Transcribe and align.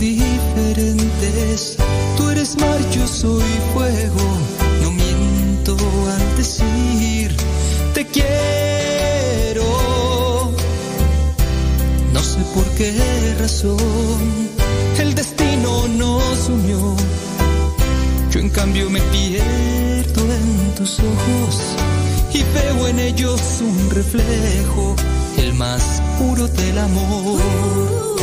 diferentes. 0.00 1.76
Tú 2.16 2.30
eres 2.30 2.56
mar, 2.58 2.78
yo 2.90 3.06
soy 3.06 3.44
fuego. 3.74 4.24
No 4.82 4.90
miento 4.90 5.76
al 6.14 6.36
decir 6.36 7.36
te 7.94 8.06
quiero. 8.06 9.62
No 12.14 12.20
sé 12.20 12.40
por 12.54 12.64
qué 12.76 12.92
razón 13.38 14.50
el 14.98 15.14
destino 15.14 15.86
nos 15.88 16.48
unió. 16.48 16.96
Yo 18.30 18.40
en 18.40 18.48
cambio 18.50 18.88
me 18.88 19.00
pierdo 19.00 20.22
en 20.22 20.74
tus 20.76 20.98
ojos 21.00 21.76
y 22.32 22.42
veo 22.54 22.88
en 22.88 22.98
ellos 23.00 23.40
un 23.60 23.90
reflejo, 23.90 24.96
el 25.36 25.52
más 25.54 26.00
puro 26.18 26.48
del 26.48 26.78
amor. 26.78 28.19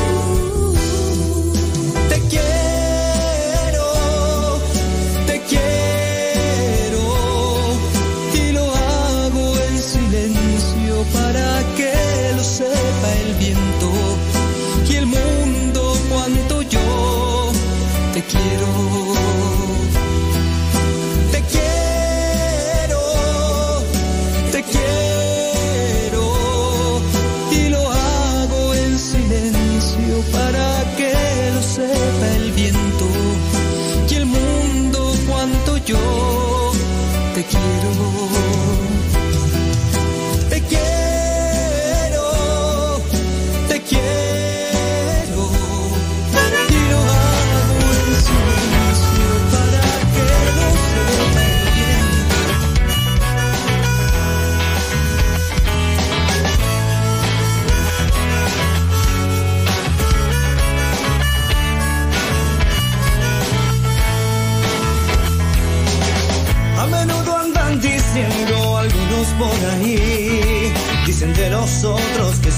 Quiero. 18.28 18.87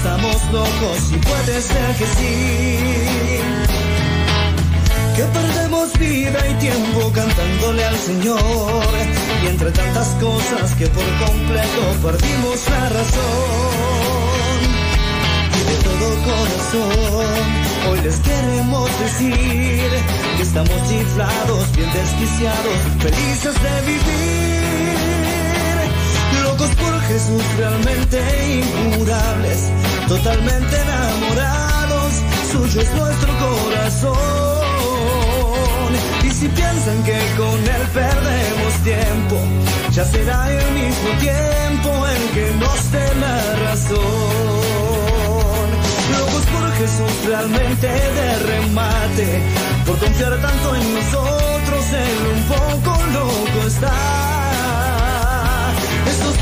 Estamos 0.00 0.36
locos 0.50 0.98
y 1.12 1.16
puede 1.18 1.60
ser 1.60 1.96
que 1.98 2.06
sí. 2.16 2.78
Que 5.16 5.24
perdemos 5.24 5.92
vida 5.98 6.40
y 6.48 6.54
tiempo 6.54 7.12
cantándole 7.12 7.84
al 7.84 7.98
Señor. 7.98 8.92
Y 9.44 9.46
entre 9.48 9.70
tantas 9.72 10.08
cosas 10.26 10.74
que 10.78 10.86
por 10.86 11.08
completo 11.26 11.82
perdimos 12.02 12.58
la 12.70 12.88
razón. 12.98 14.58
Y 15.58 15.62
de 15.68 15.76
todo 15.86 16.06
corazón, 16.30 17.36
hoy 17.90 18.00
les 18.00 18.16
queremos 18.20 18.88
decir 19.00 19.90
que 20.36 20.42
estamos 20.42 20.76
chiflados, 20.88 21.76
bien 21.76 21.90
desquiciados, 21.92 22.76
felices 23.04 23.54
de 23.64 23.74
vivir. 23.86 24.69
Locos 26.60 26.76
por 26.76 27.00
Jesús, 27.00 27.42
realmente 27.56 28.20
incurables, 28.84 29.70
totalmente 30.06 30.76
enamorados, 30.76 32.12
suyo 32.52 32.80
es 32.82 32.94
nuestro 32.96 33.32
corazón. 33.38 34.18
Y 36.22 36.30
si 36.30 36.48
piensan 36.48 37.02
que 37.04 37.18
con 37.38 37.58
él 37.60 37.82
perdemos 37.94 38.74
tiempo, 38.84 39.40
ya 39.92 40.04
será 40.04 40.50
el 40.52 40.72
mismo 40.72 41.08
tiempo 41.20 42.06
el 42.06 42.28
que 42.34 42.52
nos 42.58 42.92
dé 42.92 43.14
la 43.20 43.56
razón. 43.64 43.98
Locos 46.12 46.44
por 46.52 46.72
Jesús 46.74 47.24
realmente 47.26 47.86
de 47.86 48.36
remate, 48.36 49.42
por 49.86 49.96
confiar 49.98 50.38
tanto 50.42 50.76
en 50.76 50.94
nosotros, 50.94 51.84
él 51.90 52.18
un 52.34 52.42
poco 52.48 52.90
loco 53.14 53.66
está. 53.66 54.39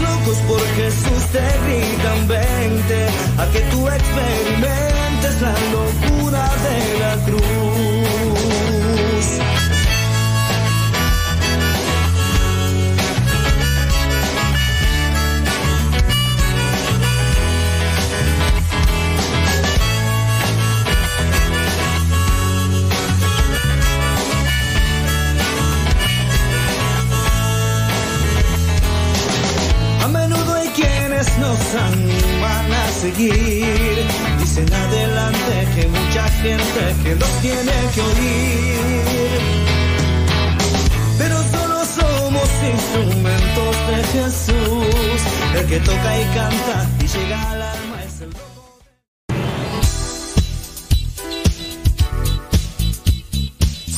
Locos 0.01 0.39
por 0.49 0.61
Jesús 0.77 1.23
te 1.33 1.45
gritan 1.65 2.29
vente, 2.29 3.09
a 3.39 3.47
que 3.53 3.61
tú 3.71 3.89
experimentes 3.89 5.41
la 5.41 5.55
locura 5.73 6.51
de 6.67 6.99
la 7.01 7.25
cruz. 7.25 8.28
Nos 31.41 31.75
animan 31.75 32.72
a 32.72 32.88
seguir. 33.00 34.06
Dicen 34.38 34.72
adelante 34.72 35.69
que 35.75 35.88
mucha 35.88 36.28
gente 36.43 36.82
que 37.03 37.15
los 37.15 37.32
tiene 37.41 37.72
que 37.94 38.00
oír. 38.10 39.41
Pero 41.19 41.37
solo 41.54 41.76
somos 41.99 42.49
instrumentos 42.75 43.72
de 43.88 43.99
Jesús. 44.15 45.21
El 45.56 45.66
que 45.66 45.81
toca 45.81 46.21
y 46.21 46.25
canta 46.34 46.87
y 47.00 47.06
llega 47.06 47.50
al 47.53 47.62
alma 47.62 47.88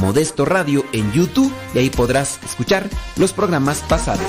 Modesto 0.00 0.44
Radio 0.44 0.84
en 0.92 1.12
YouTube, 1.12 1.52
y 1.74 1.78
ahí 1.78 1.90
podrás 1.90 2.38
escuchar 2.44 2.88
los 3.16 3.32
programas 3.32 3.78
pasados. 3.88 4.26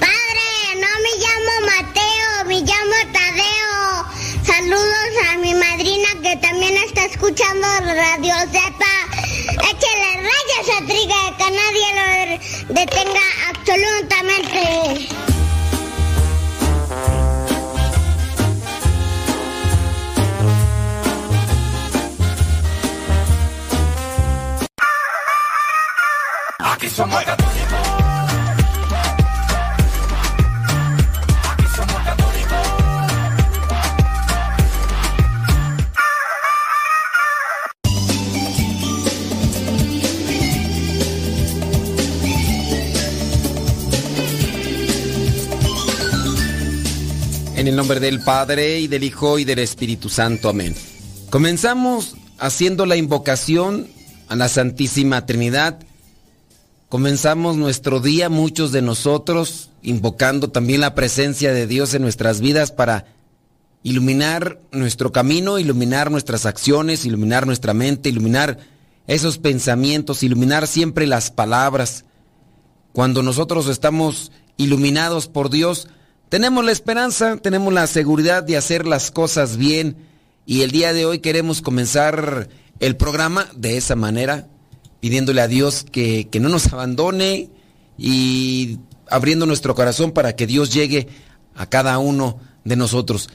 ¡Padre! 0.00 0.46
No 0.76 0.90
me 1.02 1.12
llamo 1.18 1.52
Mateo, 1.66 2.44
me 2.46 2.60
llamo 2.60 2.96
Tadeo. 3.12 4.06
Saludos 4.44 5.12
a 5.30 5.38
mi 5.38 5.52
madrina 5.54 6.08
que 6.22 6.36
también 6.36 6.76
está 6.86 7.04
escuchando 7.06 7.66
Radio 7.80 8.34
Zepa. 8.52 8.94
¡Échale 9.50 10.10
rayas 10.16 10.68
a 10.76 10.86
Trigue 10.86 11.22
que 11.38 11.50
nadie 11.50 11.88
lo 11.96 12.74
detene! 12.74 13.07
Del 47.88 48.20
Padre 48.20 48.80
y 48.80 48.86
del 48.86 49.02
Hijo 49.02 49.38
y 49.38 49.44
del 49.44 49.60
Espíritu 49.60 50.10
Santo. 50.10 50.50
Amén. 50.50 50.74
Comenzamos 51.30 52.16
haciendo 52.38 52.84
la 52.84 52.96
invocación 52.96 53.88
a 54.28 54.36
la 54.36 54.48
Santísima 54.48 55.24
Trinidad. 55.24 55.78
Comenzamos 56.90 57.56
nuestro 57.56 58.00
día, 58.00 58.28
muchos 58.28 58.72
de 58.72 58.82
nosotros, 58.82 59.70
invocando 59.82 60.50
también 60.50 60.82
la 60.82 60.94
presencia 60.94 61.52
de 61.54 61.66
Dios 61.66 61.94
en 61.94 62.02
nuestras 62.02 62.40
vidas 62.40 62.72
para 62.72 63.06
iluminar 63.82 64.60
nuestro 64.70 65.10
camino, 65.10 65.58
iluminar 65.58 66.10
nuestras 66.10 66.44
acciones, 66.44 67.06
iluminar 67.06 67.46
nuestra 67.46 67.72
mente, 67.72 68.10
iluminar 68.10 68.58
esos 69.06 69.38
pensamientos, 69.38 70.22
iluminar 70.22 70.66
siempre 70.66 71.06
las 71.06 71.30
palabras. 71.30 72.04
Cuando 72.92 73.22
nosotros 73.22 73.66
estamos 73.66 74.30
iluminados 74.58 75.26
por 75.26 75.48
Dios, 75.48 75.88
tenemos 76.28 76.64
la 76.64 76.72
esperanza, 76.72 77.36
tenemos 77.36 77.72
la 77.72 77.86
seguridad 77.86 78.42
de 78.42 78.56
hacer 78.56 78.86
las 78.86 79.10
cosas 79.10 79.56
bien 79.56 79.96
y 80.46 80.62
el 80.62 80.70
día 80.70 80.92
de 80.92 81.06
hoy 81.06 81.20
queremos 81.20 81.62
comenzar 81.62 82.48
el 82.80 82.96
programa 82.96 83.48
de 83.54 83.76
esa 83.76 83.96
manera, 83.96 84.48
pidiéndole 85.00 85.40
a 85.40 85.48
Dios 85.48 85.84
que, 85.90 86.28
que 86.30 86.40
no 86.40 86.48
nos 86.48 86.72
abandone 86.72 87.50
y 87.96 88.78
abriendo 89.10 89.46
nuestro 89.46 89.74
corazón 89.74 90.12
para 90.12 90.36
que 90.36 90.46
Dios 90.46 90.72
llegue 90.72 91.08
a 91.54 91.66
cada 91.66 91.98
uno 91.98 92.38
de 92.64 92.76
nosotros. 92.76 93.30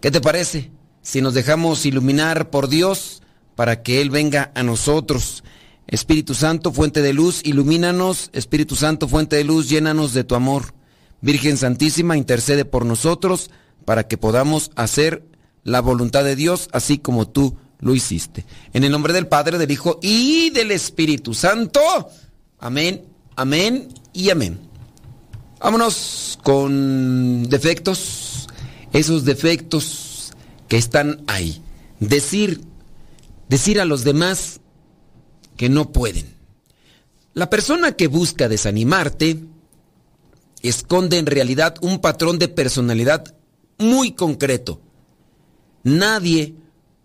¿Qué 0.00 0.10
te 0.10 0.20
parece? 0.20 0.70
Si 1.02 1.20
nos 1.20 1.34
dejamos 1.34 1.86
iluminar 1.86 2.50
por 2.50 2.68
Dios 2.68 3.22
para 3.54 3.82
que 3.82 4.00
Él 4.00 4.10
venga 4.10 4.52
a 4.54 4.62
nosotros. 4.62 5.44
Espíritu 5.86 6.34
Santo, 6.34 6.72
fuente 6.72 7.02
de 7.02 7.12
luz, 7.12 7.40
ilumínanos. 7.44 8.30
Espíritu 8.32 8.76
Santo, 8.76 9.08
fuente 9.08 9.36
de 9.36 9.44
luz, 9.44 9.68
llénanos 9.68 10.12
de 10.12 10.24
tu 10.24 10.34
amor. 10.34 10.74
Virgen 11.20 11.56
Santísima, 11.56 12.16
intercede 12.16 12.64
por 12.64 12.84
nosotros 12.86 13.50
para 13.84 14.06
que 14.06 14.18
podamos 14.18 14.70
hacer 14.76 15.24
la 15.64 15.80
voluntad 15.80 16.24
de 16.24 16.36
Dios 16.36 16.68
así 16.72 16.98
como 16.98 17.28
tú 17.28 17.56
lo 17.80 17.94
hiciste. 17.94 18.44
En 18.72 18.84
el 18.84 18.92
nombre 18.92 19.12
del 19.12 19.26
Padre, 19.26 19.58
del 19.58 19.70
Hijo 19.70 19.98
y 20.02 20.50
del 20.50 20.70
Espíritu 20.70 21.34
Santo. 21.34 21.80
Amén, 22.58 23.04
amén 23.36 23.88
y 24.12 24.30
amén. 24.30 24.58
Vámonos 25.60 26.38
con 26.42 27.48
defectos, 27.48 28.48
esos 28.92 29.24
defectos 29.24 30.32
que 30.68 30.76
están 30.76 31.22
ahí. 31.26 31.62
Decir, 32.00 32.60
decir 33.48 33.80
a 33.80 33.84
los 33.84 34.04
demás 34.04 34.60
que 35.56 35.68
no 35.68 35.90
pueden. 35.90 36.26
La 37.34 37.50
persona 37.50 37.92
que 37.92 38.06
busca 38.06 38.48
desanimarte, 38.48 39.44
esconde 40.62 41.18
en 41.18 41.26
realidad 41.26 41.76
un 41.80 42.00
patrón 42.00 42.38
de 42.38 42.48
personalidad 42.48 43.34
muy 43.78 44.12
concreto. 44.12 44.80
Nadie 45.82 46.54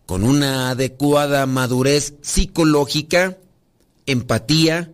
con 0.05 0.23
una 0.23 0.71
adecuada 0.71 1.45
madurez 1.45 2.15
psicológica, 2.21 3.37
empatía 4.05 4.91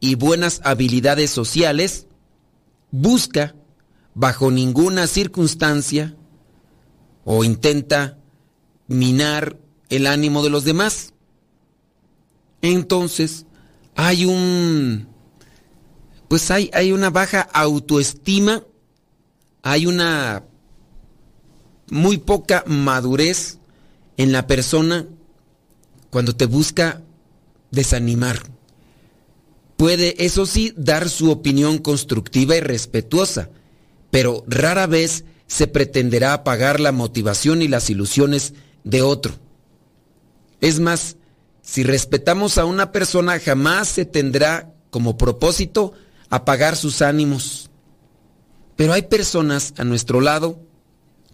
y 0.00 0.16
buenas 0.16 0.60
habilidades 0.64 1.30
sociales 1.30 2.06
busca 2.90 3.54
bajo 4.14 4.50
ninguna 4.50 5.06
circunstancia 5.06 6.14
o 7.24 7.44
intenta 7.44 8.18
minar 8.88 9.56
el 9.88 10.06
ánimo 10.06 10.42
de 10.42 10.50
los 10.50 10.64
demás. 10.64 11.14
Entonces, 12.62 13.46
hay 13.94 14.24
un 14.24 15.08
pues 16.30 16.48
hay, 16.52 16.70
hay 16.72 16.92
una 16.92 17.10
baja 17.10 17.40
autoestima, 17.40 18.62
hay 19.62 19.86
una 19.86 20.44
muy 21.90 22.18
poca 22.18 22.62
madurez 22.68 23.58
en 24.16 24.30
la 24.30 24.46
persona 24.46 25.08
cuando 26.08 26.36
te 26.36 26.46
busca 26.46 27.02
desanimar. 27.72 28.48
Puede, 29.76 30.24
eso 30.24 30.46
sí, 30.46 30.72
dar 30.76 31.08
su 31.08 31.32
opinión 31.32 31.78
constructiva 31.78 32.54
y 32.54 32.60
respetuosa, 32.60 33.50
pero 34.12 34.44
rara 34.46 34.86
vez 34.86 35.24
se 35.48 35.66
pretenderá 35.66 36.32
apagar 36.32 36.78
la 36.78 36.92
motivación 36.92 37.60
y 37.60 37.66
las 37.66 37.90
ilusiones 37.90 38.54
de 38.84 39.02
otro. 39.02 39.34
Es 40.60 40.78
más, 40.78 41.16
si 41.60 41.82
respetamos 41.82 42.56
a 42.56 42.66
una 42.66 42.92
persona 42.92 43.40
jamás 43.40 43.88
se 43.88 44.04
tendrá 44.04 44.72
como 44.90 45.18
propósito 45.18 45.92
apagar 46.30 46.76
sus 46.76 47.02
ánimos. 47.02 47.68
Pero 48.76 48.94
hay 48.94 49.02
personas 49.02 49.74
a 49.76 49.84
nuestro 49.84 50.20
lado 50.20 50.58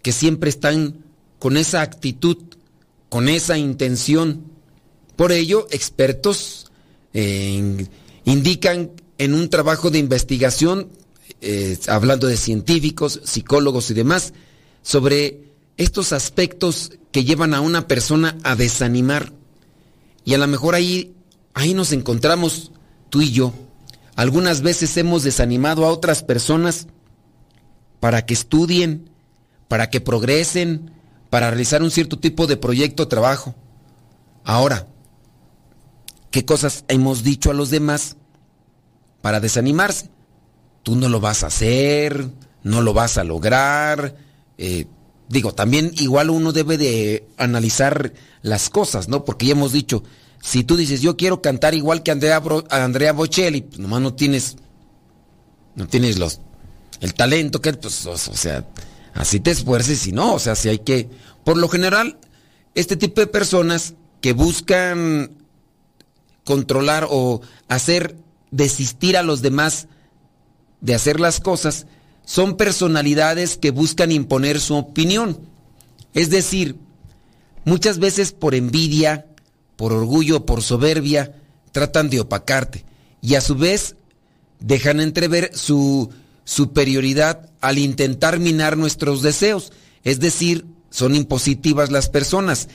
que 0.01 0.11
siempre 0.11 0.49
están 0.49 1.05
con 1.39 1.55
esa 1.55 1.81
actitud, 1.81 2.37
con 3.09 3.29
esa 3.29 3.57
intención. 3.57 4.43
Por 5.15 5.31
ello, 5.31 5.67
expertos 5.71 6.71
eh, 7.13 7.87
indican 8.25 8.91
en 9.17 9.33
un 9.33 9.49
trabajo 9.49 9.89
de 9.89 9.99
investigación, 9.99 10.89
eh, 11.41 11.77
hablando 11.87 12.27
de 12.27 12.37
científicos, 12.37 13.21
psicólogos 13.23 13.89
y 13.91 13.93
demás, 13.93 14.33
sobre 14.81 15.53
estos 15.77 16.11
aspectos 16.11 16.91
que 17.11 17.23
llevan 17.23 17.53
a 17.53 17.61
una 17.61 17.87
persona 17.87 18.37
a 18.43 18.55
desanimar. 18.55 19.31
Y 20.25 20.33
a 20.33 20.37
lo 20.37 20.47
mejor 20.47 20.75
ahí, 20.75 21.13
ahí 21.53 21.73
nos 21.73 21.91
encontramos 21.91 22.71
tú 23.09 23.21
y 23.21 23.31
yo. 23.31 23.53
Algunas 24.17 24.61
veces 24.61 24.97
hemos 24.97 25.21
desanimado 25.21 25.85
a 25.85 25.91
otras 25.91 26.23
personas 26.23 26.87
para 27.99 28.25
que 28.25 28.33
estudien, 28.33 29.11
para 29.67 29.91
que 29.91 30.01
progresen, 30.01 30.91
para 31.29 31.51
realizar 31.51 31.83
un 31.83 31.91
cierto 31.91 32.17
tipo 32.17 32.47
de 32.47 32.57
proyecto 32.57 33.03
o 33.03 33.07
trabajo. 33.07 33.53
Ahora, 34.43 34.87
¿qué 36.31 36.45
cosas 36.45 36.83
hemos 36.87 37.23
dicho 37.23 37.51
a 37.51 37.53
los 37.53 37.69
demás 37.69 38.17
para 39.21 39.39
desanimarse? 39.39 40.09
Tú 40.81 40.95
no 40.95 41.09
lo 41.09 41.19
vas 41.19 41.43
a 41.43 41.47
hacer, 41.47 42.27
no 42.63 42.81
lo 42.81 42.93
vas 42.93 43.19
a 43.19 43.23
lograr. 43.23 44.15
Eh, 44.57 44.87
digo, 45.29 45.53
también 45.53 45.91
igual 45.93 46.31
uno 46.31 46.53
debe 46.53 46.79
de 46.79 47.27
analizar 47.37 48.13
las 48.41 48.71
cosas, 48.71 49.09
¿no? 49.09 49.25
Porque 49.25 49.45
ya 49.45 49.51
hemos 49.51 49.73
dicho, 49.73 50.01
si 50.41 50.63
tú 50.63 50.77
dices, 50.77 51.01
yo 51.01 51.17
quiero 51.17 51.41
cantar 51.41 51.73
igual 51.73 52.03
que 52.03 52.11
Andrea, 52.11 52.41
Andrea 52.69 53.13
Bocelli, 53.13 53.61
pues 53.61 53.79
nomás 53.79 54.01
no 54.01 54.13
tienes, 54.13 54.57
no 55.75 55.87
tienes 55.87 56.17
los, 56.17 56.39
el 57.01 57.13
talento 57.13 57.61
que, 57.61 57.73
pues, 57.73 58.05
o, 58.05 58.17
sea, 58.17 58.65
así 59.13 59.39
te 59.39 59.51
esfuerces 59.51 60.07
y 60.07 60.11
no, 60.11 60.33
o 60.33 60.39
sea, 60.39 60.55
si 60.55 60.69
hay 60.69 60.79
que, 60.79 61.09
por 61.43 61.57
lo 61.57 61.67
general, 61.67 62.17
este 62.75 62.95
tipo 62.95 63.21
de 63.21 63.27
personas 63.27 63.95
que 64.21 64.33
buscan 64.33 65.31
controlar 66.43 67.07
o 67.09 67.41
hacer 67.67 68.15
desistir 68.51 69.17
a 69.17 69.23
los 69.23 69.41
demás 69.41 69.87
de 70.81 70.95
hacer 70.95 71.19
las 71.19 71.39
cosas, 71.39 71.87
son 72.25 72.57
personalidades 72.57 73.57
que 73.57 73.71
buscan 73.71 74.11
imponer 74.11 74.59
su 74.59 74.75
opinión. 74.75 75.39
Es 76.13 76.29
decir, 76.29 76.75
muchas 77.65 77.99
veces 77.99 78.31
por 78.31 78.55
envidia, 78.55 79.25
por 79.77 79.93
orgullo, 79.93 80.45
por 80.45 80.61
soberbia, 80.61 81.35
tratan 81.71 82.09
de 82.09 82.19
opacarte 82.19 82.83
y 83.21 83.35
a 83.35 83.41
su 83.41 83.55
vez 83.55 83.95
dejan 84.59 84.99
entrever 84.99 85.51
su 85.53 86.09
superioridad 86.43 87.49
al 87.61 87.77
intentar 87.77 88.39
minar 88.39 88.77
nuestros 88.77 89.21
deseos. 89.21 89.71
Es 90.03 90.19
decir, 90.19 90.65
son 90.89 91.15
impositivas 91.15 91.91
las 91.91 92.09
personas. 92.09 92.67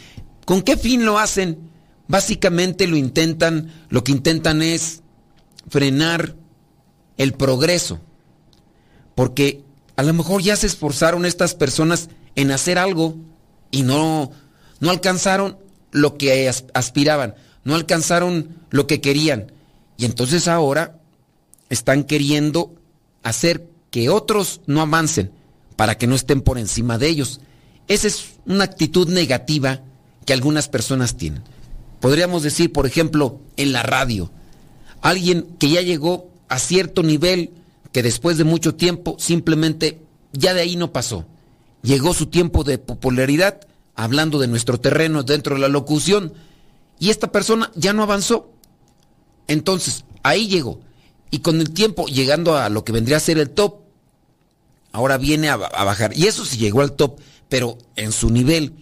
¿Con 0.44 0.62
qué 0.62 0.76
fin 0.76 1.04
lo 1.04 1.18
hacen? 1.18 1.70
Básicamente 2.08 2.86
lo 2.86 2.96
intentan, 2.96 3.72
lo 3.88 4.04
que 4.04 4.12
intentan 4.12 4.62
es 4.62 5.02
frenar 5.68 6.36
el 7.16 7.32
progreso. 7.32 8.00
Porque 9.14 9.64
a 9.96 10.02
lo 10.02 10.12
mejor 10.12 10.42
ya 10.42 10.56
se 10.56 10.66
esforzaron 10.66 11.24
estas 11.24 11.54
personas 11.54 12.08
en 12.34 12.50
hacer 12.50 12.78
algo 12.78 13.16
y 13.70 13.82
no 13.82 14.30
no 14.80 14.90
alcanzaron 14.90 15.58
lo 15.92 16.18
que 16.18 16.50
aspiraban, 16.74 17.34
no 17.64 17.74
alcanzaron 17.74 18.48
lo 18.70 18.86
que 18.86 19.00
querían. 19.00 19.52
Y 19.96 20.04
entonces 20.04 20.48
ahora 20.48 20.98
están 21.70 22.04
queriendo 22.04 22.74
hacer 23.22 23.68
que 23.90 24.08
otros 24.08 24.62
no 24.66 24.80
avancen 24.80 25.30
para 25.76 25.96
que 25.96 26.06
no 26.06 26.14
estén 26.14 26.40
por 26.40 26.58
encima 26.58 26.98
de 26.98 27.08
ellos. 27.08 27.40
Esa 27.88 28.08
es 28.08 28.30
una 28.46 28.64
actitud 28.64 29.08
negativa 29.08 29.82
que 30.24 30.32
algunas 30.32 30.68
personas 30.68 31.16
tienen. 31.16 31.42
Podríamos 32.00 32.42
decir, 32.42 32.72
por 32.72 32.86
ejemplo, 32.86 33.40
en 33.56 33.72
la 33.72 33.82
radio, 33.82 34.30
alguien 35.02 35.46
que 35.58 35.70
ya 35.70 35.82
llegó 35.82 36.30
a 36.48 36.58
cierto 36.58 37.02
nivel 37.02 37.50
que 37.92 38.02
después 38.02 38.38
de 38.38 38.44
mucho 38.44 38.74
tiempo 38.74 39.16
simplemente 39.18 40.00
ya 40.32 40.54
de 40.54 40.62
ahí 40.62 40.76
no 40.76 40.92
pasó. 40.92 41.26
Llegó 41.82 42.14
su 42.14 42.26
tiempo 42.26 42.64
de 42.64 42.78
popularidad, 42.78 43.60
hablando 43.94 44.38
de 44.38 44.48
nuestro 44.48 44.78
terreno 44.78 45.22
dentro 45.22 45.54
de 45.54 45.60
la 45.60 45.68
locución, 45.68 46.34
y 46.98 47.10
esta 47.10 47.32
persona 47.32 47.70
ya 47.74 47.92
no 47.92 48.02
avanzó. 48.02 48.52
Entonces, 49.48 50.04
ahí 50.22 50.48
llegó. 50.48 50.80
Y 51.30 51.40
con 51.40 51.60
el 51.60 51.72
tiempo, 51.72 52.06
llegando 52.06 52.56
a 52.56 52.68
lo 52.68 52.84
que 52.84 52.92
vendría 52.92 53.16
a 53.16 53.20
ser 53.20 53.38
el 53.38 53.50
top, 53.50 53.80
ahora 54.92 55.18
viene 55.18 55.48
a, 55.48 55.56
bajar. 55.56 56.12
Y 56.16 56.26
eso 56.26 56.44
sí 56.44 56.58
llegó 56.58 56.80
al 56.82 56.92
top, 56.92 57.18
pero 57.48 57.78
en 57.96 58.12
su 58.12 58.30
nivel. 58.30 58.74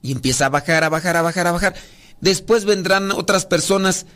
Y 0.00 0.12
empieza 0.12 0.46
a 0.46 0.48
bajar, 0.48 0.84
a 0.84 0.88
bajar, 0.88 1.16
a 1.16 1.22
bajar, 1.22 1.46
a 1.46 1.52
bajar. 1.52 1.74
Después 2.20 2.64
vendrán 2.64 3.10
otras 3.10 3.46
personas 3.46 4.06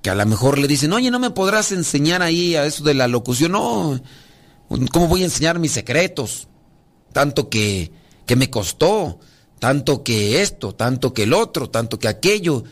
que 0.00 0.10
a 0.10 0.14
lo 0.14 0.24
mejor 0.26 0.58
le 0.58 0.68
dicen, 0.68 0.92
oye, 0.92 1.10
no 1.10 1.18
me 1.18 1.30
podrás 1.30 1.72
enseñar 1.72 2.22
ahí 2.22 2.56
a 2.56 2.64
eso 2.66 2.84
de 2.84 2.94
la 2.94 3.08
locución. 3.08 3.52
No, 3.52 4.00
¿cómo 4.92 5.08
voy 5.08 5.22
a 5.22 5.26
enseñar 5.26 5.58
mis 5.58 5.72
secretos? 5.72 6.48
Tanto 7.12 7.48
que, 7.48 7.90
que 8.26 8.36
me 8.36 8.50
costó, 8.50 9.18
tanto 9.58 10.02
que 10.02 10.42
esto, 10.42 10.74
tanto 10.74 11.14
que 11.14 11.24
el 11.24 11.32
otro, 11.32 11.70
tanto 11.70 11.98
que 11.98 12.08
aquello. 12.08 12.64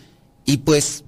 Y 0.45 0.59
pues 0.59 1.05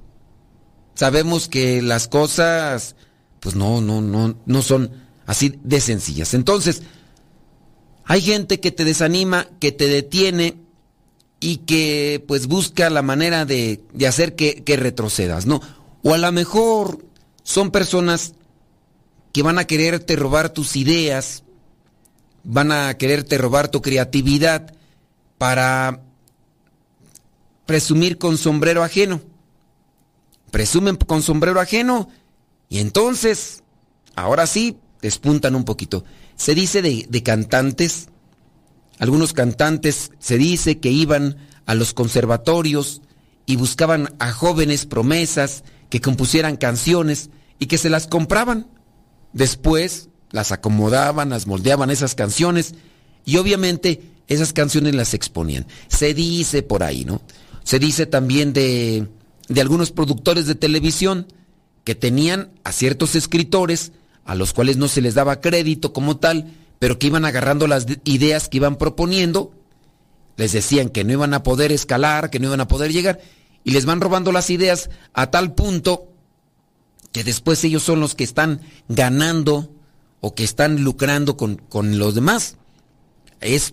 sabemos 0.94 1.48
que 1.48 1.82
las 1.82 2.08
cosas, 2.08 2.96
pues 3.40 3.54
no, 3.54 3.80
no, 3.80 4.00
no, 4.00 4.36
no 4.44 4.62
son 4.62 4.90
así 5.26 5.58
de 5.62 5.80
sencillas. 5.80 6.34
Entonces, 6.34 6.82
hay 8.04 8.20
gente 8.20 8.60
que 8.60 8.70
te 8.70 8.84
desanima, 8.84 9.48
que 9.60 9.72
te 9.72 9.88
detiene 9.88 10.56
y 11.40 11.58
que 11.58 12.24
pues 12.26 12.46
busca 12.46 12.88
la 12.90 13.02
manera 13.02 13.44
de, 13.44 13.82
hacer 14.06 14.34
que, 14.34 14.62
que, 14.64 14.76
retrocedas, 14.76 15.46
¿no? 15.46 15.60
O 16.02 16.14
a 16.14 16.18
lo 16.18 16.32
mejor 16.32 17.04
son 17.42 17.70
personas 17.70 18.34
que 19.32 19.42
van 19.42 19.58
a 19.58 19.66
quererte 19.66 20.16
robar 20.16 20.50
tus 20.50 20.76
ideas, 20.76 21.42
van 22.44 22.72
a 22.72 22.94
quererte 22.94 23.36
robar 23.38 23.68
tu 23.68 23.82
creatividad 23.82 24.74
para 25.44 26.00
presumir 27.66 28.16
con 28.16 28.38
sombrero 28.38 28.82
ajeno. 28.82 29.20
Presumen 30.50 30.96
con 30.96 31.20
sombrero 31.20 31.60
ajeno 31.60 32.08
y 32.70 32.78
entonces, 32.78 33.62
ahora 34.16 34.46
sí, 34.46 34.78
despuntan 35.02 35.54
un 35.54 35.66
poquito. 35.66 36.02
Se 36.34 36.54
dice 36.54 36.80
de, 36.80 37.04
de 37.10 37.22
cantantes 37.22 38.08
algunos 38.98 39.34
cantantes 39.34 40.12
se 40.18 40.38
dice 40.38 40.78
que 40.78 40.90
iban 40.90 41.36
a 41.66 41.74
los 41.74 41.92
conservatorios 41.92 43.02
y 43.44 43.56
buscaban 43.56 44.14
a 44.20 44.32
jóvenes 44.32 44.86
promesas 44.86 45.62
que 45.90 46.00
compusieran 46.00 46.56
canciones 46.56 47.28
y 47.58 47.66
que 47.66 47.76
se 47.76 47.90
las 47.90 48.06
compraban. 48.06 48.66
Después 49.34 50.08
las 50.30 50.52
acomodaban, 50.52 51.28
las 51.28 51.46
moldeaban 51.46 51.90
esas 51.90 52.14
canciones 52.14 52.76
y 53.26 53.36
obviamente 53.36 54.13
esas 54.28 54.52
canciones 54.52 54.94
las 54.94 55.14
exponían. 55.14 55.66
Se 55.88 56.14
dice 56.14 56.62
por 56.62 56.82
ahí, 56.82 57.04
¿no? 57.04 57.22
Se 57.62 57.78
dice 57.78 58.06
también 58.06 58.52
de, 58.52 59.08
de 59.48 59.60
algunos 59.60 59.90
productores 59.90 60.46
de 60.46 60.54
televisión 60.54 61.26
que 61.84 61.94
tenían 61.94 62.50
a 62.64 62.72
ciertos 62.72 63.14
escritores 63.14 63.92
a 64.24 64.34
los 64.34 64.52
cuales 64.52 64.76
no 64.76 64.88
se 64.88 65.02
les 65.02 65.14
daba 65.14 65.40
crédito 65.40 65.92
como 65.92 66.16
tal, 66.16 66.52
pero 66.78 66.98
que 66.98 67.06
iban 67.08 67.24
agarrando 67.24 67.66
las 67.66 67.86
ideas 68.04 68.48
que 68.48 68.56
iban 68.56 68.76
proponiendo, 68.76 69.52
les 70.36 70.52
decían 70.52 70.88
que 70.88 71.04
no 71.04 71.12
iban 71.12 71.34
a 71.34 71.42
poder 71.42 71.72
escalar, 71.72 72.30
que 72.30 72.40
no 72.40 72.46
iban 72.46 72.60
a 72.60 72.68
poder 72.68 72.92
llegar, 72.92 73.20
y 73.64 73.70
les 73.72 73.84
van 73.84 74.00
robando 74.00 74.32
las 74.32 74.50
ideas 74.50 74.90
a 75.12 75.30
tal 75.30 75.54
punto 75.54 76.08
que 77.12 77.22
después 77.22 77.62
ellos 77.64 77.82
son 77.82 78.00
los 78.00 78.14
que 78.14 78.24
están 78.24 78.60
ganando 78.88 79.70
o 80.20 80.34
que 80.34 80.42
están 80.42 80.82
lucrando 80.82 81.36
con, 81.36 81.56
con 81.56 81.98
los 81.98 82.14
demás. 82.14 82.56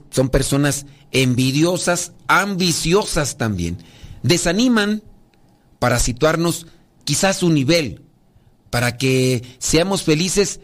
Son 0.10 0.30
personas 0.30 0.86
envidiosas, 1.12 2.14
ambiciosas 2.28 3.38
también. 3.38 3.78
Desaniman 4.24 5.04
para 5.80 6.00
situarnos 6.00 6.68
quizás 7.04 7.38
su 7.38 7.50
nivel, 7.50 8.04
para 8.70 8.98
que 8.98 9.44
seamos 9.60 10.04
felices, 10.04 10.60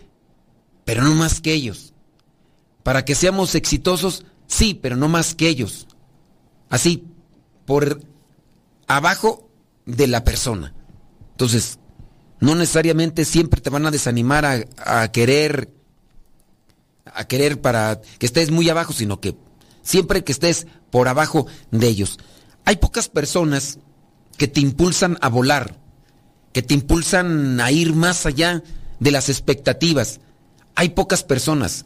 pero 0.85 1.03
no 1.03 1.15
más 1.15 1.41
que 1.41 1.53
ellos. 1.53 1.93
Para 2.83 3.03
que 3.03 3.15
seamos 3.15 3.55
exitosos, 3.55 4.25
sí, 4.47 4.73
pero 4.73 4.95
no 4.95 5.07
más 5.09 5.35
que 5.35 5.49
ellos. 5.49 5.87
Así, 6.69 7.05
por 7.65 8.01
abajo 8.87 9.49
de 9.85 10.07
la 10.07 10.23
persona. 10.23 10.73
Entonces, 11.31 11.79
no 12.39 12.55
necesariamente 12.55 13.25
siempre 13.25 13.61
te 13.61 13.69
van 13.69 13.85
a 13.85 13.91
desanimar 13.91 14.67
a, 14.77 15.11
querer 15.11 15.73
a 17.17 17.27
querer 17.27 17.61
para 17.61 18.01
que 18.19 18.25
estés 18.25 18.51
muy 18.51 18.69
abajo, 18.69 18.93
sino 18.93 19.19
que 19.19 19.35
siempre 19.81 20.23
que 20.23 20.31
estés 20.31 20.67
por 20.91 21.07
abajo 21.07 21.47
de 21.71 21.87
ellos. 21.87 22.19
Hay 22.65 22.77
pocas 22.77 23.09
personas 23.09 23.79
que 24.37 24.47
te 24.47 24.59
impulsan 24.59 25.17
a 25.21 25.29
volar, 25.29 25.79
que 26.53 26.61
te 26.61 26.73
impulsan 26.73 27.59
a 27.59 27.71
ir 27.71 27.93
más 27.93 28.25
allá 28.25 28.63
de 28.99 29.11
las 29.11 29.29
expectativas. 29.29 30.19
Hay 30.75 30.89
pocas 30.89 31.23
personas 31.23 31.85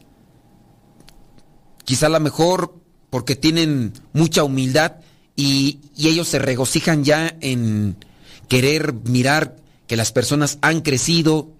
quizá 1.84 2.06
a 2.06 2.10
lo 2.10 2.20
mejor 2.20 2.74
porque 3.10 3.36
tienen 3.36 3.92
mucha 4.12 4.44
humildad 4.44 4.96
y, 5.36 5.80
ellos 5.96 6.28
se 6.28 6.38
regocijan 6.38 7.04
ya 7.04 7.36
en 7.40 7.96
querer 8.48 8.92
mirar 8.92 9.56
que 9.86 9.96
las 9.96 10.10
personas 10.10 10.58
han 10.62 10.80
crecido, 10.80 11.52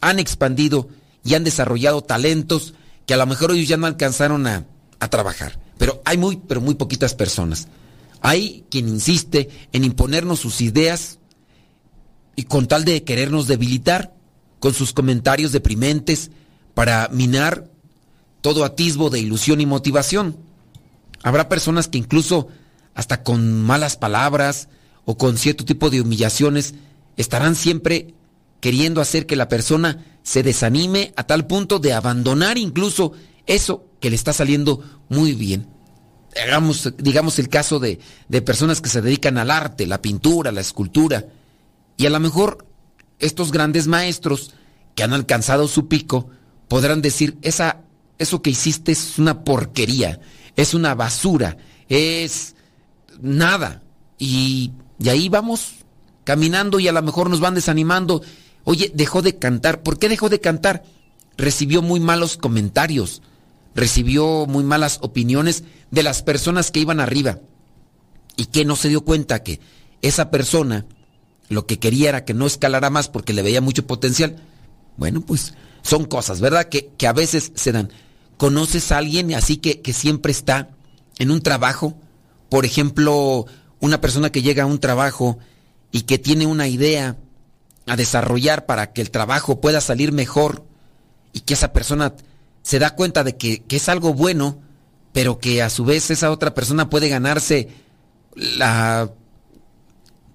han 0.00 0.18
expandido 0.18 0.88
y 1.24 1.34
han 1.34 1.44
desarrollado 1.44 2.02
talentos 2.02 2.74
que 3.06 3.14
a 3.14 3.16
lo 3.16 3.26
mejor 3.26 3.52
ellos 3.52 3.68
ya 3.68 3.76
no 3.76 3.86
alcanzaron 3.86 4.46
a, 4.46 4.66
a 5.00 5.08
trabajar. 5.08 5.58
Pero 5.78 6.00
hay 6.04 6.16
muy, 6.18 6.36
pero 6.36 6.60
muy 6.60 6.74
poquitas 6.74 7.14
personas. 7.14 7.68
Hay 8.20 8.64
quien 8.70 8.88
insiste 8.88 9.50
en 9.72 9.84
imponernos 9.84 10.40
sus 10.40 10.60
ideas 10.60 11.18
y 12.36 12.44
con 12.44 12.66
tal 12.66 12.84
de 12.84 13.04
querernos 13.04 13.46
debilitar 13.46 14.14
con 14.60 14.72
sus 14.72 14.92
comentarios 14.92 15.52
deprimentes 15.52 16.30
para 16.74 17.08
minar 17.12 17.70
todo 18.40 18.64
atisbo 18.64 19.10
de 19.10 19.20
ilusión 19.20 19.60
y 19.60 19.66
motivación. 19.66 20.36
Habrá 21.22 21.48
personas 21.48 21.88
que 21.88 21.98
incluso 21.98 22.48
hasta 22.94 23.22
con 23.22 23.62
malas 23.62 23.96
palabras 23.96 24.68
o 25.04 25.16
con 25.16 25.36
cierto 25.36 25.64
tipo 25.64 25.90
de 25.90 26.00
humillaciones 26.00 26.74
estarán 27.16 27.56
siempre 27.56 28.14
queriendo 28.60 29.00
hacer 29.00 29.26
que 29.26 29.36
la 29.36 29.48
persona 29.48 30.04
se 30.24 30.42
desanime 30.42 31.12
a 31.14 31.22
tal 31.24 31.46
punto 31.46 31.78
de 31.78 31.92
abandonar 31.92 32.58
incluso 32.58 33.12
eso 33.46 33.84
que 34.00 34.10
le 34.10 34.16
está 34.16 34.32
saliendo 34.32 34.82
muy 35.08 35.34
bien. 35.34 35.68
Hagamos, 36.42 36.92
digamos, 36.98 37.38
el 37.38 37.48
caso 37.48 37.78
de, 37.78 38.00
de 38.28 38.42
personas 38.42 38.80
que 38.80 38.88
se 38.88 39.00
dedican 39.00 39.38
al 39.38 39.52
arte, 39.52 39.86
la 39.86 40.02
pintura, 40.02 40.50
la 40.50 40.62
escultura, 40.62 41.26
y 41.96 42.06
a 42.06 42.10
lo 42.10 42.18
mejor 42.18 42.66
estos 43.20 43.52
grandes 43.52 43.86
maestros 43.86 44.52
que 44.96 45.04
han 45.04 45.12
alcanzado 45.12 45.68
su 45.68 45.86
pico 45.86 46.28
podrán 46.66 47.02
decir, 47.02 47.38
esa 47.42 47.84
eso 48.18 48.42
que 48.42 48.50
hiciste 48.50 48.92
es 48.92 49.18
una 49.18 49.44
porquería, 49.44 50.20
es 50.56 50.74
una 50.74 50.94
basura, 50.94 51.56
es 51.88 52.54
nada. 53.20 53.82
Y, 54.18 54.72
de 54.98 55.10
ahí 55.10 55.28
vamos 55.28 55.72
caminando 56.22 56.78
y 56.78 56.88
a 56.88 56.92
lo 56.92 57.02
mejor 57.02 57.28
nos 57.28 57.40
van 57.40 57.54
desanimando. 57.54 58.22
Oye, 58.64 58.90
dejó 58.94 59.22
de 59.22 59.38
cantar. 59.38 59.82
¿Por 59.82 59.98
qué 59.98 60.08
dejó 60.08 60.28
de 60.28 60.40
cantar? 60.40 60.84
Recibió 61.36 61.82
muy 61.82 62.00
malos 62.00 62.36
comentarios, 62.36 63.22
recibió 63.74 64.46
muy 64.46 64.64
malas 64.64 64.98
opiniones 65.02 65.64
de 65.90 66.02
las 66.02 66.22
personas 66.22 66.70
que 66.70 66.80
iban 66.80 67.00
arriba 67.00 67.40
y 68.36 68.46
que 68.46 68.64
no 68.64 68.76
se 68.76 68.88
dio 68.88 69.02
cuenta 69.02 69.42
que 69.42 69.60
esa 70.02 70.30
persona 70.30 70.86
lo 71.48 71.66
que 71.66 71.78
quería 71.78 72.08
era 72.08 72.24
que 72.24 72.34
no 72.34 72.46
escalara 72.46 72.90
más 72.90 73.08
porque 73.08 73.32
le 73.32 73.42
veía 73.42 73.60
mucho 73.60 73.86
potencial. 73.86 74.36
Bueno, 74.96 75.20
pues 75.20 75.54
son 75.82 76.04
cosas, 76.04 76.40
¿verdad? 76.40 76.68
Que, 76.68 76.90
que 76.96 77.06
a 77.06 77.12
veces 77.12 77.52
se 77.54 77.72
dan. 77.72 77.92
¿Conoces 78.36 78.90
a 78.92 78.98
alguien 78.98 79.34
así 79.34 79.58
que, 79.58 79.80
que 79.80 79.92
siempre 79.92 80.32
está 80.32 80.70
en 81.18 81.30
un 81.30 81.42
trabajo? 81.42 81.96
Por 82.48 82.64
ejemplo, 82.64 83.46
una 83.80 84.00
persona 84.00 84.30
que 84.30 84.42
llega 84.42 84.62
a 84.62 84.66
un 84.66 84.78
trabajo 84.78 85.38
y 85.92 86.02
que 86.02 86.18
tiene 86.18 86.46
una 86.46 86.66
idea 86.68 87.16
a 87.86 87.96
desarrollar 87.96 88.66
para 88.66 88.92
que 88.92 89.00
el 89.00 89.10
trabajo 89.10 89.60
pueda 89.60 89.80
salir 89.80 90.12
mejor 90.12 90.64
y 91.32 91.40
que 91.40 91.54
esa 91.54 91.72
persona 91.72 92.14
se 92.62 92.78
da 92.78 92.94
cuenta 92.94 93.24
de 93.24 93.36
que, 93.36 93.62
que, 93.62 93.76
es 93.76 93.88
algo 93.88 94.14
bueno, 94.14 94.60
pero 95.12 95.38
que 95.38 95.62
a 95.62 95.70
su 95.70 95.84
vez 95.84 96.10
esa 96.10 96.30
otra 96.30 96.54
persona 96.54 96.88
puede 96.88 97.08
ganarse 97.08 97.68
la, 98.34 99.10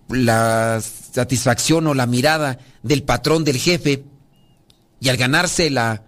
la 0.09 0.81
satisfacción 0.81 1.87
o 1.87 1.93
la 1.93 2.05
mirada 2.05 2.59
del 2.83 3.03
patrón, 3.03 3.43
del 3.43 3.57
jefe, 3.57 4.03
y 4.99 5.09
al 5.09 5.17
ganarse 5.17 5.69
la 5.69 6.03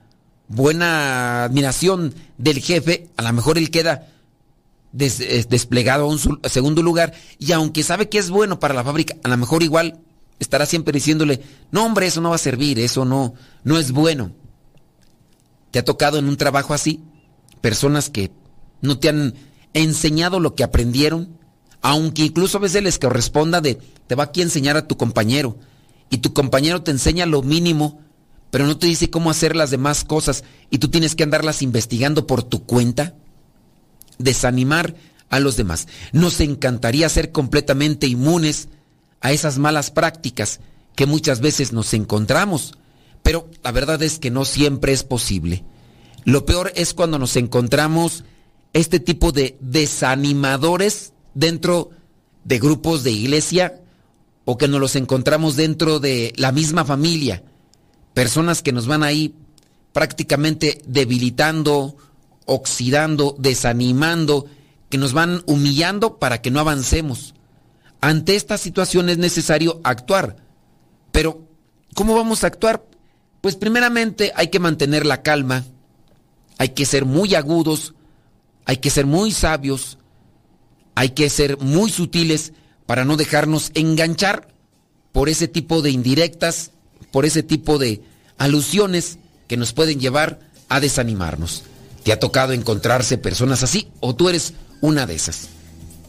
buena 0.47 1.45
admiración 1.45 2.13
del 2.37 2.59
jefe, 2.59 3.09
a 3.15 3.23
lo 3.23 3.33
mejor 3.33 3.57
él 3.57 3.71
queda 3.71 4.07
eh, 4.99 5.45
desplegado 5.49 6.03
a 6.03 6.07
un 6.07 6.19
segundo 6.43 6.83
lugar. 6.83 7.13
Y 7.39 7.53
aunque 7.53 7.83
sabe 7.83 8.09
que 8.09 8.17
es 8.17 8.29
bueno 8.29 8.59
para 8.59 8.73
la 8.73 8.83
fábrica, 8.83 9.15
a 9.23 9.29
lo 9.29 9.37
mejor 9.37 9.63
igual 9.63 9.99
estará 10.41 10.65
siempre 10.65 10.91
diciéndole, 10.91 11.41
no 11.71 11.85
hombre, 11.85 12.07
eso 12.07 12.19
no 12.19 12.31
va 12.31 12.35
a 12.35 12.39
servir, 12.39 12.79
eso 12.79 13.05
no, 13.05 13.35
no 13.63 13.77
es 13.77 13.91
bueno. 13.91 14.31
¿Te 15.69 15.77
ha 15.79 15.85
tocado 15.85 16.17
en 16.17 16.27
un 16.27 16.35
trabajo 16.35 16.73
así? 16.73 16.99
Personas 17.61 18.09
que 18.09 18.31
no 18.81 18.97
te 18.97 19.07
han 19.07 19.35
enseñado 19.73 20.39
lo 20.39 20.55
que 20.55 20.63
aprendieron, 20.63 21.37
aunque 21.81 22.23
incluso 22.23 22.57
a 22.57 22.61
veces 22.61 22.81
les 22.81 22.97
corresponda 22.97 23.61
de, 23.61 23.75
te 24.07 24.15
va 24.15 24.25
aquí 24.25 24.41
a 24.41 24.45
enseñar 24.45 24.77
a 24.77 24.87
tu 24.87 24.97
compañero, 24.97 25.57
y 26.09 26.17
tu 26.17 26.33
compañero 26.33 26.81
te 26.81 26.89
enseña 26.89 27.27
lo 27.27 27.43
mínimo, 27.43 28.01
pero 28.49 28.65
no 28.65 28.77
te 28.77 28.87
dice 28.87 29.11
cómo 29.11 29.29
hacer 29.29 29.55
las 29.55 29.69
demás 29.69 30.03
cosas, 30.03 30.43
y 30.71 30.79
tú 30.79 30.89
tienes 30.89 31.15
que 31.15 31.23
andarlas 31.23 31.61
investigando 31.61 32.25
por 32.25 32.41
tu 32.41 32.65
cuenta. 32.65 33.13
Desanimar 34.17 34.95
a 35.29 35.39
los 35.39 35.55
demás. 35.55 35.87
Nos 36.13 36.39
encantaría 36.41 37.07
ser 37.09 37.31
completamente 37.31 38.07
inmunes 38.07 38.69
a 39.21 39.31
esas 39.31 39.57
malas 39.57 39.91
prácticas 39.91 40.59
que 40.95 41.05
muchas 41.05 41.39
veces 41.39 41.71
nos 41.71 41.93
encontramos, 41.93 42.73
pero 43.23 43.49
la 43.63 43.71
verdad 43.71 44.01
es 44.03 44.19
que 44.19 44.31
no 44.31 44.45
siempre 44.45 44.91
es 44.91 45.03
posible. 45.03 45.63
Lo 46.25 46.45
peor 46.45 46.71
es 46.75 46.93
cuando 46.93 47.17
nos 47.17 47.35
encontramos 47.35 48.23
este 48.73 48.99
tipo 48.99 49.31
de 49.31 49.57
desanimadores 49.59 51.13
dentro 51.33 51.91
de 52.43 52.59
grupos 52.59 53.03
de 53.03 53.11
iglesia 53.11 53.81
o 54.45 54.57
que 54.57 54.67
nos 54.67 54.79
los 54.79 54.95
encontramos 54.95 55.55
dentro 55.55 55.99
de 55.99 56.33
la 56.35 56.51
misma 56.51 56.85
familia. 56.85 57.43
Personas 58.13 58.61
que 58.61 58.71
nos 58.71 58.87
van 58.87 59.03
ahí 59.03 59.35
prácticamente 59.93 60.81
debilitando, 60.85 61.95
oxidando, 62.45 63.35
desanimando, 63.39 64.45
que 64.89 64.97
nos 64.97 65.13
van 65.13 65.43
humillando 65.45 66.17
para 66.17 66.41
que 66.41 66.51
no 66.51 66.59
avancemos. 66.59 67.33
Ante 68.01 68.35
esta 68.35 68.57
situación 68.57 69.09
es 69.09 69.19
necesario 69.19 69.79
actuar. 69.83 70.37
Pero, 71.11 71.47
¿cómo 71.93 72.15
vamos 72.15 72.43
a 72.43 72.47
actuar? 72.47 72.83
Pues 73.41 73.55
primeramente 73.55 74.33
hay 74.35 74.47
que 74.49 74.59
mantener 74.59 75.05
la 75.05 75.21
calma, 75.21 75.65
hay 76.57 76.69
que 76.69 76.85
ser 76.85 77.05
muy 77.05 77.35
agudos, 77.35 77.93
hay 78.65 78.77
que 78.77 78.89
ser 78.89 79.05
muy 79.05 79.31
sabios, 79.31 79.97
hay 80.95 81.09
que 81.09 81.29
ser 81.29 81.57
muy 81.59 81.91
sutiles 81.91 82.53
para 82.85 83.05
no 83.05 83.17
dejarnos 83.17 83.71
enganchar 83.73 84.47
por 85.11 85.29
ese 85.29 85.47
tipo 85.47 85.81
de 85.81 85.91
indirectas, 85.91 86.71
por 87.11 87.25
ese 87.25 87.43
tipo 87.43 87.77
de 87.77 88.01
alusiones 88.37 89.17
que 89.47 89.57
nos 89.57 89.73
pueden 89.73 89.99
llevar 89.99 90.39
a 90.69 90.79
desanimarnos. 90.79 91.63
¿Te 92.03 92.11
ha 92.11 92.19
tocado 92.19 92.53
encontrarse 92.53 93.17
personas 93.17 93.63
así 93.63 93.89
o 93.99 94.15
tú 94.15 94.29
eres 94.29 94.53
una 94.81 95.05
de 95.05 95.15
esas? 95.15 95.49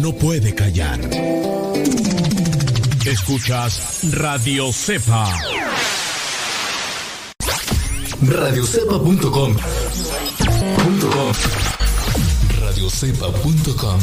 no 0.00 0.12
puede 0.12 0.54
callar. 0.54 1.00
Escuchas 3.06 4.00
Radio 4.12 4.72
Cepa. 4.72 5.28
Radiocepa.com. 8.22 9.56
Radiocepa.com. 12.60 14.00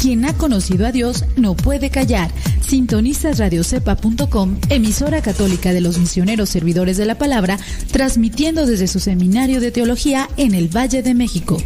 Quien 0.00 0.24
ha 0.24 0.36
conocido 0.36 0.86
a 0.86 0.90
Dios 0.92 1.24
no 1.36 1.54
puede 1.54 1.90
callar. 1.90 2.32
Sintonizas 2.72 3.38
radiocepa.com, 3.38 4.58
emisora 4.70 5.20
católica 5.20 5.74
de 5.74 5.82
los 5.82 5.98
misioneros 5.98 6.48
servidores 6.48 6.96
de 6.96 7.04
la 7.04 7.18
palabra, 7.18 7.58
transmitiendo 7.92 8.64
desde 8.64 8.88
su 8.88 8.98
seminario 8.98 9.60
de 9.60 9.70
teología 9.70 10.26
en 10.38 10.54
el 10.54 10.74
Valle 10.74 11.02
de 11.02 11.12
México. 11.12 11.58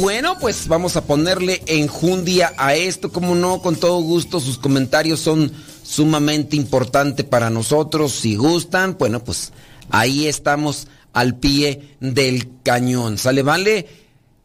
Bueno, 0.00 0.38
pues 0.40 0.66
vamos 0.66 0.96
a 0.96 1.04
ponerle 1.04 1.60
enjundia 1.66 2.54
a 2.56 2.74
esto, 2.74 3.12
como 3.12 3.34
no, 3.34 3.60
con 3.60 3.76
todo 3.76 4.00
gusto, 4.00 4.40
sus 4.40 4.56
comentarios 4.56 5.20
son 5.20 5.52
sumamente 5.98 6.54
importante 6.54 7.24
para 7.24 7.50
nosotros. 7.50 8.12
Si 8.12 8.36
gustan, 8.36 8.96
bueno, 8.96 9.24
pues 9.24 9.52
ahí 9.90 10.28
estamos 10.28 10.86
al 11.12 11.34
pie 11.34 11.96
del 11.98 12.48
cañón. 12.62 13.18
¿Sale, 13.18 13.42
vale? 13.42 13.88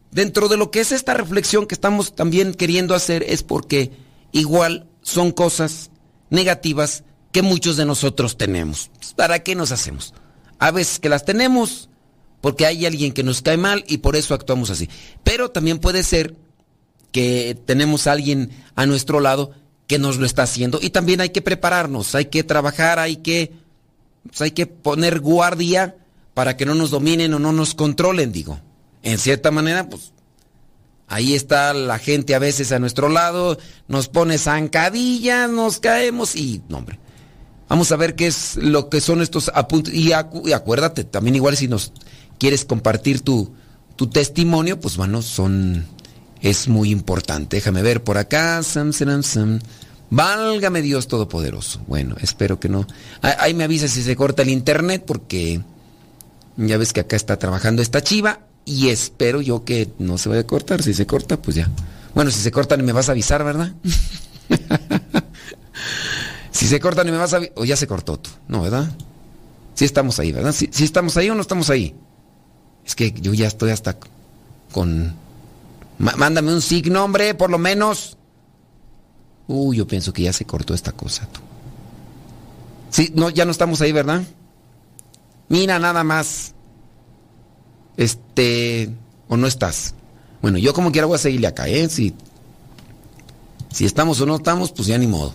Dentro 0.10 0.50
de 0.50 0.58
lo 0.58 0.72
que 0.72 0.80
es 0.80 0.92
esta 0.92 1.14
reflexión 1.14 1.68
que 1.68 1.76
estamos 1.76 2.16
también 2.16 2.56
queriendo 2.56 2.96
hacer 2.96 3.24
es 3.28 3.44
porque 3.44 3.92
igual 4.32 4.88
son 5.04 5.32
cosas 5.32 5.92
negativas 6.32 7.04
que 7.32 7.44
muchos 7.44 7.78
de 7.78 7.86
nosotros 7.86 8.36
tenemos. 8.36 8.90
¿Para 9.16 9.44
qué 9.44 9.54
nos 9.54 9.72
hacemos? 9.72 10.16
A 10.58 10.72
veces 10.72 10.98
que 10.98 11.10
las 11.10 11.24
tenemos 11.24 11.88
porque 12.42 12.66
hay 12.66 12.88
alguien 12.88 13.14
que 13.14 13.22
nos 13.22 13.44
cae 13.44 13.58
mal 13.58 13.84
y 13.88 14.00
por 14.00 14.16
eso 14.16 14.34
actuamos 14.34 14.72
así. 14.72 14.90
Pero 15.24 15.52
también 15.52 15.78
puede 15.78 16.02
ser 16.02 16.36
que 17.12 17.56
tenemos 17.68 18.08
a 18.08 18.14
alguien 18.14 18.50
a 18.74 18.88
nuestro 18.88 19.20
lado 19.20 19.52
que 19.88 20.00
nos 20.00 20.18
lo 20.18 20.26
está 20.26 20.44
haciendo. 20.44 20.80
Y 20.82 20.90
también 20.90 21.22
hay 21.22 21.30
que 21.30 21.42
prepararnos, 21.42 22.16
hay 22.16 22.26
que 22.26 22.44
trabajar, 22.44 23.00
hay 23.00 23.18
que, 23.18 23.52
pues, 24.28 24.42
hay 24.42 24.52
que 24.52 24.68
poner 24.68 25.20
guardia 25.20 25.96
para 26.34 26.58
que 26.58 26.66
no 26.66 26.76
nos 26.76 26.92
dominen 26.92 27.34
o 27.34 27.40
no 27.40 27.52
nos 27.52 27.76
controlen, 27.76 28.32
digo. 28.32 28.60
En 29.04 29.18
cierta 29.18 29.52
manera, 29.52 29.90
pues 29.90 30.14
ahí 31.08 31.36
está 31.36 31.74
la 31.74 32.00
gente 32.00 32.34
a 32.34 32.40
veces 32.40 32.72
a 32.72 32.80
nuestro 32.80 33.10
lado, 33.10 33.58
nos 33.88 34.08
pone 34.08 34.38
zancadillas, 34.38 35.50
nos 35.50 35.80
caemos 35.80 36.36
y, 36.36 36.62
no, 36.70 36.78
hombre. 36.78 37.00
Vamos 37.70 37.92
a 37.92 37.96
ver 37.96 38.16
qué 38.16 38.28
es 38.28 38.56
lo 38.56 38.90
que 38.90 39.02
son 39.02 39.22
estos 39.22 39.52
apuntes. 39.54 39.94
Y, 39.94 40.12
acuérdate, 40.14 41.04
también 41.04 41.36
igual 41.36 41.58
si 41.58 41.68
nos 41.68 41.92
quieres 42.38 42.66
compartir 42.66 43.22
tu, 43.22 43.54
tu 43.96 44.08
testimonio, 44.08 44.80
pues 44.80 44.98
bueno, 44.98 45.22
son 45.22 45.86
es 46.44 46.68
muy 46.68 46.92
importante. 46.92 47.58
Déjame 47.58 47.82
ver 47.82 48.04
por 48.04 48.18
acá. 48.18 48.62
Válgame 50.10 50.82
Dios 50.82 51.08
Todopoderoso. 51.08 51.82
Bueno, 51.88 52.16
espero 52.22 52.60
que 52.60 52.70
no. 52.70 52.86
Ahí 53.22 53.54
me 53.54 53.64
avisa 53.64 53.88
si 53.88 54.04
se 54.04 54.16
corta 54.16 54.44
el 54.44 54.50
internet 54.50 55.04
porque 55.08 55.62
ya 56.58 56.78
ves 56.78 56.94
que 56.94 57.00
acá 57.00 57.16
está 57.16 57.40
trabajando 57.40 57.82
esta 57.82 58.02
chiva 58.02 58.42
y 58.66 58.90
espero 58.90 59.42
yo 59.42 59.64
que 59.64 59.90
no 60.00 60.18
se 60.18 60.30
vaya 60.30 60.42
a 60.42 60.48
cortar. 60.48 60.84
Si 60.84 60.94
se 60.94 61.08
corta, 61.08 61.42
pues 61.42 61.56
ya. 61.56 61.72
Bueno, 62.14 62.30
si 62.30 62.42
se 62.42 62.52
corta 62.52 62.76
me 62.76 62.92
vas 62.92 63.08
a 63.08 63.14
avisar, 63.14 63.44
¿verdad? 63.46 63.72
si 66.52 66.68
se 66.68 66.80
corta 66.82 67.06
me 67.06 67.12
vas 67.12 67.34
a 67.34 67.38
avisar. 67.38 67.54
O 67.56 67.64
ya 67.64 67.78
se 67.78 67.88
cortó 67.88 68.20
tú. 68.20 68.30
No, 68.50 68.64
¿verdad? 68.64 68.92
Sí 69.76 69.86
estamos 69.86 70.20
ahí, 70.20 70.34
¿verdad? 70.34 70.52
Si 70.52 70.70
¿Sí, 70.74 70.84
estamos 70.84 71.16
ahí 71.16 71.30
o 71.30 71.36
no 71.36 71.42
estamos 71.42 71.70
ahí. 71.70 71.96
Es 72.86 72.96
que 72.96 73.14
yo 73.14 73.34
ya 73.34 73.48
estoy 73.48 73.72
hasta 73.72 73.96
con... 74.74 75.23
mándame 75.98 76.54
un 76.54 76.62
signo, 76.62 77.04
hombre, 77.04 77.34
por 77.34 77.50
lo 77.50 77.58
menos. 77.58 78.18
Uy, 79.48 79.78
yo 79.78 79.88
pienso 79.88 80.14
que 80.14 80.24
ya 80.24 80.34
se 80.34 80.46
cortó 80.46 80.74
esta 80.74 80.92
cosa. 80.92 81.28
Tú. 81.28 81.42
Sí, 82.90 83.12
no, 83.16 83.30
ya 83.30 83.46
no 83.46 83.52
estamos 83.52 83.82
ahí, 83.82 83.92
¿verdad? 83.92 84.24
Mira, 85.50 85.80
nada 85.80 86.04
más. 86.04 86.54
Este, 87.98 88.90
o 89.28 89.38
no 89.38 89.48
estás. 89.48 89.94
Bueno, 90.42 90.58
yo 90.58 90.74
como 90.74 90.92
quiera 90.92 91.08
voy 91.08 91.16
a 91.16 91.20
seguirle 91.20 91.48
acá, 91.48 91.68
¿eh? 91.68 91.90
Si, 91.90 92.14
si 93.72 93.86
estamos 93.86 94.20
o 94.22 94.26
no 94.26 94.36
estamos, 94.36 94.72
pues 94.72 94.88
ya 94.88 94.98
ni 94.98 95.08
modo. 95.08 95.34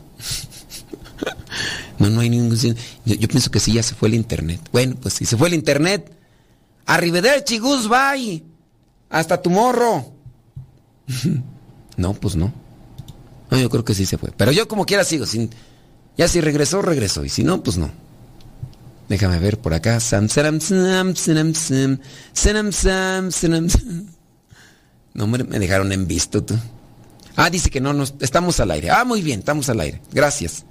no, 1.99 2.11
no 2.11 2.21
hay 2.21 2.31
ningún... 2.31 2.57
Yo, 2.57 2.75
yo, 3.05 3.29
pienso 3.29 3.51
que 3.51 3.61
sí, 3.61 3.73
ya 3.73 3.83
se 3.83 3.95
fue 3.95 4.09
el 4.09 4.15
internet. 4.15 4.61
Bueno, 4.73 4.97
pues 5.01 5.15
si 5.15 5.25
se 5.25 5.37
fue 5.37 5.49
el 5.49 5.55
internet, 5.55 6.13
arrivederci, 6.87 7.59
bye. 7.59 8.45
Hasta 9.11 9.41
tu 9.41 9.51
morro. 9.51 10.18
no, 11.97 12.15
pues 12.15 12.37
no. 12.37 12.53
No, 13.51 13.59
yo 13.59 13.71
creo 13.71 13.85
que 13.85 13.95
sí 13.95 14.07
se 14.07 14.19
fue. 14.19 14.31
Pero 14.37 14.53
yo 14.53 14.69
como 14.69 14.85
quiera 14.85 15.05
sigo. 15.05 15.27
Sin, 15.27 15.51
ya 16.17 16.29
si 16.29 16.41
regresó, 16.41 16.83
regresó. 16.83 17.25
Y 17.25 17.29
si 17.29 17.45
no, 17.45 17.63
pues 17.63 17.79
no. 17.79 17.91
Déjame 19.09 19.39
ver 19.39 19.59
por 19.59 19.73
acá. 19.73 19.99
No, 25.15 25.27
me, 25.27 25.39
me 25.45 25.59
dejaron 25.59 25.93
en 25.93 26.07
visto 26.07 26.45
tú. 26.45 26.55
Ah, 27.37 27.51
dice 27.51 27.71
que 27.71 27.81
no, 27.81 27.93
no, 27.93 28.05
estamos 28.21 28.61
al 28.61 28.71
aire. 28.71 28.91
Ah, 28.91 29.05
muy 29.05 29.23
bien, 29.23 29.41
estamos 29.41 29.69
al 29.69 29.81
aire. 29.81 30.01
Gracias. 30.13 30.65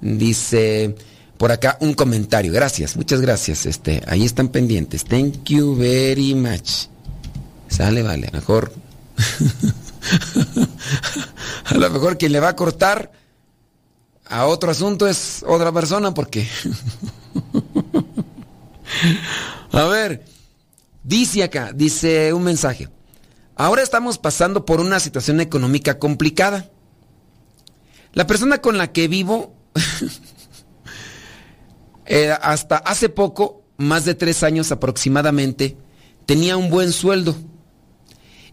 Dice 0.00 0.94
por 1.36 1.52
acá 1.52 1.76
un 1.80 1.94
comentario. 1.94 2.52
Gracias, 2.52 2.96
muchas 2.96 3.20
gracias. 3.20 3.66
Este, 3.66 4.02
ahí 4.06 4.24
están 4.24 4.48
pendientes. 4.48 5.04
Thank 5.04 5.44
you 5.44 5.76
very 5.76 6.34
much. 6.34 6.86
Sale, 7.68 8.02
vale, 8.02 8.30
mejor. 8.32 8.72
a 11.64 11.74
lo 11.74 11.90
mejor 11.90 12.18
quien 12.18 12.32
le 12.32 12.40
va 12.40 12.48
a 12.48 12.56
cortar 12.56 13.12
a 14.28 14.46
otro 14.46 14.70
asunto 14.70 15.06
es 15.06 15.44
otra 15.46 15.72
persona 15.72 16.12
porque... 16.12 16.46
a 19.72 19.84
ver, 19.84 20.24
dice 21.02 21.42
acá, 21.42 21.72
dice 21.74 22.32
un 22.32 22.44
mensaje. 22.44 22.88
Ahora 23.56 23.82
estamos 23.82 24.18
pasando 24.18 24.64
por 24.64 24.80
una 24.80 25.00
situación 25.00 25.40
económica 25.40 25.98
complicada. 25.98 26.70
La 28.12 28.26
persona 28.26 28.58
con 28.58 28.78
la 28.78 28.92
que 28.92 29.08
vivo, 29.08 29.54
eh, 32.06 32.34
hasta 32.40 32.76
hace 32.76 33.08
poco, 33.08 33.62
más 33.76 34.04
de 34.04 34.14
tres 34.14 34.42
años 34.42 34.72
aproximadamente, 34.72 35.76
tenía 36.26 36.56
un 36.56 36.70
buen 36.70 36.92
sueldo. 36.92 37.36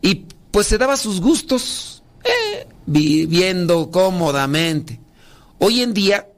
Y 0.01 0.25
pues 0.55 0.67
se 0.67 0.77
daba 0.77 0.95
sus 0.95 1.19
gustos, 1.19 2.01
eh, 2.23 2.65
viviendo 2.85 3.91
cómodamente. 3.91 5.01
Hoy 5.59 5.81
en 5.81 5.93
día 5.93 6.29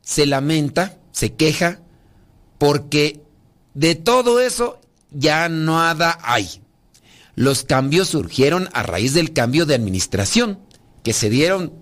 se 0.00 0.24
lamenta, 0.24 0.96
se 1.12 1.34
queja, 1.34 1.82
porque 2.56 3.20
de 3.74 3.94
todo 3.94 4.40
eso 4.40 4.80
ya 5.10 5.50
nada 5.50 6.18
hay. 6.22 6.62
Los 7.34 7.62
cambios 7.64 8.08
surgieron 8.08 8.70
a 8.72 8.82
raíz 8.82 9.12
del 9.12 9.34
cambio 9.34 9.66
de 9.66 9.74
administración 9.74 10.58
que 11.02 11.12
se 11.12 11.28
dieron 11.28 11.74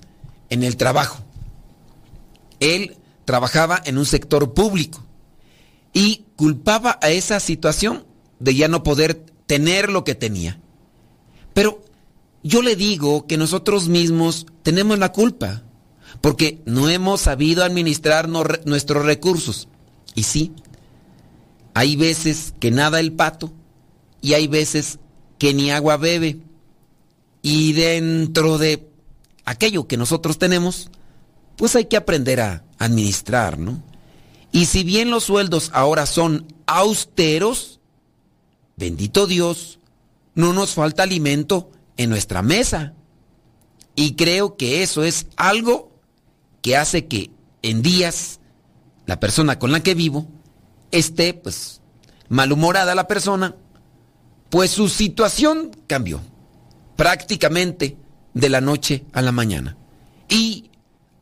en 0.51 0.65
el 0.65 0.77
trabajo. 0.77 1.25
Él 2.59 2.97
trabajaba 3.27 3.81
en 3.85 3.97
un 3.97 4.07
sector 4.07 4.55
público 4.55 5.07
y 5.93 6.25
culpaba 6.35 6.99
a 7.01 7.11
esa 7.11 7.39
situación 7.39 8.05
de 8.41 8.57
ya 8.57 8.67
no 8.67 8.83
poder 8.83 9.25
tener 9.47 9.93
lo 9.93 10.03
que 10.03 10.17
tenía. 10.17 10.59
Pero 11.55 11.83
yo 12.43 12.61
le 12.61 12.77
digo 12.77 13.27
que 13.27 13.39
nosotros 13.39 13.89
mismos 13.89 14.47
tenemos 14.63 14.99
la 14.99 15.13
culpa, 15.13 15.63
porque 16.21 16.61
no 16.67 16.91
hemos 16.91 17.23
sabido 17.23 17.65
administrar 17.65 18.29
nuestros 18.29 19.05
recursos. 19.05 19.69
Y 20.15 20.25
sí, 20.25 20.53
hay 21.73 21.97
veces 21.97 22.55
que 22.61 22.71
nada 22.71 23.01
el 23.01 23.13
pato 23.13 23.53
y 24.21 24.35
hay 24.35 24.47
veces 24.47 24.99
que 25.39 25.55
ni 25.55 25.71
agua 25.71 25.97
bebe. 25.97 26.39
Y 27.43 27.73
dentro 27.73 28.59
de 28.59 28.89
aquello 29.45 29.87
que 29.87 29.97
nosotros 29.97 30.39
tenemos, 30.39 30.91
pues 31.57 31.77
hay 31.77 31.87
que 31.87 31.97
aprender 31.97 32.41
a 32.41 32.65
administrar, 32.79 33.59
¿no? 33.59 33.83
Y 34.51 34.67
si 34.67 34.85
bien 34.85 35.11
los 35.11 35.25
sueldos 35.25 35.71
ahora 35.75 36.07
son 36.07 36.47
austeros, 36.67 37.81
bendito 38.77 39.27
Dios, 39.27 39.79
no 40.35 40.53
nos 40.53 40.75
falta 40.75 41.03
alimento 41.03 41.71
en 41.97 42.11
nuestra 42.11 42.43
mesa. 42.43 42.95
Y 43.97 44.15
creo 44.17 44.57
que 44.57 44.83
eso 44.83 45.05
es 45.05 45.27
algo 45.37 45.93
que 46.63 46.77
hace 46.77 47.07
que 47.07 47.31
en 47.63 47.83
días 47.83 48.41
la 49.07 49.21
persona 49.21 49.59
con 49.59 49.71
la 49.73 49.83
que 49.83 49.95
vivo 49.95 50.27
esté 50.91 51.35
pues 51.35 51.81
malhumorada 52.29 52.95
la 52.95 53.07
persona, 53.07 53.55
pues 54.51 54.71
su 54.71 54.89
situación 54.89 55.71
cambió 55.87 56.21
prácticamente 56.97 57.97
de 58.33 58.49
la 58.49 58.61
noche 58.61 59.05
a 59.13 59.23
la 59.23 59.33
mañana. 59.33 59.77
Y 60.29 60.71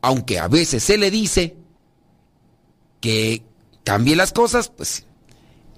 aunque 0.01 0.38
a 0.38 0.48
veces 0.48 0.83
se 0.83 0.96
le 0.96 1.11
dice 1.11 1.57
que 3.01 3.42
cambie 3.85 4.16
las 4.16 4.33
cosas, 4.33 4.68
pues 4.68 5.07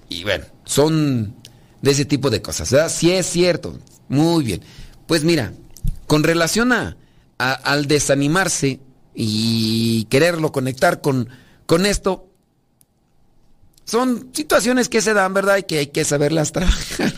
y 0.08 0.22
bueno, 0.22 0.44
son 0.64 1.34
de 1.84 1.90
ese 1.90 2.04
tipo 2.06 2.30
de 2.30 2.42
cosas. 2.42 2.70
¿verdad? 2.72 2.88
Sí 2.88 3.12
es 3.12 3.26
cierto. 3.26 3.78
Muy 4.08 4.42
bien. 4.42 4.62
Pues 5.06 5.22
mira, 5.22 5.52
con 6.06 6.24
relación 6.24 6.72
a, 6.72 6.96
al 7.38 7.86
desanimarse 7.86 8.80
y 9.14 10.04
quererlo 10.06 10.50
conectar 10.50 11.02
con, 11.02 11.28
con 11.66 11.84
esto, 11.84 12.26
son 13.84 14.30
situaciones 14.32 14.88
que 14.88 15.02
se 15.02 15.12
dan, 15.12 15.34
¿verdad? 15.34 15.58
Y 15.58 15.64
que 15.64 15.78
hay 15.78 15.86
que 15.88 16.04
saberlas 16.04 16.52
trabajar. 16.52 17.12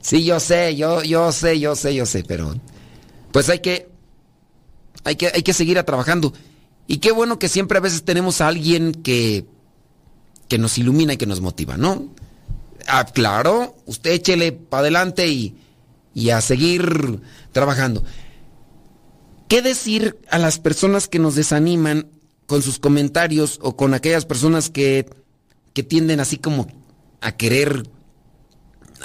sí, 0.00 0.24
yo 0.24 0.40
sé, 0.40 0.74
yo, 0.74 1.02
yo 1.04 1.30
sé, 1.30 1.60
yo 1.60 1.76
sé, 1.76 1.94
yo 1.94 2.04
sé, 2.04 2.24
pero 2.26 2.54
pues 3.30 3.48
hay 3.48 3.60
que, 3.60 3.88
hay 5.04 5.14
que, 5.14 5.28
hay 5.28 5.42
que 5.44 5.52
seguir 5.52 5.80
trabajando. 5.84 6.32
Y 6.88 6.98
qué 6.98 7.12
bueno 7.12 7.38
que 7.38 7.48
siempre 7.48 7.78
a 7.78 7.80
veces 7.80 8.04
tenemos 8.04 8.40
a 8.40 8.48
alguien 8.48 8.92
que, 8.92 9.46
que 10.48 10.58
nos 10.58 10.78
ilumina 10.78 11.12
y 11.12 11.16
que 11.16 11.26
nos 11.26 11.40
motiva, 11.40 11.76
¿no? 11.76 12.08
Ah, 12.86 13.04
claro, 13.04 13.76
usted 13.86 14.12
échele 14.12 14.52
para 14.52 14.82
adelante 14.82 15.26
y, 15.28 15.56
y 16.14 16.30
a 16.30 16.40
seguir 16.40 17.20
trabajando. 17.52 18.04
¿Qué 19.48 19.62
decir 19.62 20.18
a 20.30 20.38
las 20.38 20.58
personas 20.58 21.08
que 21.08 21.18
nos 21.18 21.34
desaniman 21.34 22.08
con 22.46 22.62
sus 22.62 22.78
comentarios 22.78 23.58
o 23.62 23.76
con 23.76 23.94
aquellas 23.94 24.24
personas 24.24 24.70
que, 24.70 25.06
que 25.72 25.82
tienden 25.82 26.20
así 26.20 26.38
como 26.38 26.66
a 27.20 27.32
querer 27.32 27.88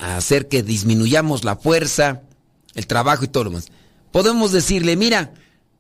hacer 0.02 0.48
que 0.48 0.64
disminuyamos 0.64 1.44
la 1.44 1.56
fuerza, 1.56 2.22
el 2.74 2.88
trabajo 2.88 3.26
y 3.26 3.28
todo 3.28 3.46
lo 3.46 3.50
demás? 3.52 3.68
Podemos 4.12 4.52
decirle, 4.52 4.96
mira, 4.96 5.34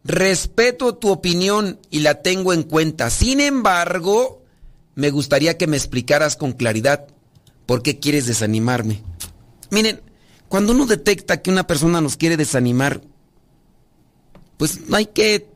respeto 0.04 0.96
tu 0.96 1.10
opinión 1.10 1.80
y 1.90 2.00
la 2.00 2.22
tengo 2.22 2.54
en 2.54 2.64
cuenta. 2.64 3.10
Sin 3.10 3.40
embargo, 3.40 4.44
me 4.96 5.10
gustaría 5.10 5.58
que 5.58 5.68
me 5.68 5.78
explicaras 5.78 6.36
con 6.36 6.52
claridad 6.52 7.08
¿Por 7.69 7.84
qué 7.84 7.99
quieres 7.99 8.25
desanimarme? 8.25 9.03
Miren, 9.69 10.01
cuando 10.47 10.73
uno 10.73 10.88
detecta 10.88 11.43
que 11.43 11.51
una 11.51 11.67
persona 11.67 12.01
nos 12.01 12.17
quiere 12.17 12.36
desanimar, 12.36 12.99
pues 14.58 14.89
no 14.89 14.97
hay 14.97 15.05
que... 15.05 15.47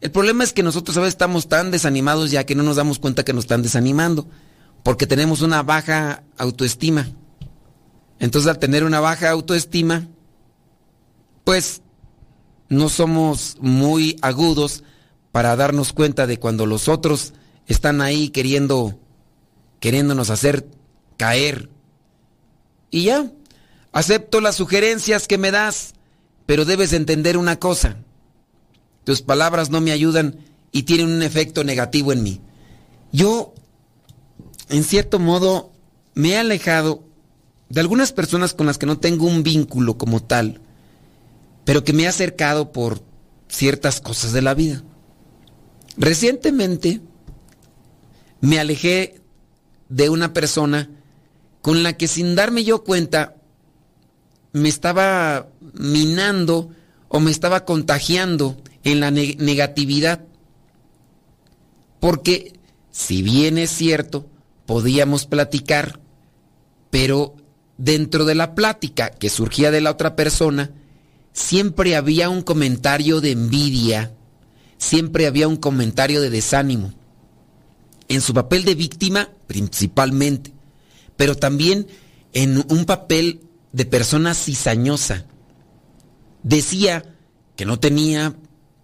El 0.00 0.12
problema 0.12 0.44
es 0.44 0.52
que 0.52 0.62
nosotros 0.62 0.96
a 0.96 1.00
veces 1.00 1.14
estamos 1.14 1.48
tan 1.48 1.72
desanimados 1.72 2.30
ya 2.30 2.46
que 2.46 2.54
no 2.54 2.62
nos 2.62 2.76
damos 2.76 3.00
cuenta 3.00 3.24
que 3.24 3.32
nos 3.32 3.46
están 3.46 3.64
desanimando, 3.64 4.28
porque 4.84 5.08
tenemos 5.08 5.42
una 5.42 5.64
baja 5.64 6.22
autoestima. 6.38 7.08
Entonces 8.20 8.48
al 8.48 8.60
tener 8.60 8.84
una 8.84 9.00
baja 9.00 9.30
autoestima, 9.30 10.06
pues 11.42 11.82
no 12.68 12.88
somos 12.88 13.56
muy 13.60 14.18
agudos 14.22 14.84
para 15.32 15.56
darnos 15.56 15.92
cuenta 15.92 16.28
de 16.28 16.38
cuando 16.38 16.64
los 16.64 16.86
otros 16.86 17.34
están 17.66 18.02
ahí 18.02 18.28
queriendo 18.28 19.00
queriéndonos 19.80 20.30
hacer 20.30 20.68
caer. 21.16 21.68
Y 22.90 23.04
ya, 23.04 23.30
acepto 23.92 24.40
las 24.40 24.56
sugerencias 24.56 25.26
que 25.26 25.38
me 25.38 25.50
das, 25.50 25.94
pero 26.46 26.64
debes 26.64 26.92
entender 26.92 27.36
una 27.36 27.58
cosa. 27.58 27.96
tus 29.04 29.22
palabras 29.22 29.70
no 29.70 29.80
me 29.80 29.92
ayudan 29.92 30.40
y 30.72 30.82
tienen 30.82 31.08
un 31.08 31.22
efecto 31.22 31.62
negativo 31.62 32.12
en 32.12 32.24
mí. 32.24 32.40
Yo, 33.12 33.54
en 34.68 34.82
cierto 34.82 35.20
modo, 35.20 35.70
me 36.14 36.30
he 36.30 36.38
alejado 36.38 37.04
de 37.68 37.80
algunas 37.80 38.12
personas 38.12 38.52
con 38.52 38.66
las 38.66 38.78
que 38.78 38.86
no 38.86 38.98
tengo 38.98 39.26
un 39.26 39.42
vínculo 39.42 39.96
como 39.96 40.22
tal, 40.22 40.60
pero 41.64 41.84
que 41.84 41.92
me 41.92 42.02
he 42.02 42.08
acercado 42.08 42.72
por 42.72 43.00
ciertas 43.48 44.00
cosas 44.00 44.32
de 44.32 44.42
la 44.42 44.54
vida. 44.54 44.82
Recientemente 45.96 47.00
me 48.40 48.58
alejé 48.58 49.20
de 49.88 50.08
una 50.08 50.32
persona 50.32 50.90
con 51.66 51.82
la 51.82 51.94
que 51.94 52.06
sin 52.06 52.36
darme 52.36 52.62
yo 52.62 52.84
cuenta 52.84 53.34
me 54.52 54.68
estaba 54.68 55.48
minando 55.74 56.70
o 57.08 57.18
me 57.18 57.32
estaba 57.32 57.64
contagiando 57.64 58.56
en 58.84 59.00
la 59.00 59.10
negatividad. 59.10 60.24
Porque 61.98 62.52
si 62.92 63.20
bien 63.22 63.58
es 63.58 63.70
cierto, 63.70 64.30
podíamos 64.64 65.26
platicar, 65.26 65.98
pero 66.90 67.34
dentro 67.78 68.26
de 68.26 68.36
la 68.36 68.54
plática 68.54 69.10
que 69.10 69.28
surgía 69.28 69.72
de 69.72 69.80
la 69.80 69.90
otra 69.90 70.14
persona, 70.14 70.70
siempre 71.32 71.96
había 71.96 72.28
un 72.28 72.42
comentario 72.42 73.20
de 73.20 73.32
envidia, 73.32 74.14
siempre 74.78 75.26
había 75.26 75.48
un 75.48 75.56
comentario 75.56 76.20
de 76.20 76.30
desánimo. 76.30 76.92
En 78.06 78.20
su 78.20 78.34
papel 78.34 78.64
de 78.64 78.76
víctima, 78.76 79.30
principalmente, 79.48 80.54
pero 81.16 81.36
también 81.36 81.86
en 82.32 82.64
un 82.68 82.84
papel 82.84 83.40
de 83.72 83.84
persona 83.84 84.34
cizañosa. 84.34 85.26
Decía 86.42 87.04
que 87.56 87.64
no 87.64 87.80
tenía 87.80 88.36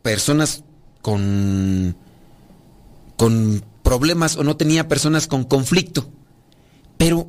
personas 0.03 0.65
con, 1.01 1.97
con 3.17 3.65
problemas 3.83 4.37
o 4.37 4.45
no 4.45 4.57
tenía 4.57 4.89
personas 4.89 5.27
con 5.27 5.45
conflicto. 5.45 6.11
Pero, 6.97 7.29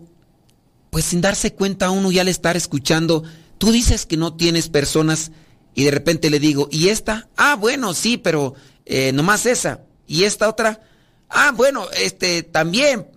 pues 0.89 1.05
sin 1.05 1.21
darse 1.21 1.53
cuenta 1.53 1.89
uno 1.89 2.11
y 2.11 2.19
al 2.19 2.27
estar 2.27 2.55
escuchando, 2.55 3.23
tú 3.57 3.71
dices 3.71 4.05
que 4.05 4.17
no 4.17 4.35
tienes 4.35 4.69
personas 4.69 5.31
y 5.75 5.83
de 5.83 5.91
repente 5.91 6.29
le 6.29 6.39
digo, 6.39 6.67
¿y 6.71 6.89
esta? 6.89 7.29
Ah, 7.35 7.55
bueno, 7.55 7.93
sí, 7.93 8.17
pero 8.17 8.53
eh, 8.85 9.11
nomás 9.11 9.45
esa. 9.45 9.81
¿Y 10.07 10.23
esta 10.23 10.49
otra? 10.49 10.81
Ah, 11.29 11.51
bueno, 11.55 11.87
este, 11.97 12.43
también. 12.43 13.07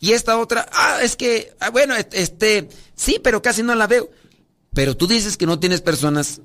¿Y 0.00 0.12
esta 0.12 0.38
otra? 0.38 0.68
Ah, 0.72 0.98
es 1.02 1.16
que, 1.16 1.52
ah, 1.60 1.70
bueno, 1.70 1.94
este, 2.12 2.68
sí, 2.94 3.20
pero 3.22 3.42
casi 3.42 3.62
no 3.62 3.74
la 3.74 3.86
veo. 3.86 4.10
Pero 4.72 4.96
tú 4.96 5.06
dices 5.06 5.36
que 5.36 5.46
no 5.46 5.58
tienes 5.58 5.80
personas, 5.80 6.40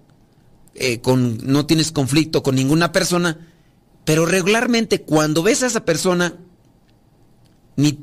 eh, 0.76 1.02
con, 1.02 1.38
no 1.44 1.66
tienes 1.66 1.92
conflicto 1.92 2.42
con 2.42 2.56
ninguna 2.56 2.92
persona 2.92 3.50
pero 4.06 4.26
regularmente 4.26 5.02
cuando 5.02 5.44
ves 5.44 5.64
a 5.64 5.68
esa 5.68 5.86
persona, 5.86 6.36
ni 7.76 8.00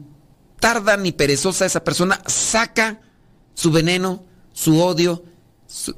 tarda 0.59 0.97
ni 0.97 1.13
perezosa 1.13 1.67
esa 1.67 1.85
persona 1.85 2.23
saca 2.27 3.01
su 3.55 3.71
veneno, 3.71 4.25
su 4.53 4.81
odio, 4.81 5.25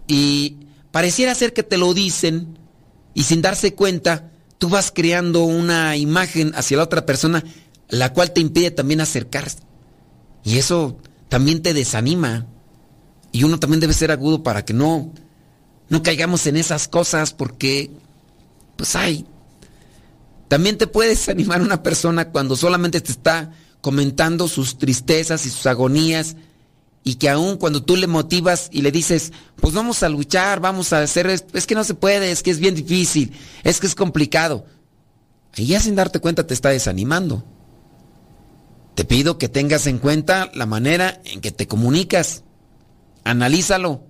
y 0.06 0.56
pareciera 0.90 1.34
ser 1.34 1.52
que 1.52 1.62
te 1.62 1.78
lo 1.78 1.94
dicen 1.94 2.58
y 3.14 3.22
sin 3.22 3.42
darse 3.42 3.74
cuenta, 3.74 4.30
tú 4.58 4.68
vas 4.68 4.90
creando 4.92 5.44
una 5.44 5.96
imagen 5.96 6.52
hacia 6.54 6.76
la 6.76 6.84
otra 6.84 7.06
persona, 7.06 7.44
la 7.92 8.14
cual 8.14 8.32
te 8.32 8.40
impide 8.40 8.70
también 8.70 9.02
acercarse. 9.02 9.58
Y 10.42 10.56
eso 10.56 10.96
también 11.28 11.60
te 11.60 11.74
desanima. 11.74 12.46
Y 13.32 13.44
uno 13.44 13.60
también 13.60 13.80
debe 13.80 13.92
ser 13.92 14.10
agudo 14.10 14.42
para 14.42 14.64
que 14.64 14.72
no, 14.72 15.12
no 15.90 16.02
caigamos 16.02 16.46
en 16.46 16.56
esas 16.56 16.88
cosas 16.88 17.34
porque, 17.34 17.90
pues 18.76 18.96
hay, 18.96 19.26
también 20.48 20.78
te 20.78 20.86
puedes 20.86 21.28
animar 21.28 21.60
una 21.60 21.82
persona 21.82 22.30
cuando 22.30 22.56
solamente 22.56 23.02
te 23.02 23.12
está 23.12 23.52
comentando 23.82 24.48
sus 24.48 24.78
tristezas 24.78 25.44
y 25.44 25.50
sus 25.50 25.66
agonías 25.66 26.36
y 27.04 27.16
que 27.16 27.28
aún 27.28 27.58
cuando 27.58 27.82
tú 27.82 27.96
le 27.96 28.06
motivas 28.06 28.70
y 28.72 28.80
le 28.80 28.90
dices, 28.90 29.34
pues 29.56 29.74
vamos 29.74 30.02
a 30.02 30.08
luchar, 30.08 30.60
vamos 30.60 30.94
a 30.94 31.02
hacer, 31.02 31.26
es 31.26 31.66
que 31.66 31.74
no 31.74 31.84
se 31.84 31.92
puede, 31.92 32.30
es 32.30 32.42
que 32.42 32.52
es 32.52 32.58
bien 32.58 32.74
difícil, 32.74 33.32
es 33.64 33.80
que 33.80 33.86
es 33.86 33.94
complicado. 33.94 34.64
Y 35.56 35.66
ya 35.66 35.80
sin 35.80 35.94
darte 35.94 36.20
cuenta 36.20 36.46
te 36.46 36.54
está 36.54 36.70
desanimando. 36.70 37.44
Te 38.94 39.04
pido 39.04 39.38
que 39.38 39.48
tengas 39.48 39.86
en 39.86 39.98
cuenta 39.98 40.50
la 40.54 40.66
manera 40.66 41.20
en 41.24 41.40
que 41.40 41.50
te 41.50 41.66
comunicas. 41.66 42.44
Analízalo, 43.24 44.04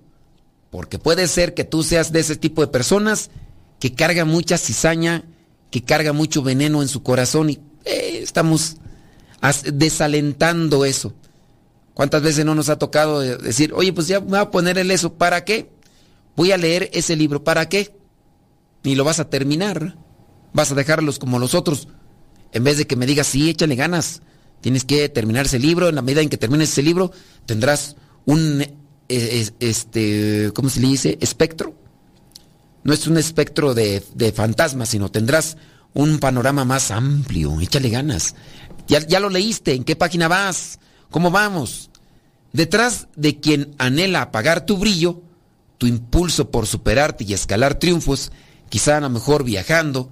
porque 0.69 0.99
puede 0.99 1.27
ser 1.27 1.53
que 1.53 1.63
tú 1.63 1.83
seas 1.83 2.11
de 2.11 2.19
ese 2.19 2.35
tipo 2.35 2.61
de 2.61 2.67
personas 2.67 3.29
que 3.79 3.93
carga 3.93 4.25
mucha 4.25 4.57
cizaña 4.57 5.25
que 5.73 5.81
carga 5.81 6.13
mucho 6.13 6.43
veneno 6.43 6.83
en 6.83 6.87
su 6.87 7.01
corazón 7.01 7.49
y 7.49 7.53
eh, 7.83 8.19
estamos 8.21 8.77
desalentando 9.73 10.85
eso. 10.85 11.15
¿Cuántas 11.95 12.21
veces 12.21 12.45
no 12.45 12.53
nos 12.53 12.69
ha 12.69 12.77
tocado 12.77 13.21
decir, 13.21 13.73
oye, 13.73 13.91
pues 13.91 14.07
ya 14.07 14.19
me 14.19 14.27
voy 14.27 14.37
a 14.37 14.51
poner 14.51 14.77
el 14.77 14.91
eso, 14.91 15.15
¿para 15.15 15.45
qué? 15.45 15.71
Voy 16.35 16.51
a 16.51 16.57
leer 16.57 16.91
ese 16.93 17.15
libro, 17.15 17.43
¿para 17.43 17.69
qué? 17.69 17.91
Ni 18.83 18.93
lo 18.93 19.03
vas 19.03 19.19
a 19.19 19.31
terminar, 19.31 19.97
vas 20.53 20.71
a 20.71 20.75
dejarlos 20.75 21.17
como 21.17 21.39
los 21.39 21.55
otros. 21.55 21.87
En 22.51 22.63
vez 22.63 22.77
de 22.77 22.85
que 22.85 22.95
me 22.95 23.07
digas, 23.07 23.25
sí, 23.25 23.49
échale 23.49 23.75
ganas, 23.75 24.21
tienes 24.63 24.83
que 24.83 25.07
terminar 25.09 25.45
ese 25.45 25.59
libro, 25.59 25.89
en 25.89 25.95
la 25.95 26.01
medida 26.01 26.21
en 26.21 26.29
que 26.29 26.37
termines 26.37 26.71
ese 26.71 26.81
libro, 26.81 27.11
tendrás 27.45 27.95
un, 28.25 28.65
eh, 29.09 29.49
este, 29.59 30.49
¿cómo 30.55 30.69
se 30.69 30.79
le 30.79 30.87
dice? 30.87 31.19
Espectro 31.21 31.75
no 32.83 32.93
es 32.93 33.07
un 33.07 33.17
espectro 33.17 33.73
de, 33.73 34.33
fantasmas, 34.35 34.89
sino 34.89 35.09
tendrás 35.09 35.57
un 35.93 36.19
panorama 36.19 36.65
más 36.65 36.91
amplio. 36.91 37.59
Échale 37.61 37.89
ganas. 37.89 38.35
Ya, 38.87 38.99
ya 38.99 39.19
lo 39.19 39.29
leíste, 39.29 39.73
¿en 39.73 39.83
qué 39.83 39.95
página 39.95 40.27
vas? 40.27 40.79
¿Cómo 41.09 41.31
vamos? 41.31 41.89
Detrás 42.51 43.07
de 43.15 43.39
quien 43.39 43.73
anhela 43.77 44.21
apagar 44.21 44.65
tu 44.65 44.77
brillo, 44.77 45.21
tu 45.77 45.87
impulso 45.87 46.51
por 46.51 46.67
superarte 46.67 47.23
y 47.23 47.33
escalar 47.33 47.75
triunfos, 47.75 48.31
quizá 48.69 48.97
a 48.97 49.01
lo 49.01 49.09
mejor 49.09 49.43
viajando, 49.43 50.11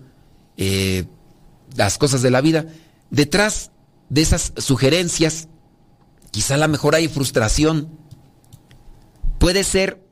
eh, 0.58 1.06
las 1.76 1.98
cosas 1.98 2.22
de 2.22 2.32
la 2.32 2.42
vida, 2.42 2.66
detrás 3.10 3.72
de 4.12 4.22
esas 4.22 4.52
sugerencias, 4.58 5.48
quizá 6.32 6.56
a 6.56 6.58
lo 6.58 6.68
mejor 6.68 6.96
hay 6.96 7.08
frustración. 7.08 7.98
Puede 9.40 9.64
ser 9.64 10.06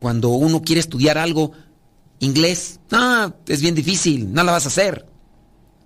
cuando 0.00 0.30
uno 0.30 0.62
quiere 0.62 0.80
estudiar 0.80 1.16
algo 1.16 1.52
Inglés, 2.18 2.80
no, 2.90 3.36
es 3.46 3.60
bien 3.60 3.74
difícil, 3.74 4.32
no 4.32 4.42
la 4.42 4.52
vas 4.52 4.64
a 4.64 4.68
hacer. 4.68 5.06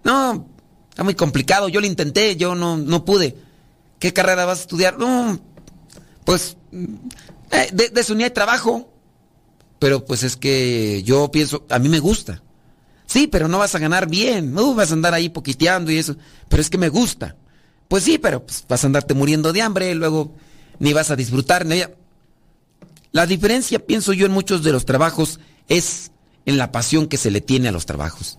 No, 0.04 0.48
está 0.88 1.04
muy 1.04 1.14
complicado, 1.14 1.68
yo 1.68 1.80
lo 1.80 1.86
intenté, 1.86 2.36
yo 2.36 2.54
no, 2.54 2.78
no 2.78 3.04
pude. 3.04 3.36
¿Qué 3.98 4.12
carrera 4.12 4.46
vas 4.46 4.60
a 4.60 4.62
estudiar? 4.62 4.98
No, 4.98 5.38
pues 6.24 6.56
eh, 7.50 7.68
de, 7.72 7.90
de, 7.90 8.00
eso 8.00 8.14
ni 8.14 8.24
hay 8.24 8.30
trabajo. 8.30 8.90
Pero 9.78 10.04
pues 10.04 10.22
es 10.22 10.36
que 10.36 11.02
yo 11.02 11.30
pienso, 11.30 11.66
a 11.68 11.78
mí 11.78 11.88
me 11.88 11.98
gusta. 11.98 12.42
Sí, 13.06 13.26
pero 13.26 13.48
no 13.48 13.58
vas 13.58 13.74
a 13.74 13.80
ganar 13.80 14.08
bien, 14.08 14.54
no 14.54 14.74
vas 14.74 14.92
a 14.92 14.94
andar 14.94 15.12
ahí 15.12 15.28
poquiteando 15.28 15.90
y 15.90 15.98
eso. 15.98 16.16
Pero 16.48 16.62
es 16.62 16.70
que 16.70 16.78
me 16.78 16.88
gusta. 16.88 17.36
Pues 17.90 18.04
sí, 18.04 18.18
pero 18.18 18.46
pues, 18.46 18.64
vas 18.68 18.84
a 18.84 18.86
andarte 18.86 19.14
muriendo 19.14 19.52
de 19.52 19.62
hambre, 19.62 19.92
luego 19.96 20.32
ni 20.78 20.92
vas 20.92 21.10
a 21.10 21.16
disfrutar. 21.16 21.66
La 23.10 23.26
diferencia, 23.26 23.84
pienso 23.84 24.12
yo, 24.12 24.26
en 24.26 24.32
muchos 24.32 24.62
de 24.62 24.70
los 24.70 24.86
trabajos 24.86 25.40
es 25.66 26.12
en 26.46 26.56
la 26.56 26.70
pasión 26.70 27.08
que 27.08 27.16
se 27.16 27.32
le 27.32 27.40
tiene 27.40 27.66
a 27.66 27.72
los 27.72 27.86
trabajos. 27.86 28.38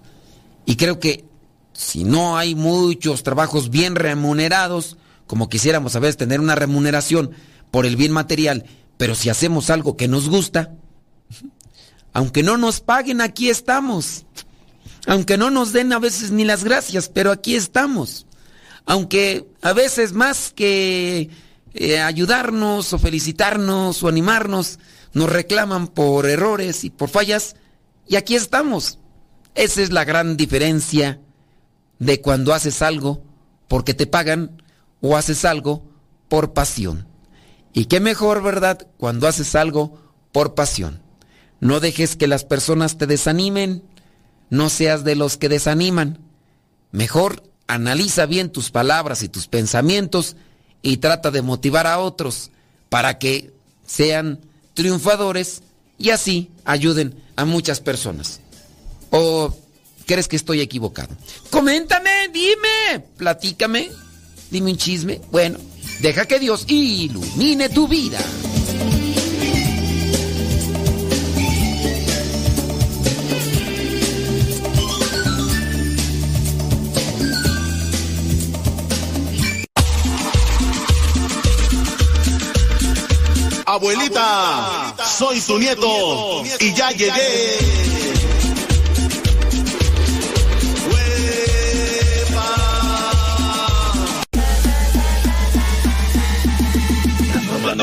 Y 0.65 0.77
creo 0.77 1.01
que 1.01 1.25
si 1.73 2.05
no 2.05 2.37
hay 2.37 2.55
muchos 2.55 3.23
trabajos 3.23 3.69
bien 3.69 3.95
remunerados, 3.95 4.95
como 5.27 5.49
quisiéramos 5.49 5.97
a 5.97 5.99
veces 5.99 6.15
tener 6.15 6.39
una 6.39 6.55
remuneración 6.55 7.31
por 7.71 7.85
el 7.85 7.97
bien 7.97 8.13
material, 8.13 8.63
pero 8.95 9.15
si 9.15 9.29
hacemos 9.29 9.69
algo 9.69 9.97
que 9.97 10.07
nos 10.07 10.29
gusta, 10.29 10.75
aunque 12.13 12.41
no 12.41 12.55
nos 12.55 12.79
paguen, 12.79 13.19
aquí 13.19 13.49
estamos. 13.49 14.25
Aunque 15.07 15.37
no 15.37 15.51
nos 15.51 15.73
den 15.73 15.91
a 15.91 15.99
veces 15.99 16.31
ni 16.31 16.45
las 16.45 16.63
gracias, 16.63 17.09
pero 17.09 17.31
aquí 17.31 17.55
estamos. 17.55 18.27
Aunque 18.85 19.47
a 19.61 19.73
veces 19.73 20.13
más 20.13 20.51
que 20.53 21.29
eh, 21.73 21.99
ayudarnos 21.99 22.93
o 22.93 22.99
felicitarnos 22.99 24.03
o 24.03 24.07
animarnos, 24.07 24.79
nos 25.13 25.29
reclaman 25.29 25.87
por 25.87 26.25
errores 26.25 26.83
y 26.83 26.89
por 26.89 27.09
fallas, 27.09 27.55
y 28.07 28.15
aquí 28.15 28.35
estamos. 28.35 28.99
Esa 29.55 29.81
es 29.81 29.91
la 29.91 30.05
gran 30.05 30.37
diferencia 30.37 31.19
de 31.99 32.21
cuando 32.21 32.53
haces 32.53 32.81
algo 32.81 33.23
porque 33.67 33.93
te 33.93 34.07
pagan 34.07 34.61
o 35.01 35.15
haces 35.15 35.45
algo 35.45 35.83
por 36.29 36.53
pasión. 36.53 37.07
Y 37.73 37.85
qué 37.85 37.99
mejor, 37.99 38.41
¿verdad? 38.41 38.87
Cuando 38.97 39.27
haces 39.27 39.55
algo 39.55 39.99
por 40.31 40.55
pasión. 40.55 41.01
No 41.59 41.79
dejes 41.79 42.15
que 42.15 42.27
las 42.27 42.43
personas 42.43 42.97
te 42.97 43.07
desanimen, 43.07 43.83
no 44.49 44.69
seas 44.69 45.03
de 45.03 45.15
los 45.15 45.37
que 45.37 45.47
desaniman. 45.47 46.19
Mejor 46.91 47.43
analiza 47.71 48.25
bien 48.25 48.51
tus 48.51 48.69
palabras 48.69 49.23
y 49.23 49.29
tus 49.29 49.47
pensamientos 49.47 50.35
y 50.81 50.97
trata 50.97 51.31
de 51.31 51.41
motivar 51.41 51.87
a 51.87 51.99
otros 51.99 52.51
para 52.89 53.17
que 53.17 53.53
sean 53.87 54.41
triunfadores 54.73 55.63
y 55.97 56.09
así 56.09 56.49
ayuden 56.65 57.15
a 57.37 57.45
muchas 57.45 57.79
personas. 57.79 58.41
¿O 59.09 59.55
crees 60.05 60.27
que 60.27 60.35
estoy 60.35 60.59
equivocado? 60.59 61.15
Coméntame, 61.49 62.27
dime, 62.33 63.05
platícame, 63.15 63.89
dime 64.49 64.71
un 64.71 64.77
chisme. 64.77 65.21
Bueno, 65.31 65.57
deja 66.01 66.25
que 66.25 66.39
Dios 66.39 66.65
ilumine 66.67 67.69
tu 67.69 67.87
vida. 67.87 68.19
Abuelita, 83.71 84.93
soy 85.17 85.39
tu 85.39 85.57
nieto 85.57 86.43
y 86.59 86.73
ya 86.73 86.91
llegué. 86.91 87.57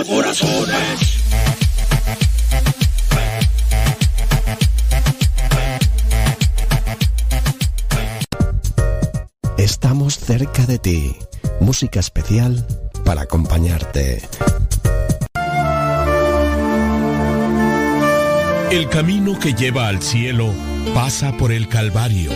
corazones. 0.05 1.23
Estamos 9.57 10.19
cerca 10.19 10.67
de 10.67 10.79
ti. 10.79 11.17
Música 11.61 12.01
especial 12.01 12.67
para 13.07 13.23
acompañarte. 13.23 14.23
El 18.71 18.87
camino 18.91 19.39
que 19.39 19.55
lleva 19.55 19.89
al 19.89 20.03
cielo 20.03 20.53
pasa 20.93 21.35
por 21.39 21.53
el 21.53 21.69
Calvario. 21.69 22.31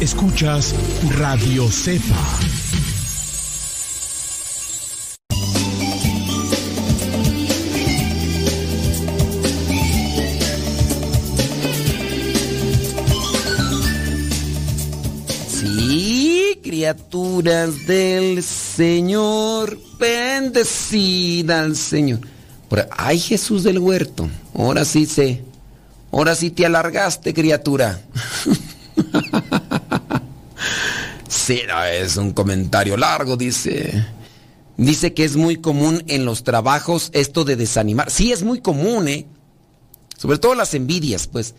Escuchas 0.00 0.74
Radio 1.16 1.70
Cefa. 1.70 2.14
Sí, 15.48 16.60
criaturas 16.62 17.86
del 17.86 18.42
Señor, 18.42 19.78
bendecida 19.98 21.62
al 21.62 21.76
Señor. 21.76 22.20
Ay, 22.90 23.18
Jesús 23.18 23.64
del 23.64 23.78
huerto, 23.78 24.28
ahora 24.54 24.84
sí 24.84 25.06
sé, 25.06 25.42
ahora 26.12 26.34
sí 26.34 26.50
te 26.50 26.66
alargaste, 26.66 27.34
criatura. 27.34 28.00
sí, 31.28 31.60
es 31.92 32.16
un 32.16 32.32
comentario 32.32 32.96
largo, 32.96 33.36
dice. 33.36 34.06
Dice 34.76 35.12
que 35.12 35.24
es 35.24 35.36
muy 35.36 35.56
común 35.56 36.02
en 36.06 36.24
los 36.24 36.44
trabajos 36.44 37.10
esto 37.12 37.44
de 37.44 37.56
desanimar. 37.56 38.10
Sí, 38.10 38.32
es 38.32 38.42
muy 38.42 38.60
común, 38.60 39.08
¿eh? 39.08 39.26
Sobre 40.16 40.38
todo 40.38 40.54
las 40.54 40.74
envidias, 40.74 41.26
pues. 41.26 41.54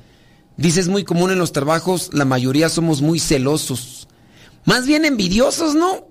Dice, 0.58 0.80
es 0.80 0.88
muy 0.88 1.04
común 1.04 1.32
en 1.32 1.40
los 1.40 1.52
trabajos, 1.52 2.10
la 2.14 2.26
mayoría 2.26 2.70
somos 2.70 3.02
muy 3.02 3.20
celosos. 3.20 4.08
Más 4.66 4.86
bien 4.86 5.06
envidiosos, 5.06 5.76
¿no? 5.76 6.08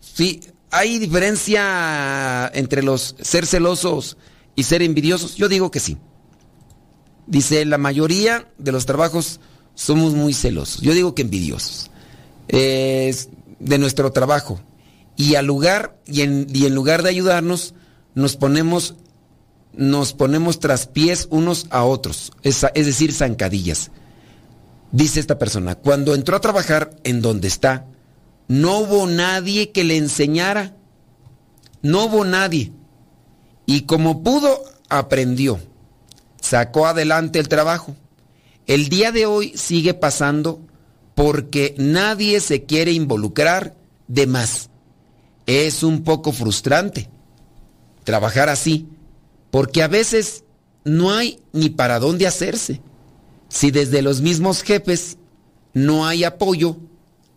Sí, 0.00 0.40
hay 0.70 0.98
diferencia 0.98 2.50
entre 2.54 2.82
los 2.82 3.16
ser 3.20 3.46
celosos 3.46 4.16
y 4.54 4.64
ser 4.64 4.82
envidiosos. 4.82 5.36
Yo 5.36 5.48
digo 5.48 5.70
que 5.70 5.80
sí. 5.80 5.98
Dice, 7.26 7.64
la 7.64 7.78
mayoría 7.78 8.48
de 8.58 8.72
los 8.72 8.86
trabajos 8.86 9.40
somos 9.74 10.14
muy 10.14 10.34
celosos. 10.34 10.80
Yo 10.80 10.94
digo 10.94 11.14
que 11.14 11.22
envidiosos. 11.22 11.90
Es 12.48 13.28
de 13.60 13.78
nuestro 13.78 14.12
trabajo. 14.12 14.60
Y 15.16 15.34
al 15.34 15.46
lugar, 15.46 15.98
y 16.06 16.22
en, 16.22 16.74
lugar 16.74 17.02
de 17.02 17.10
ayudarnos, 17.10 17.74
nos 18.14 18.36
ponemos, 18.36 18.94
nos 19.72 20.12
ponemos 20.12 20.60
tras 20.60 20.86
pies 20.86 21.28
unos 21.30 21.66
a 21.70 21.84
otros. 21.84 22.32
Es, 22.42 22.64
es 22.74 22.86
decir, 22.86 23.12
zancadillas. 23.12 23.90
Dice 24.90 25.20
esta 25.20 25.38
persona, 25.38 25.74
cuando 25.74 26.14
entró 26.14 26.36
a 26.36 26.40
trabajar 26.40 26.90
en 27.04 27.20
donde 27.20 27.48
está, 27.48 27.86
no 28.48 28.78
hubo 28.78 29.06
nadie 29.06 29.70
que 29.70 29.84
le 29.84 29.96
enseñara. 29.96 30.74
No 31.82 32.06
hubo 32.06 32.24
nadie. 32.24 32.72
Y 33.66 33.82
como 33.82 34.22
pudo, 34.22 34.64
aprendió. 34.88 35.60
Sacó 36.40 36.86
adelante 36.86 37.38
el 37.38 37.48
trabajo. 37.48 37.94
El 38.66 38.88
día 38.88 39.12
de 39.12 39.26
hoy 39.26 39.52
sigue 39.56 39.94
pasando 39.94 40.60
porque 41.14 41.74
nadie 41.78 42.40
se 42.40 42.64
quiere 42.64 42.92
involucrar 42.92 43.76
de 44.06 44.26
más. 44.26 44.70
Es 45.46 45.82
un 45.82 46.02
poco 46.02 46.32
frustrante 46.32 47.08
trabajar 48.04 48.48
así, 48.48 48.88
porque 49.50 49.82
a 49.82 49.88
veces 49.88 50.44
no 50.82 51.12
hay 51.12 51.40
ni 51.52 51.68
para 51.68 51.98
dónde 51.98 52.26
hacerse. 52.26 52.80
Si 53.50 53.70
desde 53.70 54.00
los 54.00 54.22
mismos 54.22 54.62
jefes 54.62 55.18
no 55.74 56.06
hay 56.06 56.24
apoyo, 56.24 56.78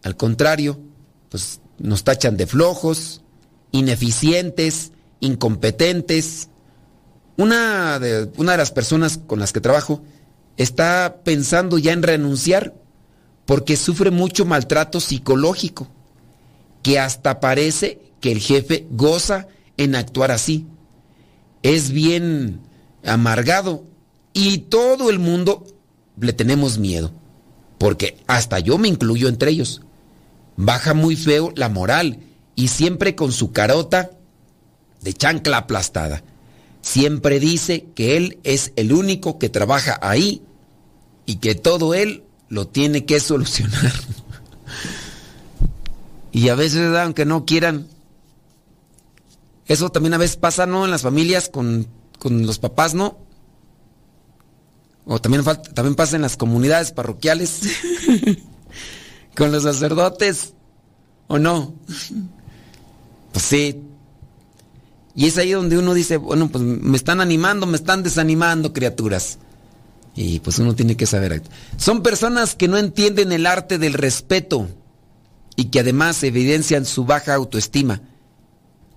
al 0.03 0.15
contrario, 0.15 0.79
pues 1.31 1.61
nos 1.79 2.03
tachan 2.03 2.35
de 2.37 2.45
flojos, 2.45 3.21
ineficientes, 3.71 4.91
incompetentes. 5.21 6.49
Una 7.37 7.97
de, 7.99 8.29
una 8.37 8.51
de 8.51 8.57
las 8.57 8.71
personas 8.71 9.17
con 9.17 9.39
las 9.39 9.53
que 9.53 9.61
trabajo 9.61 10.03
está 10.57 11.21
pensando 11.23 11.77
ya 11.77 11.93
en 11.93 12.03
renunciar 12.03 12.75
porque 13.45 13.77
sufre 13.77 14.11
mucho 14.11 14.45
maltrato 14.45 14.99
psicológico, 14.99 15.87
que 16.83 16.99
hasta 16.99 17.39
parece 17.39 17.99
que 18.19 18.33
el 18.33 18.39
jefe 18.39 18.85
goza 18.91 19.47
en 19.77 19.95
actuar 19.95 20.31
así. 20.31 20.67
Es 21.63 21.91
bien 21.91 22.59
amargado 23.05 23.85
y 24.33 24.59
todo 24.59 25.09
el 25.09 25.19
mundo 25.19 25.65
le 26.19 26.33
tenemos 26.33 26.77
miedo, 26.77 27.11
porque 27.77 28.17
hasta 28.27 28.59
yo 28.59 28.77
me 28.77 28.89
incluyo 28.89 29.29
entre 29.29 29.51
ellos. 29.51 29.81
Baja 30.63 30.93
muy 30.93 31.15
feo 31.15 31.51
la 31.55 31.69
moral 31.69 32.19
y 32.55 32.67
siempre 32.67 33.15
con 33.15 33.31
su 33.31 33.51
carota 33.51 34.11
de 35.01 35.11
chancla 35.11 35.57
aplastada. 35.57 36.23
Siempre 36.81 37.39
dice 37.39 37.87
que 37.95 38.15
él 38.15 38.37
es 38.43 38.71
el 38.75 38.93
único 38.93 39.39
que 39.39 39.49
trabaja 39.49 39.97
ahí 40.03 40.43
y 41.25 41.37
que 41.37 41.55
todo 41.55 41.95
él 41.95 42.23
lo 42.47 42.67
tiene 42.67 43.05
que 43.05 43.19
solucionar. 43.19 43.91
y 46.31 46.49
a 46.49 46.55
veces, 46.55 46.95
aunque 46.95 47.25
no 47.25 47.43
quieran, 47.45 47.87
eso 49.65 49.89
también 49.89 50.13
a 50.13 50.19
veces 50.19 50.37
pasa, 50.37 50.67
¿no? 50.67 50.85
En 50.85 50.91
las 50.91 51.01
familias 51.01 51.49
con, 51.49 51.87
con 52.19 52.45
los 52.45 52.59
papás, 52.59 52.93
¿no? 52.93 53.17
O 55.05 55.19
también, 55.19 55.43
también 55.73 55.95
pasa 55.95 56.17
en 56.17 56.21
las 56.21 56.37
comunidades 56.37 56.91
parroquiales. 56.91 57.61
con 59.35 59.51
los 59.51 59.63
sacerdotes. 59.63 60.53
¿O 61.27 61.39
no? 61.39 61.73
Pues 63.31 63.45
sí. 63.45 63.81
Y 65.15 65.27
es 65.27 65.37
ahí 65.37 65.51
donde 65.51 65.77
uno 65.77 65.93
dice, 65.93 66.17
bueno, 66.17 66.49
pues 66.49 66.63
me 66.63 66.97
están 66.97 67.21
animando, 67.21 67.65
me 67.65 67.77
están 67.77 68.03
desanimando, 68.03 68.73
criaturas. 68.73 69.37
Y 70.15 70.39
pues 70.39 70.59
uno 70.59 70.75
tiene 70.75 70.97
que 70.97 71.05
saber. 71.05 71.41
Son 71.77 72.03
personas 72.03 72.55
que 72.55 72.67
no 72.67 72.77
entienden 72.77 73.31
el 73.31 73.45
arte 73.45 73.77
del 73.77 73.93
respeto 73.93 74.67
y 75.55 75.65
que 75.65 75.79
además 75.79 76.21
evidencian 76.23 76.85
su 76.85 77.05
baja 77.05 77.33
autoestima. 77.33 78.01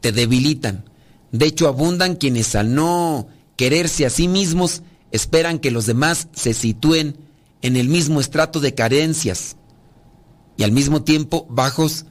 Te 0.01 0.13
debilitan. 0.13 0.85
De 1.31 1.47
hecho, 1.47 1.69
abundan 1.69 2.17
quienes 2.17 2.55
al 2.55 2.75
no 2.75 3.29
quererse 3.57 4.07
a 4.07 4.11
sí 4.11 4.29
mismos 4.29 4.83
esperan 5.13 5.61
que 5.61 5.71
los 5.71 5.87
demás 5.87 6.29
se 6.33 6.55
sitúen 6.55 7.17
en 7.63 7.77
el 7.77 7.89
mismo 7.89 8.21
estrato 8.21 8.59
de 8.61 8.75
carencias 8.75 9.57
y 10.57 10.63
al 10.63 10.73
mismo 10.73 11.03
tiempo 11.03 11.47
bajos, 11.51 12.07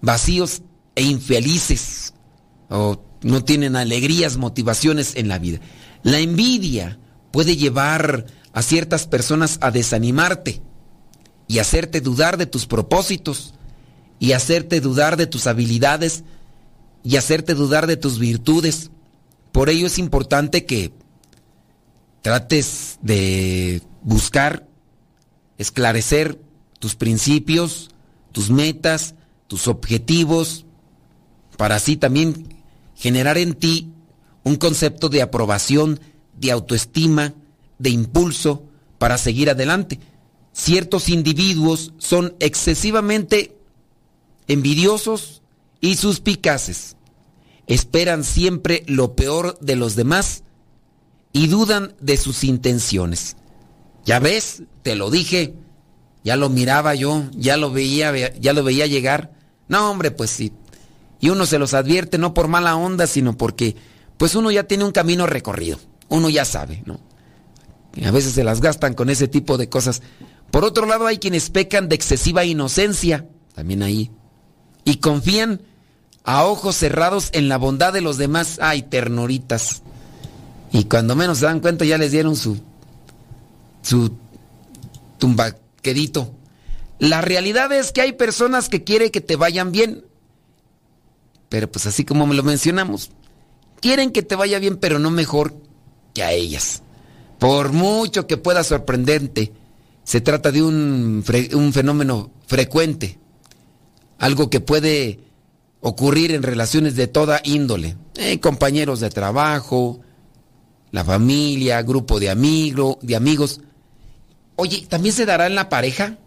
vacíos 0.00 0.62
e 0.94 1.02
infelices. 1.02 2.14
O 2.68 3.02
no 3.22 3.44
tienen 3.44 3.76
alegrías, 3.76 4.36
motivaciones 4.36 5.16
en 5.16 5.28
la 5.28 5.38
vida. 5.38 5.60
La 6.02 6.18
envidia 6.20 6.98
puede 7.32 7.56
llevar 7.56 8.26
a 8.52 8.62
ciertas 8.62 9.06
personas 9.06 9.58
a 9.60 9.70
desanimarte 9.70 10.62
y 11.46 11.58
hacerte 11.58 12.00
dudar 12.00 12.36
de 12.36 12.46
tus 12.46 12.66
propósitos 12.66 13.54
y 14.18 14.32
hacerte 14.32 14.80
dudar 14.80 15.16
de 15.16 15.26
tus 15.26 15.46
habilidades 15.46 16.24
y 17.02 17.16
hacerte 17.16 17.54
dudar 17.54 17.86
de 17.86 17.96
tus 17.96 18.18
virtudes. 18.18 18.90
Por 19.52 19.68
ello 19.68 19.86
es 19.86 19.98
importante 19.98 20.64
que 20.64 20.92
trates 22.22 22.98
de 23.02 23.82
buscar, 24.02 24.66
esclarecer 25.58 26.40
tus 26.80 26.96
principios, 26.96 27.90
tus 28.32 28.50
metas, 28.50 29.14
tus 29.46 29.68
objetivos, 29.68 30.66
para 31.56 31.76
así 31.76 31.96
también 31.96 32.56
generar 32.96 33.38
en 33.38 33.54
ti 33.54 33.92
un 34.42 34.56
concepto 34.56 35.08
de 35.08 35.22
aprobación, 35.22 36.00
de 36.38 36.50
autoestima, 36.50 37.34
de 37.78 37.90
impulso 37.90 38.64
para 38.98 39.18
seguir 39.18 39.50
adelante. 39.50 40.00
Ciertos 40.52 41.08
individuos 41.08 41.92
son 41.98 42.34
excesivamente 42.40 43.56
envidiosos 44.48 45.42
y 45.80 45.96
suspicaces. 45.96 46.96
Esperan 47.66 48.24
siempre 48.24 48.84
lo 48.86 49.14
peor 49.14 49.58
de 49.60 49.76
los 49.76 49.96
demás 49.96 50.44
y 51.32 51.46
dudan 51.46 51.94
de 52.00 52.16
sus 52.16 52.42
intenciones. 52.42 53.36
Ya 54.04 54.18
ves, 54.18 54.62
te 54.82 54.94
lo 54.94 55.10
dije, 55.10 55.54
ya 56.24 56.36
lo 56.36 56.48
miraba 56.48 56.94
yo, 56.94 57.24
ya 57.32 57.56
lo 57.56 57.70
veía, 57.70 58.34
ya 58.38 58.52
lo 58.52 58.62
veía 58.62 58.86
llegar. 58.86 59.32
No, 59.68 59.90
hombre, 59.90 60.10
pues 60.10 60.30
sí. 60.30 60.52
Y 61.20 61.30
uno 61.30 61.46
se 61.46 61.58
los 61.58 61.74
advierte 61.74 62.18
no 62.18 62.34
por 62.34 62.48
mala 62.48 62.76
onda, 62.76 63.06
sino 63.06 63.36
porque 63.36 63.76
pues 64.16 64.34
uno 64.34 64.50
ya 64.50 64.64
tiene 64.64 64.84
un 64.84 64.92
camino 64.92 65.26
recorrido. 65.26 65.78
Uno 66.08 66.28
ya 66.28 66.44
sabe, 66.44 66.82
¿no? 66.86 67.00
A 68.04 68.10
veces 68.10 68.32
se 68.32 68.44
las 68.44 68.60
gastan 68.60 68.94
con 68.94 69.10
ese 69.10 69.28
tipo 69.28 69.58
de 69.58 69.68
cosas. 69.68 70.02
Por 70.50 70.64
otro 70.64 70.86
lado, 70.86 71.06
hay 71.06 71.18
quienes 71.18 71.50
pecan 71.50 71.88
de 71.88 71.94
excesiva 71.94 72.44
inocencia, 72.44 73.26
también 73.54 73.82
ahí, 73.82 74.10
y 74.84 74.96
confían 74.96 75.62
a 76.24 76.44
ojos 76.44 76.76
cerrados 76.76 77.30
en 77.32 77.48
la 77.48 77.56
bondad 77.56 77.92
de 77.92 78.00
los 78.00 78.18
demás. 78.18 78.58
Ay, 78.60 78.82
ternuritas. 78.82 79.82
Y 80.72 80.84
cuando 80.84 81.16
menos 81.16 81.38
se 81.38 81.46
dan 81.46 81.60
cuenta 81.60 81.84
ya 81.84 81.98
les 81.98 82.12
dieron 82.12 82.36
su 82.36 82.58
su 83.82 84.12
tumbaquedito. 85.80 86.34
La 86.98 87.20
realidad 87.22 87.72
es 87.72 87.92
que 87.92 88.02
hay 88.02 88.12
personas 88.12 88.68
que 88.68 88.84
quieren 88.84 89.10
que 89.10 89.20
te 89.20 89.36
vayan 89.36 89.72
bien. 89.72 90.04
Pero 91.48 91.70
pues 91.70 91.86
así 91.86 92.04
como 92.04 92.26
me 92.26 92.34
lo 92.34 92.42
mencionamos, 92.42 93.10
quieren 93.80 94.12
que 94.12 94.22
te 94.22 94.36
vaya 94.36 94.58
bien, 94.58 94.76
pero 94.76 94.98
no 94.98 95.10
mejor 95.10 95.54
que 96.14 96.22
a 96.22 96.32
ellas. 96.32 96.82
Por 97.38 97.72
mucho 97.72 98.26
que 98.26 98.36
pueda 98.36 98.62
sorprenderte, 98.62 99.52
se 100.04 100.20
trata 100.20 100.52
de 100.52 100.62
un, 100.62 101.24
un 101.54 101.72
fenómeno 101.72 102.30
frecuente, 102.46 103.18
algo 104.18 104.50
que 104.50 104.60
puede 104.60 105.20
ocurrir 105.80 106.32
en 106.32 106.42
relaciones 106.42 106.94
de 106.94 107.06
toda 107.06 107.40
índole, 107.42 107.96
eh, 108.16 108.38
compañeros 108.38 109.00
de 109.00 109.08
trabajo, 109.08 110.00
la 110.92 111.04
familia, 111.04 111.82
grupo 111.82 112.20
de, 112.20 112.28
amigo, 112.28 112.98
de 113.00 113.16
amigos. 113.16 113.60
Oye, 114.56 114.86
¿también 114.88 115.14
se 115.14 115.26
dará 115.26 115.46
en 115.46 115.54
la 115.54 115.68
pareja? 115.68 116.18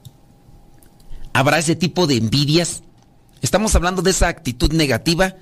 ¿Habrá 1.33 1.59
ese 1.59 1.75
tipo 1.75 2.07
de 2.07 2.17
envidias? 2.17 2.83
Estamos 3.41 3.75
hablando 3.75 4.01
de 4.01 4.11
esa 4.11 4.27
actitud 4.27 4.71
negativa 4.71 5.35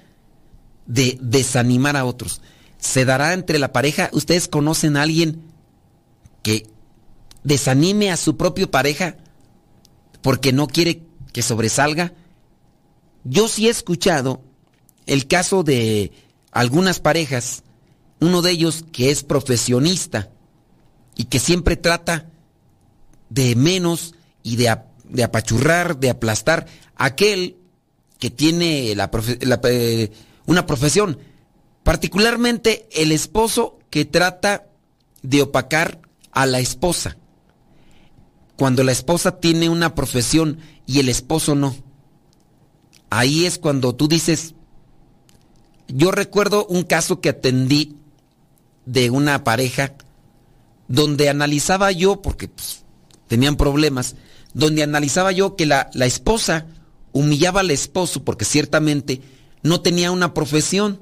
de 0.85 1.17
desanimar 1.21 1.95
a 1.95 2.05
otros. 2.05 2.41
¿Se 2.77 3.05
dará 3.05 3.33
entre 3.33 3.59
la 3.59 3.71
pareja? 3.71 4.09
¿Ustedes 4.11 4.47
conocen 4.47 4.97
a 4.97 5.03
alguien 5.03 5.43
que 6.43 6.67
desanime 7.43 8.11
a 8.11 8.17
su 8.17 8.37
propio 8.37 8.71
pareja 8.71 9.17
porque 10.21 10.51
no 10.51 10.67
quiere 10.67 11.03
que 11.31 11.41
sobresalga? 11.41 12.13
Yo 13.23 13.47
sí 13.47 13.67
he 13.67 13.69
escuchado 13.69 14.41
el 15.05 15.27
caso 15.27 15.63
de 15.63 16.11
algunas 16.51 16.99
parejas, 16.99 17.63
uno 18.19 18.41
de 18.41 18.51
ellos 18.51 18.83
que 18.91 19.11
es 19.11 19.23
profesionista 19.23 20.31
y 21.15 21.25
que 21.25 21.39
siempre 21.39 21.75
trata 21.75 22.29
de 23.31 23.55
menos 23.55 24.13
y 24.43 24.57
de, 24.57 24.77
de 25.05 25.23
apachurrar, 25.23 25.97
de 25.97 26.09
aplastar 26.09 26.67
aquel 26.95 27.57
que 28.19 28.29
tiene 28.29 28.93
la, 28.95 29.09
eh, 29.63 30.11
una 30.45 30.65
profesión. 30.65 31.17
Particularmente 31.83 32.87
el 32.91 33.11
esposo 33.11 33.79
que 33.89 34.05
trata 34.05 34.67
de 35.23 35.41
opacar 35.41 36.01
a 36.31 36.45
la 36.45 36.59
esposa. 36.59 37.17
Cuando 38.57 38.83
la 38.83 38.91
esposa 38.91 39.39
tiene 39.39 39.69
una 39.69 39.95
profesión 39.95 40.59
y 40.85 40.99
el 40.99 41.09
esposo 41.09 41.55
no. 41.55 41.75
Ahí 43.09 43.45
es 43.45 43.57
cuando 43.57 43.95
tú 43.95 44.07
dices, 44.07 44.53
yo 45.87 46.11
recuerdo 46.11 46.65
un 46.67 46.83
caso 46.83 47.21
que 47.21 47.29
atendí 47.29 47.95
de 48.85 49.09
una 49.09 49.43
pareja 49.43 49.95
donde 50.87 51.29
analizaba 51.29 51.91
yo, 51.91 52.21
porque 52.21 52.49
pues, 52.49 52.80
tenían 53.31 53.55
problemas, 53.55 54.17
donde 54.53 54.83
analizaba 54.83 55.31
yo 55.31 55.55
que 55.55 55.65
la, 55.65 55.89
la 55.93 56.05
esposa 56.05 56.65
humillaba 57.13 57.61
al 57.61 57.71
esposo 57.71 58.25
porque 58.25 58.43
ciertamente 58.43 59.21
no 59.63 59.79
tenía 59.79 60.11
una 60.11 60.33
profesión, 60.33 60.99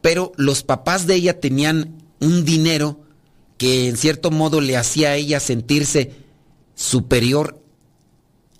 pero 0.00 0.30
los 0.36 0.62
papás 0.62 1.08
de 1.08 1.16
ella 1.16 1.40
tenían 1.40 2.04
un 2.20 2.44
dinero 2.44 3.00
que 3.56 3.88
en 3.88 3.96
cierto 3.96 4.30
modo 4.30 4.60
le 4.60 4.76
hacía 4.76 5.08
a 5.08 5.16
ella 5.16 5.40
sentirse 5.40 6.12
superior 6.76 7.60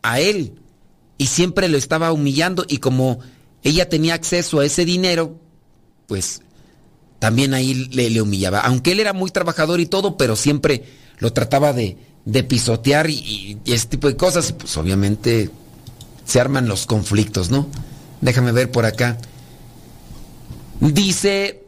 a 0.02 0.18
él 0.18 0.60
y 1.16 1.26
siempre 1.26 1.68
lo 1.68 1.78
estaba 1.78 2.10
humillando 2.10 2.64
y 2.68 2.78
como 2.78 3.20
ella 3.62 3.88
tenía 3.88 4.14
acceso 4.14 4.58
a 4.58 4.66
ese 4.66 4.84
dinero, 4.84 5.38
pues 6.08 6.42
también 7.20 7.54
ahí 7.54 7.72
le, 7.72 8.20
humillaba. 8.20 8.58
Aunque 8.62 8.90
él 8.90 8.98
era 8.98 9.12
muy 9.12 9.30
trabajador 9.30 9.78
y 9.78 9.86
todo, 9.86 10.16
pero 10.16 10.34
siempre 10.34 10.82
lo 11.18 11.32
trataba 11.32 11.72
de, 11.72 12.07
de 12.28 12.44
pisotear 12.44 13.08
y, 13.08 13.58
ese 13.64 13.88
tipo 13.88 14.06
de 14.06 14.16
cosas. 14.16 14.52
Pues 14.52 14.76
obviamente 14.76 15.50
se 16.24 16.40
arman 16.40 16.68
los 16.68 16.86
conflictos, 16.86 17.50
¿no? 17.50 17.68
Déjame 18.20 18.52
ver 18.52 18.70
por 18.70 18.84
acá. 18.84 19.18
Dice, 20.80 21.64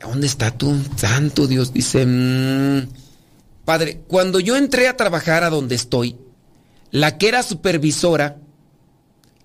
¿dónde 0.00 0.26
está 0.26 0.50
tú? 0.50 0.76
Santo 0.96 1.46
Dios, 1.46 1.72
dice, 1.72 2.04
mm, 2.06 2.88
padre, 3.64 4.02
cuando 4.06 4.38
yo 4.38 4.56
entré 4.56 4.86
a 4.86 4.96
trabajar 4.96 5.44
a 5.44 5.50
donde 5.50 5.74
estoy, 5.74 6.16
la 6.90 7.16
que 7.16 7.28
era 7.28 7.42
supervisora, 7.42 8.36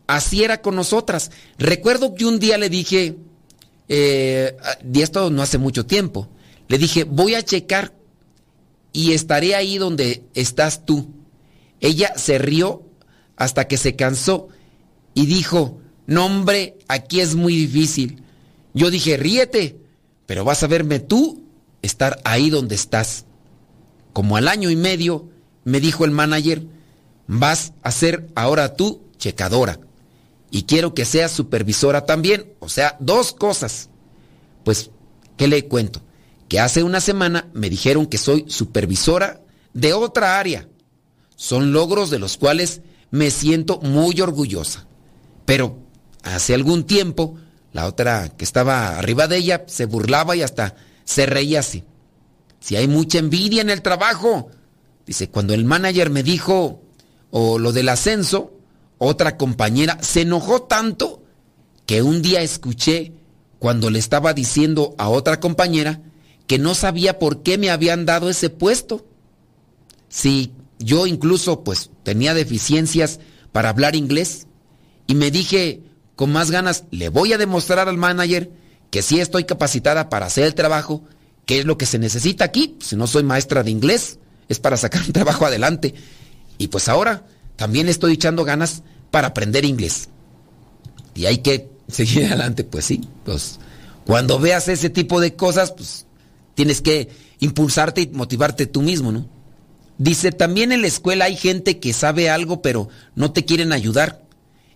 así 0.05 0.43
era 0.43 0.61
con 0.61 0.75
nosotras. 0.75 1.31
Recuerdo 1.57 2.13
que 2.13 2.25
un 2.25 2.39
día 2.39 2.57
le 2.57 2.69
dije, 2.69 3.15
eh, 3.87 4.57
y 4.93 5.01
esto 5.01 5.29
no 5.29 5.41
hace 5.41 5.57
mucho 5.57 5.85
tiempo, 5.85 6.27
le 6.67 6.77
dije, 6.77 7.05
voy 7.05 7.35
a 7.35 7.43
checar 7.43 7.93
y 8.97 9.13
estaré 9.13 9.53
ahí 9.53 9.77
donde 9.77 10.23
estás 10.33 10.83
tú. 10.83 11.13
Ella 11.81 12.13
se 12.15 12.39
rió 12.39 12.81
hasta 13.35 13.67
que 13.67 13.77
se 13.77 13.95
cansó 13.95 14.47
y 15.13 15.27
dijo, 15.27 15.79
no 16.07 16.25
hombre, 16.25 16.79
aquí 16.87 17.19
es 17.19 17.35
muy 17.35 17.55
difícil. 17.55 18.23
Yo 18.73 18.89
dije, 18.89 19.15
ríete, 19.17 19.77
pero 20.25 20.43
vas 20.43 20.63
a 20.63 20.67
verme 20.67 20.99
tú 20.99 21.43
estar 21.83 22.19
ahí 22.23 22.49
donde 22.49 22.73
estás. 22.73 23.25
Como 24.13 24.35
al 24.35 24.47
año 24.47 24.71
y 24.71 24.75
medio, 24.75 25.29
me 25.63 25.79
dijo 25.79 26.03
el 26.03 26.09
manager, 26.09 26.63
vas 27.27 27.73
a 27.83 27.91
ser 27.91 28.27
ahora 28.33 28.73
tú 28.73 29.03
checadora. 29.19 29.79
Y 30.49 30.63
quiero 30.63 30.95
que 30.95 31.05
seas 31.05 31.31
supervisora 31.31 32.07
también. 32.07 32.51
O 32.57 32.67
sea, 32.67 32.97
dos 32.99 33.31
cosas. 33.31 33.91
Pues, 34.63 34.89
¿qué 35.37 35.47
le 35.47 35.67
cuento? 35.67 36.01
Que 36.47 36.59
hace 36.59 36.83
una 36.83 37.01
semana 37.01 37.47
me 37.53 37.69
dijeron 37.69 38.05
que 38.05 38.17
soy 38.17 38.45
supervisora 38.47 39.41
de 39.73 39.93
otra 39.93 40.39
área. 40.39 40.67
Son 41.35 41.71
logros 41.71 42.09
de 42.09 42.19
los 42.19 42.37
cuales 42.37 42.81
me 43.11 43.31
siento 43.31 43.79
muy 43.81 44.19
orgullosa. 44.21 44.87
Pero 45.45 45.79
hace 46.23 46.53
algún 46.53 46.85
tiempo, 46.85 47.35
la 47.73 47.85
otra 47.85 48.29
que 48.29 48.43
estaba 48.43 48.97
arriba 48.97 49.27
de 49.27 49.37
ella 49.37 49.63
se 49.67 49.85
burlaba 49.85 50.35
y 50.35 50.41
hasta 50.41 50.75
se 51.03 51.25
reía 51.25 51.59
así. 51.59 51.83
Si 52.59 52.75
hay 52.75 52.87
mucha 52.87 53.19
envidia 53.19 53.61
en 53.61 53.69
el 53.69 53.81
trabajo. 53.81 54.49
Dice, 55.05 55.29
cuando 55.29 55.53
el 55.53 55.63
manager 55.63 56.09
me 56.09 56.23
dijo, 56.23 56.81
o 57.31 57.59
lo 57.59 57.71
del 57.71 57.89
ascenso, 57.89 58.53
otra 58.97 59.37
compañera 59.37 59.99
se 60.01 60.21
enojó 60.21 60.63
tanto 60.63 61.23
que 61.85 62.01
un 62.01 62.21
día 62.21 62.41
escuché 62.41 63.13
cuando 63.59 63.89
le 63.89 63.99
estaba 63.99 64.33
diciendo 64.33 64.95
a 64.97 65.07
otra 65.09 65.39
compañera 65.39 66.01
que 66.47 66.57
no 66.57 66.73
sabía 66.73 67.19
por 67.19 67.43
qué 67.43 67.57
me 67.57 67.69
habían 67.69 68.05
dado 68.05 68.29
ese 68.29 68.49
puesto. 68.49 69.05
Si 70.09 70.53
yo 70.79 71.05
incluso 71.05 71.63
pues 71.63 71.91
tenía 72.03 72.33
deficiencias 72.33 73.19
para 73.51 73.69
hablar 73.69 73.95
inglés 73.95 74.47
y 75.05 75.15
me 75.15 75.29
dije 75.29 75.81
con 76.15 76.31
más 76.31 76.49
ganas, 76.49 76.85
le 76.89 77.09
voy 77.09 77.33
a 77.33 77.37
demostrar 77.37 77.87
al 77.87 77.97
manager 77.97 78.51
que 78.89 79.01
sí 79.01 79.19
estoy 79.19 79.43
capacitada 79.43 80.09
para 80.09 80.25
hacer 80.25 80.45
el 80.45 80.55
trabajo, 80.55 81.03
que 81.45 81.59
es 81.59 81.65
lo 81.65 81.77
que 81.77 81.85
se 81.85 81.99
necesita 81.99 82.45
aquí, 82.45 82.75
si 82.79 82.95
no 82.95 83.05
soy 83.05 83.23
maestra 83.23 83.61
de 83.61 83.69
inglés, 83.69 84.17
es 84.49 84.59
para 84.59 84.77
sacar 84.77 85.03
un 85.05 85.13
trabajo 85.13 85.45
adelante. 85.45 85.93
Y 86.57 86.69
pues 86.69 86.89
ahora 86.89 87.25
también 87.55 87.87
estoy 87.87 88.13
echando 88.13 88.45
ganas 88.45 88.81
para 89.11 89.27
aprender 89.27 89.63
inglés. 89.65 90.09
Y 91.13 91.25
hay 91.25 91.39
que 91.39 91.69
seguir 91.87 92.25
adelante, 92.27 92.63
pues 92.63 92.85
sí, 92.85 93.07
pues 93.23 93.59
cuando 94.05 94.39
veas 94.39 94.67
ese 94.69 94.89
tipo 94.89 95.19
de 95.19 95.35
cosas, 95.35 95.71
pues 95.71 96.06
Tienes 96.57 96.81
que 96.81 97.07
impulsarte 97.39 98.01
y 98.01 98.07
motivarte 98.07 98.65
tú 98.65 98.81
mismo, 98.81 99.11
¿no? 99.11 99.29
Dice, 99.99 100.31
también 100.31 100.71
en 100.71 100.81
la 100.81 100.87
escuela 100.87 101.25
hay 101.25 101.37
gente 101.37 101.79
que 101.79 101.93
sabe 101.93 102.29
algo 102.29 102.61
pero 102.61 102.89
no 103.15 103.31
te 103.31 103.45
quieren 103.45 103.71
ayudar. 103.71 104.23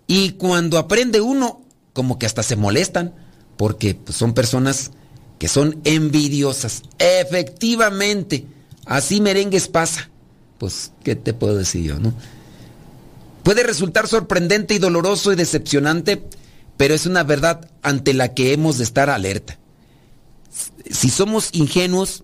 Y 0.05 0.31
cuando 0.33 0.77
aprende 0.77 1.19
uno, 1.21 1.63
como 1.93 2.19
que 2.19 2.27
hasta 2.27 2.43
se 2.43 2.55
molestan, 2.55 3.15
porque 3.57 3.95
pues, 3.95 4.15
son 4.15 4.33
personas 4.33 4.91
que 5.39 5.47
son 5.47 5.81
envidiosas. 5.83 6.83
Efectivamente, 6.99 8.45
Así 8.85 9.21
merengues 9.21 9.67
pasa. 9.67 10.09
Pues, 10.57 10.91
¿qué 11.03 11.15
te 11.15 11.33
puedo 11.33 11.57
decir 11.57 11.83
yo, 11.83 11.99
no? 11.99 12.13
Puede 13.43 13.63
resultar 13.63 14.07
sorprendente 14.07 14.73
y 14.75 14.79
doloroso 14.79 15.33
y 15.33 15.35
decepcionante, 15.35 16.23
pero 16.77 16.93
es 16.93 17.05
una 17.05 17.23
verdad 17.23 17.69
ante 17.81 18.13
la 18.13 18.33
que 18.33 18.53
hemos 18.53 18.77
de 18.77 18.83
estar 18.83 19.09
alerta. 19.09 19.57
Si 20.89 21.09
somos 21.09 21.49
ingenuos, 21.53 22.23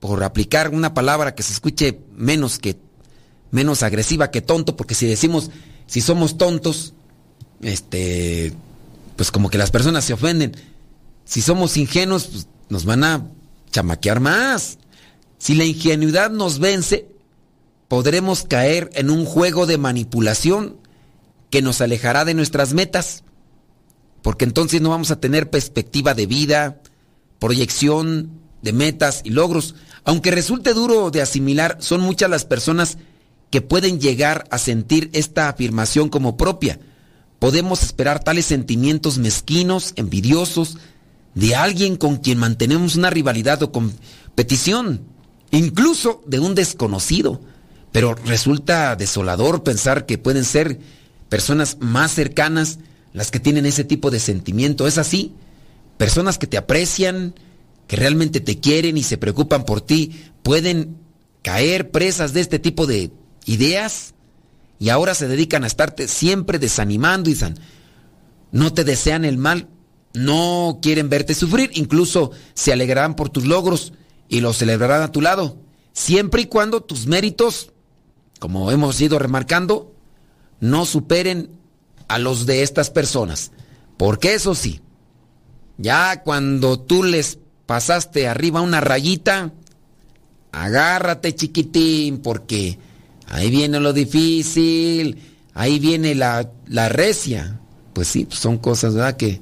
por 0.00 0.24
aplicar 0.24 0.70
una 0.70 0.94
palabra 0.94 1.34
que 1.34 1.44
se 1.44 1.52
escuche 1.52 2.00
menos 2.16 2.58
que 2.58 2.76
menos 3.52 3.82
agresiva 3.82 4.30
que 4.32 4.40
tonto, 4.40 4.76
porque 4.76 4.96
si 4.96 5.06
decimos 5.06 5.50
si 5.86 6.00
somos 6.00 6.38
tontos, 6.38 6.94
este 7.60 8.52
pues 9.16 9.30
como 9.30 9.50
que 9.50 9.58
las 9.58 9.70
personas 9.70 10.04
se 10.04 10.14
ofenden. 10.14 10.56
Si 11.24 11.42
somos 11.42 11.76
ingenuos, 11.76 12.26
pues 12.26 12.46
nos 12.68 12.84
van 12.84 13.04
a 13.04 13.28
chamaquear 13.70 14.20
más. 14.20 14.78
Si 15.38 15.54
la 15.54 15.64
ingenuidad 15.64 16.30
nos 16.30 16.58
vence, 16.58 17.06
podremos 17.88 18.42
caer 18.42 18.90
en 18.94 19.10
un 19.10 19.24
juego 19.24 19.66
de 19.66 19.78
manipulación 19.78 20.78
que 21.50 21.62
nos 21.62 21.80
alejará 21.80 22.24
de 22.24 22.34
nuestras 22.34 22.72
metas, 22.72 23.22
porque 24.22 24.44
entonces 24.44 24.80
no 24.80 24.90
vamos 24.90 25.10
a 25.10 25.20
tener 25.20 25.50
perspectiva 25.50 26.14
de 26.14 26.26
vida, 26.26 26.80
proyección 27.42 28.30
de 28.62 28.72
metas 28.72 29.22
y 29.24 29.30
logros. 29.30 29.74
Aunque 30.04 30.30
resulte 30.30 30.74
duro 30.74 31.10
de 31.10 31.22
asimilar, 31.22 31.76
son 31.80 32.00
muchas 32.00 32.30
las 32.30 32.44
personas 32.44 32.98
que 33.50 33.60
pueden 33.60 33.98
llegar 33.98 34.44
a 34.52 34.58
sentir 34.58 35.10
esta 35.12 35.48
afirmación 35.48 36.08
como 36.08 36.36
propia. 36.36 36.78
Podemos 37.40 37.82
esperar 37.82 38.22
tales 38.22 38.46
sentimientos 38.46 39.18
mezquinos, 39.18 39.92
envidiosos, 39.96 40.78
de 41.34 41.56
alguien 41.56 41.96
con 41.96 42.18
quien 42.18 42.38
mantenemos 42.38 42.94
una 42.94 43.10
rivalidad 43.10 43.60
o 43.64 43.72
competición, 43.72 45.00
incluso 45.50 46.22
de 46.24 46.38
un 46.38 46.54
desconocido. 46.54 47.40
Pero 47.90 48.14
resulta 48.14 48.94
desolador 48.94 49.64
pensar 49.64 50.06
que 50.06 50.16
pueden 50.16 50.44
ser 50.44 50.78
personas 51.28 51.78
más 51.80 52.12
cercanas 52.12 52.78
las 53.12 53.32
que 53.32 53.40
tienen 53.40 53.66
ese 53.66 53.82
tipo 53.82 54.12
de 54.12 54.20
sentimiento. 54.20 54.86
¿Es 54.86 54.96
así? 54.96 55.34
Personas 55.96 56.38
que 56.38 56.46
te 56.46 56.56
aprecian, 56.56 57.34
que 57.86 57.96
realmente 57.96 58.40
te 58.40 58.58
quieren 58.58 58.96
y 58.96 59.02
se 59.02 59.18
preocupan 59.18 59.64
por 59.64 59.80
ti, 59.80 60.24
pueden 60.42 60.96
caer 61.42 61.90
presas 61.90 62.32
de 62.32 62.40
este 62.40 62.58
tipo 62.58 62.86
de 62.86 63.10
ideas 63.44 64.14
y 64.78 64.88
ahora 64.88 65.14
se 65.14 65.28
dedican 65.28 65.64
a 65.64 65.66
estarte 65.66 66.08
siempre 66.08 66.58
desanimando 66.58 67.30
y 67.30 67.36
no 68.50 68.72
te 68.72 68.84
desean 68.84 69.24
el 69.24 69.38
mal, 69.38 69.68
no 70.14 70.78
quieren 70.82 71.08
verte 71.08 71.34
sufrir, 71.34 71.70
incluso 71.74 72.32
se 72.54 72.72
alegrarán 72.72 73.14
por 73.14 73.30
tus 73.30 73.46
logros 73.46 73.92
y 74.28 74.40
los 74.40 74.58
celebrarán 74.58 75.02
a 75.02 75.12
tu 75.12 75.20
lado, 75.20 75.58
siempre 75.92 76.42
y 76.42 76.46
cuando 76.46 76.82
tus 76.82 77.06
méritos, 77.06 77.72
como 78.40 78.70
hemos 78.70 79.00
ido 79.00 79.18
remarcando, 79.18 79.94
no 80.60 80.86
superen 80.86 81.50
a 82.08 82.18
los 82.18 82.46
de 82.46 82.62
estas 82.62 82.90
personas. 82.90 83.52
Porque 83.96 84.34
eso 84.34 84.54
sí, 84.54 84.80
ya 85.78 86.22
cuando 86.22 86.78
tú 86.78 87.02
les 87.02 87.38
pasaste 87.66 88.28
arriba 88.28 88.60
una 88.60 88.80
rayita, 88.80 89.52
agárrate 90.52 91.34
chiquitín, 91.34 92.18
porque 92.18 92.78
ahí 93.26 93.50
viene 93.50 93.80
lo 93.80 93.92
difícil, 93.92 95.18
ahí 95.54 95.78
viene 95.78 96.14
la, 96.14 96.50
la 96.66 96.88
recia. 96.88 97.58
Pues 97.92 98.08
sí, 98.08 98.26
son 98.30 98.58
cosas, 98.58 98.94
¿verdad? 98.94 99.16
Que, 99.16 99.40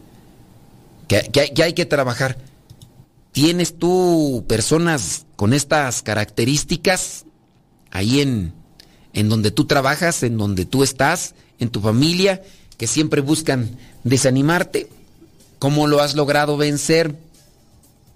que, 1.08 1.62
hay 1.62 1.72
que 1.72 1.86
trabajar. 1.86 2.38
¿Tienes 3.32 3.78
tú 3.78 4.44
personas 4.48 5.26
con 5.36 5.52
estas 5.52 6.02
características 6.02 7.24
ahí 7.90 8.20
en, 8.20 8.52
en 9.12 9.28
donde 9.28 9.50
tú 9.50 9.66
trabajas, 9.66 10.22
en 10.22 10.36
donde 10.36 10.64
tú 10.64 10.82
estás, 10.82 11.34
en 11.58 11.68
tu 11.68 11.80
familia, 11.80 12.42
que 12.76 12.86
siempre 12.86 13.20
buscan 13.20 13.76
desanimarte? 14.02 14.88
¿Cómo 15.60 15.86
lo 15.86 16.00
has 16.00 16.14
logrado 16.14 16.56
vencer? 16.56 17.16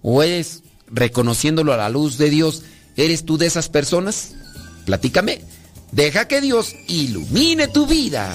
¿O 0.02 0.22
eres, 0.22 0.62
reconociéndolo 0.88 1.74
a 1.74 1.76
la 1.76 1.90
luz 1.90 2.16
de 2.16 2.30
Dios, 2.30 2.62
eres 2.96 3.26
tú 3.26 3.36
de 3.36 3.46
esas 3.46 3.68
personas? 3.68 4.32
Platícame. 4.86 5.42
Deja 5.92 6.26
que 6.26 6.40
Dios 6.40 6.74
ilumine 6.88 7.68
tu 7.68 7.86
vida. 7.86 8.34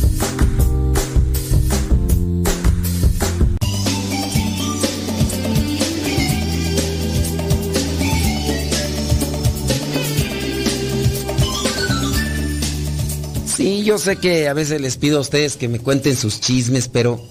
Yo 13.83 13.97
sé 13.97 14.17
que 14.17 14.47
a 14.47 14.53
veces 14.53 14.79
les 14.79 14.97
pido 14.97 15.17
a 15.17 15.21
ustedes 15.21 15.57
que 15.57 15.67
me 15.67 15.79
cuenten 15.79 16.15
sus 16.15 16.39
chismes, 16.39 16.87
pero 16.87 17.21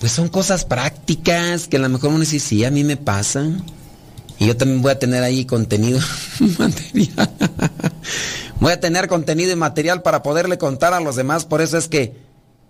pues 0.00 0.12
son 0.12 0.28
cosas 0.28 0.64
prácticas 0.64 1.68
que 1.68 1.76
a 1.76 1.80
lo 1.80 1.88
mejor 1.88 2.10
uno 2.10 2.20
dice, 2.20 2.38
sí, 2.38 2.64
a 2.64 2.70
mí 2.70 2.84
me 2.84 2.96
pasan. 2.96 3.64
Y 4.38 4.46
yo 4.46 4.56
también 4.56 4.82
voy 4.82 4.92
a 4.92 4.98
tener 4.98 5.22
ahí 5.22 5.44
contenido 5.44 6.00
material. 6.58 7.30
voy 8.60 8.72
a 8.72 8.80
tener 8.80 9.08
contenido 9.08 9.52
y 9.52 9.56
material 9.56 10.02
para 10.02 10.22
poderle 10.22 10.58
contar 10.58 10.94
a 10.94 11.00
los 11.00 11.16
demás. 11.16 11.44
Por 11.44 11.60
eso 11.60 11.78
es 11.78 11.88
que 11.88 12.16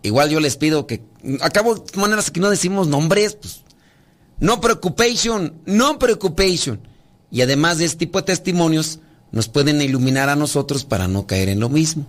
igual 0.02 0.30
yo 0.30 0.40
les 0.40 0.56
pido 0.56 0.86
que, 0.86 1.02
acabo 1.40 1.76
de 1.76 1.98
maneras 1.98 2.30
que 2.30 2.40
no 2.40 2.50
decimos 2.50 2.88
nombres, 2.88 3.34
pues, 3.34 3.62
no 4.40 4.60
preocupación, 4.60 5.54
no 5.66 5.98
preocupación. 5.98 6.80
Y 7.30 7.42
además 7.42 7.78
de 7.78 7.86
este 7.86 7.98
tipo 7.98 8.18
de 8.20 8.26
testimonios, 8.26 9.00
nos 9.32 9.48
pueden 9.48 9.80
iluminar 9.80 10.28
a 10.28 10.36
nosotros 10.36 10.84
para 10.84 11.08
no 11.08 11.26
caer 11.26 11.48
en 11.48 11.60
lo 11.60 11.68
mismo. 11.68 12.06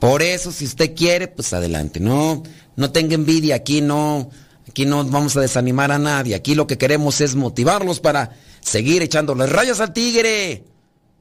Por 0.00 0.22
eso, 0.22 0.50
si 0.50 0.64
usted 0.64 0.94
quiere, 0.96 1.28
pues 1.28 1.52
adelante. 1.52 2.00
No, 2.00 2.42
no 2.74 2.90
tenga 2.90 3.14
envidia, 3.14 3.54
aquí 3.56 3.82
no, 3.82 4.30
aquí 4.66 4.86
no 4.86 5.04
vamos 5.04 5.36
a 5.36 5.42
desanimar 5.42 5.92
a 5.92 5.98
nadie. 5.98 6.34
Aquí 6.34 6.54
lo 6.54 6.66
que 6.66 6.78
queremos 6.78 7.20
es 7.20 7.36
motivarlos 7.36 8.00
para 8.00 8.30
seguir 8.60 9.02
echándole 9.02 9.46
rayas 9.46 9.78
al 9.80 9.92
tigre. 9.92 10.64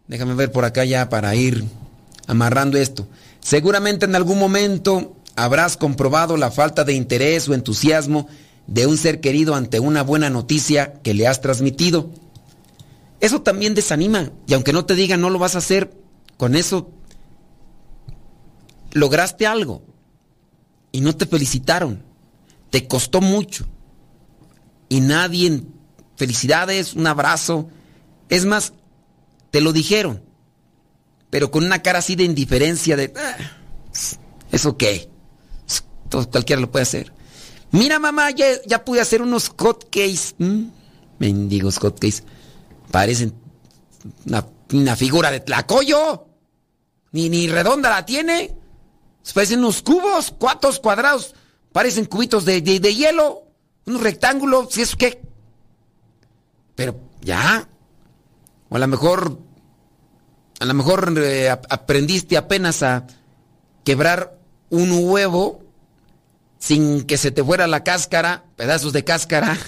Déjame 0.07 0.33
ver 0.33 0.51
por 0.51 0.63
acá 0.63 0.85
ya 0.85 1.09
para 1.09 1.35
ir 1.35 1.65
amarrando 2.25 2.77
esto. 2.77 3.05
Seguramente 3.41 4.05
en 4.05 4.15
algún 4.15 4.39
momento 4.39 5.17
habrás 5.35 5.75
comprobado 5.75 6.37
la 6.37 6.49
falta 6.49 6.85
de 6.85 6.93
interés 6.93 7.49
o 7.49 7.53
entusiasmo 7.53 8.27
de 8.65 8.87
un 8.87 8.97
ser 8.97 9.19
querido 9.19 9.55
ante 9.55 9.79
una 9.79 10.03
buena 10.03 10.29
noticia 10.29 10.93
que 11.03 11.13
le 11.13 11.27
has 11.27 11.41
transmitido. 11.41 12.11
Eso 13.19 13.41
también 13.41 13.75
desanima. 13.75 14.31
Y 14.47 14.53
aunque 14.53 14.71
no 14.71 14.85
te 14.85 14.95
digan 14.95 15.19
no 15.19 15.29
lo 15.29 15.37
vas 15.37 15.55
a 15.55 15.59
hacer, 15.59 15.91
con 16.37 16.55
eso 16.55 16.91
lograste 18.91 19.47
algo. 19.47 19.83
Y 20.91 21.01
no 21.01 21.15
te 21.15 21.25
felicitaron. 21.25 22.03
Te 22.69 22.87
costó 22.87 23.21
mucho. 23.21 23.65
Y 24.89 25.01
nadie, 25.01 25.63
felicidades, 26.15 26.93
un 26.93 27.07
abrazo. 27.07 27.69
Es 28.29 28.45
más, 28.45 28.73
te 29.51 29.61
lo 29.61 29.73
dijeron. 29.73 30.23
Pero 31.29 31.51
con 31.51 31.63
una 31.63 31.81
cara 31.81 31.99
así 31.99 32.15
de 32.15 32.23
indiferencia 32.23 32.95
de... 32.95 33.13
Ah, 33.15 33.37
¿Eso 34.51 34.77
qué? 34.77 35.09
Todo, 36.09 36.29
cualquiera 36.29 36.59
lo 36.59 36.71
puede 36.71 36.83
hacer. 36.83 37.13
Mira 37.71 37.99
mamá, 37.99 38.31
ya, 38.31 38.83
pude 38.83 38.99
hacer 38.99 39.21
unos 39.21 39.49
hotcakes. 39.55 40.33
Mm, 40.39 40.69
mendigos 41.19 41.77
hotcakes. 41.77 42.23
Parecen 42.89 43.33
una, 44.71 44.95
figura 44.95 45.29
de 45.29 45.39
tlacoyo. 45.39 46.25
Ni, 47.11 47.29
ni 47.29 47.47
redonda 47.47 47.89
la 47.89 48.05
tiene. 48.05 48.55
Parecen 49.33 49.59
unos 49.59 49.81
cubos, 49.81 50.33
cuatro 50.37 50.71
cuadrados. 50.81 51.35
Parecen 51.71 52.05
cubitos 52.05 52.45
de, 52.45 52.61
de, 52.61 52.95
hielo. 52.95 53.43
Un 53.85 53.99
rectángulo, 53.99 54.67
si 54.69 54.81
es 54.81 54.95
que. 54.95 55.21
Pero 56.75 56.99
ya. 57.21 57.67
O 58.69 58.75
a 58.75 58.79
lo 58.79 58.87
mejor. 58.87 59.39
A 60.59 60.65
lo 60.65 60.73
mejor 60.73 61.13
eh, 61.17 61.49
aprendiste 61.49 62.35
apenas 62.37 62.83
a 62.83 63.07
quebrar 63.85 64.37
un 64.69 64.91
huevo 64.91 65.63
sin 66.57 67.03
que 67.03 67.17
se 67.17 67.31
te 67.31 67.43
fuera 67.43 67.65
la 67.67 67.83
cáscara, 67.83 68.43
pedazos 68.57 68.91
de 68.91 69.03
cáscara. 69.05 69.57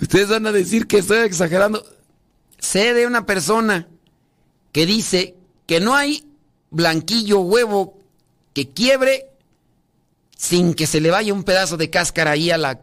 Ustedes 0.00 0.28
van 0.28 0.46
a 0.46 0.52
decir 0.52 0.86
que 0.86 0.98
estoy 0.98 1.18
exagerando. 1.18 1.84
Sé 2.76 2.92
de 2.92 3.06
una 3.06 3.24
persona 3.24 3.88
que 4.70 4.84
dice 4.84 5.34
que 5.64 5.80
no 5.80 5.94
hay 5.94 6.30
blanquillo 6.68 7.40
huevo 7.40 8.02
que 8.52 8.68
quiebre 8.68 9.30
sin 10.36 10.74
que 10.74 10.86
se 10.86 11.00
le 11.00 11.10
vaya 11.10 11.32
un 11.32 11.42
pedazo 11.42 11.78
de 11.78 11.88
cáscara 11.88 12.32
ahí 12.32 12.50
a 12.50 12.58
la... 12.58 12.82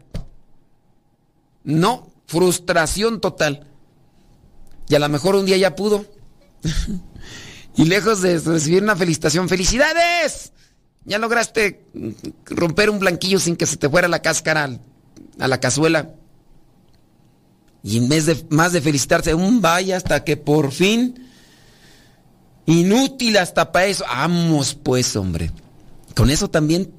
No, 1.62 2.10
frustración 2.26 3.20
total. 3.20 3.68
Y 4.88 4.96
a 4.96 4.98
lo 4.98 5.08
mejor 5.08 5.36
un 5.36 5.46
día 5.46 5.58
ya 5.58 5.76
pudo. 5.76 6.04
y 7.76 7.84
lejos 7.84 8.20
de 8.20 8.40
recibir 8.40 8.82
una 8.82 8.96
felicitación, 8.96 9.48
¡felicidades! 9.48 10.52
Ya 11.04 11.20
lograste 11.20 11.86
romper 12.46 12.90
un 12.90 12.98
blanquillo 12.98 13.38
sin 13.38 13.54
que 13.54 13.66
se 13.66 13.76
te 13.76 13.88
fuera 13.88 14.08
la 14.08 14.22
cáscara 14.22 14.76
a 15.38 15.46
la 15.46 15.60
cazuela. 15.60 16.16
Y 17.84 17.98
en 17.98 18.08
vez 18.08 18.24
de 18.24 18.44
más 18.48 18.72
de 18.72 18.80
felicitarse, 18.80 19.34
un 19.34 19.60
vaya 19.60 19.98
hasta 19.98 20.24
que 20.24 20.38
por 20.38 20.72
fin, 20.72 21.28
inútil 22.64 23.36
hasta 23.36 23.70
para 23.72 23.86
eso, 23.86 24.04
vamos 24.08 24.74
pues 24.74 25.14
hombre. 25.16 25.52
Con 26.16 26.30
eso 26.30 26.48
también, 26.48 26.90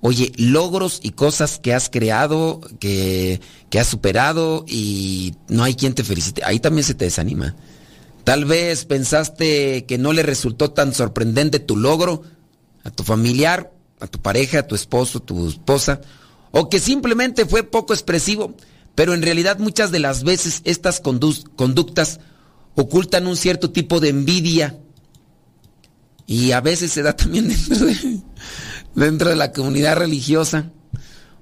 oye, 0.00 0.32
logros 0.36 0.98
y 1.04 1.10
cosas 1.10 1.60
que 1.60 1.72
has 1.72 1.88
creado, 1.88 2.60
que, 2.80 3.40
que 3.70 3.78
has 3.78 3.86
superado 3.86 4.64
y 4.66 5.34
no 5.48 5.62
hay 5.62 5.76
quien 5.76 5.94
te 5.94 6.02
felicite, 6.02 6.42
ahí 6.44 6.58
también 6.58 6.84
se 6.84 6.94
te 6.94 7.04
desanima. 7.04 7.54
Tal 8.24 8.44
vez 8.44 8.86
pensaste 8.86 9.84
que 9.84 9.98
no 9.98 10.12
le 10.12 10.24
resultó 10.24 10.72
tan 10.72 10.94
sorprendente 10.94 11.60
tu 11.60 11.76
logro 11.76 12.22
a 12.82 12.90
tu 12.90 13.04
familiar, 13.04 13.72
a 14.00 14.08
tu 14.08 14.20
pareja, 14.20 14.60
a 14.60 14.66
tu 14.66 14.74
esposo, 14.74 15.20
tu 15.20 15.48
esposa, 15.48 16.00
o 16.50 16.68
que 16.68 16.80
simplemente 16.80 17.46
fue 17.46 17.62
poco 17.62 17.92
expresivo. 17.92 18.54
Pero 18.94 19.14
en 19.14 19.22
realidad 19.22 19.58
muchas 19.58 19.90
de 19.90 19.98
las 19.98 20.22
veces 20.22 20.60
estas 20.64 21.00
conductas 21.00 22.20
ocultan 22.74 23.26
un 23.26 23.36
cierto 23.36 23.70
tipo 23.70 24.00
de 24.00 24.10
envidia. 24.10 24.78
Y 26.26 26.52
a 26.52 26.60
veces 26.60 26.92
se 26.92 27.02
da 27.02 27.14
también 27.14 27.48
dentro 28.94 29.28
de, 29.28 29.36
la 29.36 29.52
comunidad 29.52 29.96
religiosa 29.96 30.70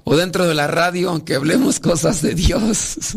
o 0.05 0.17
dentro 0.17 0.47
de 0.47 0.55
la 0.55 0.67
radio, 0.67 1.11
aunque 1.11 1.35
hablemos 1.37 1.79
cosas 1.79 2.23
de 2.23 2.35
Dios. 2.35 2.97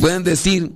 Pueden 0.00 0.22
decir, 0.22 0.72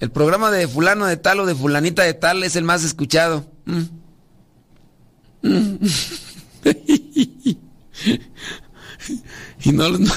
el 0.00 0.10
programa 0.10 0.50
de 0.50 0.66
fulano 0.66 1.06
de 1.06 1.16
tal 1.16 1.40
o 1.40 1.46
de 1.46 1.54
fulanita 1.54 2.02
de 2.02 2.14
tal 2.14 2.42
es 2.42 2.56
el 2.56 2.64
más 2.64 2.82
escuchado. 2.82 3.46
Mm. 3.66 3.82
Mm. 5.42 5.76
y 9.66 9.72
no, 9.72 9.88
no, 9.90 10.14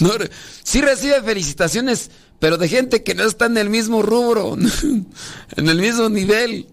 no, 0.00 0.10
sí 0.62 0.80
recibe 0.80 1.22
felicitaciones, 1.22 2.10
pero 2.38 2.56
de 2.56 2.66
gente 2.66 3.02
que 3.02 3.14
no 3.14 3.24
está 3.24 3.44
en 3.44 3.58
el 3.58 3.68
mismo 3.68 4.00
rubro, 4.00 4.56
en 5.56 5.68
el 5.68 5.78
mismo 5.78 6.08
nivel. 6.08 6.66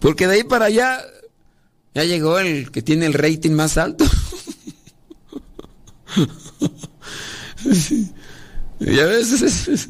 Porque 0.00 0.26
de 0.26 0.34
ahí 0.34 0.42
para 0.42 0.64
allá 0.64 1.04
ya 1.94 2.02
llegó 2.02 2.40
el 2.40 2.72
que 2.72 2.82
tiene 2.82 3.06
el 3.06 3.14
rating 3.14 3.52
más 3.52 3.78
alto. 3.78 4.04
Y 8.78 9.00
a 9.00 9.06
veces, 9.06 9.88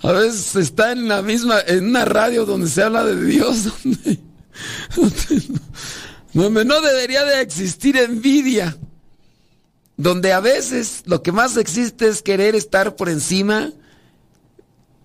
a 0.00 0.12
veces 0.12 0.56
está 0.56 0.90
en 0.92 1.06
la 1.06 1.22
misma, 1.22 1.60
en 1.66 1.86
una 1.86 2.04
radio 2.04 2.44
donde 2.44 2.68
se 2.68 2.82
habla 2.82 3.04
de 3.04 3.24
Dios, 3.24 3.68
donde, 4.96 5.42
donde 6.32 6.64
no 6.64 6.80
debería 6.80 7.24
de 7.24 7.40
existir 7.40 7.96
envidia 7.96 8.76
donde 9.96 10.32
a 10.32 10.40
veces 10.40 11.02
lo 11.06 11.22
que 11.22 11.32
más 11.32 11.56
existe 11.56 12.08
es 12.08 12.22
querer 12.22 12.54
estar 12.54 12.96
por 12.96 13.08
encima 13.08 13.72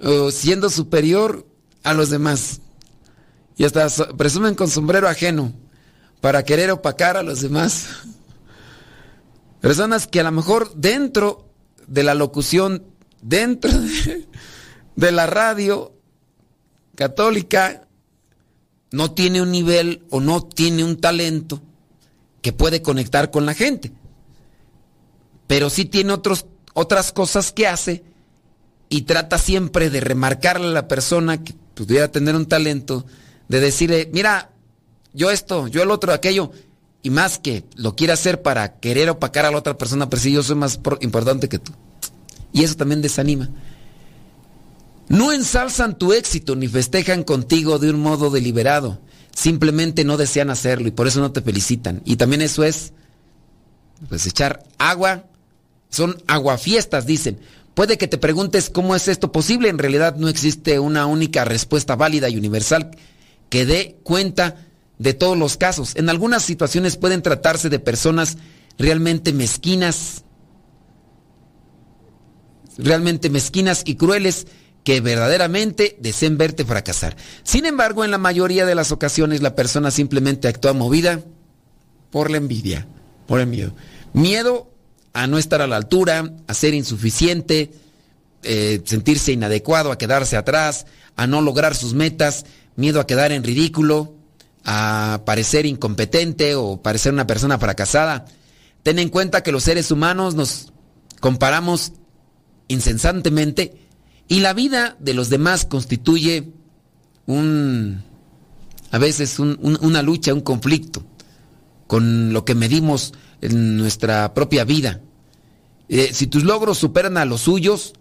o 0.04 0.32
siendo 0.32 0.70
superior 0.70 1.46
a 1.84 1.94
los 1.94 2.10
demás. 2.10 2.62
Y 3.56 3.64
hasta 3.64 3.88
presumen 4.18 4.56
con 4.56 4.70
sombrero 4.70 5.08
ajeno 5.08 5.54
para 6.20 6.44
querer 6.44 6.72
opacar 6.72 7.18
a 7.18 7.24
los 7.24 7.42
demás. 7.42 7.88
Personas 9.62 10.08
que 10.08 10.20
a 10.20 10.24
lo 10.24 10.32
mejor 10.32 10.74
dentro 10.76 11.48
de 11.88 12.04
la 12.04 12.16
locución, 12.16 12.84
dentro 13.22 13.72
de, 13.72 14.28
de 14.96 15.12
la 15.12 15.28
radio 15.28 15.94
católica, 16.96 17.88
no 18.92 19.12
tiene 19.14 19.42
un 19.42 19.52
nivel 19.52 20.04
o 20.10 20.20
no 20.20 20.44
tiene 20.44 20.84
un 20.84 21.00
talento 21.00 21.62
que 22.42 22.52
puede 22.52 22.82
conectar 22.82 23.32
con 23.32 23.46
la 23.46 23.54
gente 23.54 23.94
pero 25.52 25.70
sí 25.70 25.84
tiene 25.84 26.14
otros, 26.14 26.45
otras 26.74 27.12
cosas 27.12 27.52
que 27.52 27.68
hace 27.68 28.06
y 28.88 29.02
trata 29.02 29.38
siempre 29.38 29.89
de 29.89 29.99
remarcarle 29.99 30.68
a 30.68 30.72
la 30.72 30.88
persona 30.88 31.43
que 31.43 31.54
pudiera 31.74 32.10
tener 32.10 32.38
un 32.38 32.45
talento, 32.45 33.06
de 33.49 33.60
decirle, 33.60 34.10
mira, 34.14 34.52
yo 35.12 35.30
esto, 35.30 35.68
yo 35.68 35.84
el 35.84 35.91
otro, 35.91 36.14
aquello, 36.14 36.54
y 37.04 37.10
más 37.10 37.38
que 37.38 37.66
lo 37.76 37.97
quiere 37.97 38.14
hacer 38.14 38.41
para 38.41 38.80
querer 38.80 39.10
opacar 39.10 39.45
a 39.45 39.52
la 39.52 39.58
otra 39.58 39.78
persona, 39.78 40.10
pero 40.10 40.22
si 40.22 40.32
yo 40.32 40.41
soy 40.41 40.56
más 40.56 40.80
importante 41.02 41.49
que 41.49 41.60
tú. 41.60 41.74
Y 42.54 42.64
eso 42.64 42.76
también 42.76 43.02
desanima. 43.02 43.49
No 45.10 45.34
ensalzan 45.34 45.97
tu 45.97 46.14
éxito 46.14 46.56
ni 46.56 46.70
festejan 46.70 47.26
contigo 47.26 47.78
de 47.78 47.89
un 47.89 47.99
modo 47.99 48.30
deliberado. 48.30 49.02
Simplemente 49.36 50.06
no 50.06 50.16
desean 50.16 50.49
hacerlo 50.49 50.88
y 50.88 50.91
por 50.91 51.08
eso 51.08 51.20
no 51.20 51.34
te 51.34 51.41
felicitan. 51.41 52.02
Y 52.06 52.16
también 52.16 52.41
eso 52.41 52.64
es, 52.64 52.93
pues, 54.08 54.26
echar 54.26 54.64
agua 54.78 55.26
son 55.92 56.22
aguafiestas, 56.26 57.06
dicen. 57.06 57.39
Puede 57.74 57.98
que 57.98 58.08
te 58.08 58.18
preguntes 58.18 58.70
cómo 58.70 58.96
es 58.96 59.08
esto 59.08 59.32
posible. 59.32 59.70
En 59.70 59.78
realidad 59.78 60.16
no 60.16 60.28
existe 60.28 60.80
una 60.80 61.06
única 61.06 61.46
respuesta 61.46 61.96
válida 61.96 62.28
y 62.28 62.38
universal 62.38 62.92
que 63.50 63.66
dé 63.66 63.98
cuenta 64.04 64.68
de 64.98 65.14
todos 65.14 65.38
los 65.38 65.58
casos. 65.58 65.96
En 65.96 66.10
algunas 66.10 66.44
situaciones 66.44 66.98
pueden 66.98 67.22
tratarse 67.22 67.70
de 67.70 67.80
personas 67.80 68.38
realmente 68.78 69.34
mezquinas, 69.34 70.24
realmente 72.78 73.30
mezquinas 73.30 73.84
y 73.86 73.96
crueles 73.96 74.48
que 74.84 75.00
verdaderamente 75.02 75.98
deseen 76.00 76.38
verte 76.38 76.66
fracasar. 76.66 77.16
Sin 77.44 77.66
embargo, 77.66 78.04
en 78.04 78.12
la 78.12 78.18
mayoría 78.18 78.66
de 78.66 78.76
las 78.76 78.92
ocasiones 78.92 79.42
la 79.42 79.56
persona 79.56 79.92
simplemente 79.92 80.48
actúa 80.48 80.74
movida 80.74 81.22
por 82.10 82.32
la 82.32 82.38
envidia, 82.38 82.88
por 83.28 83.39
el 83.39 83.48
miedo. 83.48 83.74
Miedo 84.14 84.70
a 85.14 85.28
no 85.28 85.38
estar 85.38 85.62
a 85.62 85.68
la 85.68 85.78
altura, 85.78 86.34
a 86.47 86.53
ser 86.53 86.74
insuficiente, 86.74 87.72
eh, 88.43 88.82
sentirse 88.86 89.32
inadecuado, 89.32 89.91
a 89.91 89.97
quedarse 89.97 90.38
atrás, 90.38 90.86
a 91.16 91.28
no 91.28 91.41
lograr 91.41 91.76
sus 91.76 91.93
metas, 91.93 92.45
miedo 92.76 92.99
a 92.99 93.07
quedar 93.07 93.32
en 93.32 93.43
ridículo, 93.43 94.16
a 94.64 95.22
parecer 95.26 95.66
incompetente 95.66 96.55
o 96.55 96.82
parecer 96.82 97.14
una 97.14 97.28
persona 97.28 97.57
fracasada. 97.57 98.26
Ten 98.84 98.99
en 98.99 99.09
cuenta 99.09 99.43
que 99.43 99.51
los 99.51 99.64
seres 99.64 99.91
humanos 99.91 100.36
nos 100.36 100.72
comparamos 101.20 101.93
incesantemente 102.68 103.76
y 104.28 104.39
la 104.39 104.53
vida 104.53 104.95
de 104.99 105.14
los 105.14 105.30
demás 105.30 105.66
constituye 105.66 106.51
un, 107.26 108.03
a 108.91 108.97
veces 108.97 109.39
una 109.39 110.01
lucha, 110.01 110.34
un 110.34 110.41
conflicto 110.41 111.03
con 111.88 112.32
lo 112.32 112.45
que 112.45 112.55
medimos 112.55 113.14
en 113.42 113.78
nuestra 113.78 114.34
propia 114.34 114.64
vida. 114.64 115.02
Eh, 115.89 116.12
si 116.14 116.28
tus 116.28 116.44
logros 116.44 116.78
superan 116.78 117.18
a 117.18 117.26
los 117.26 117.42
suyos, 117.42 117.94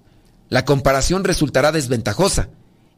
la 0.48 0.64
comparación 0.64 1.24
resultará 1.24 1.72
desventajosa 1.72 2.48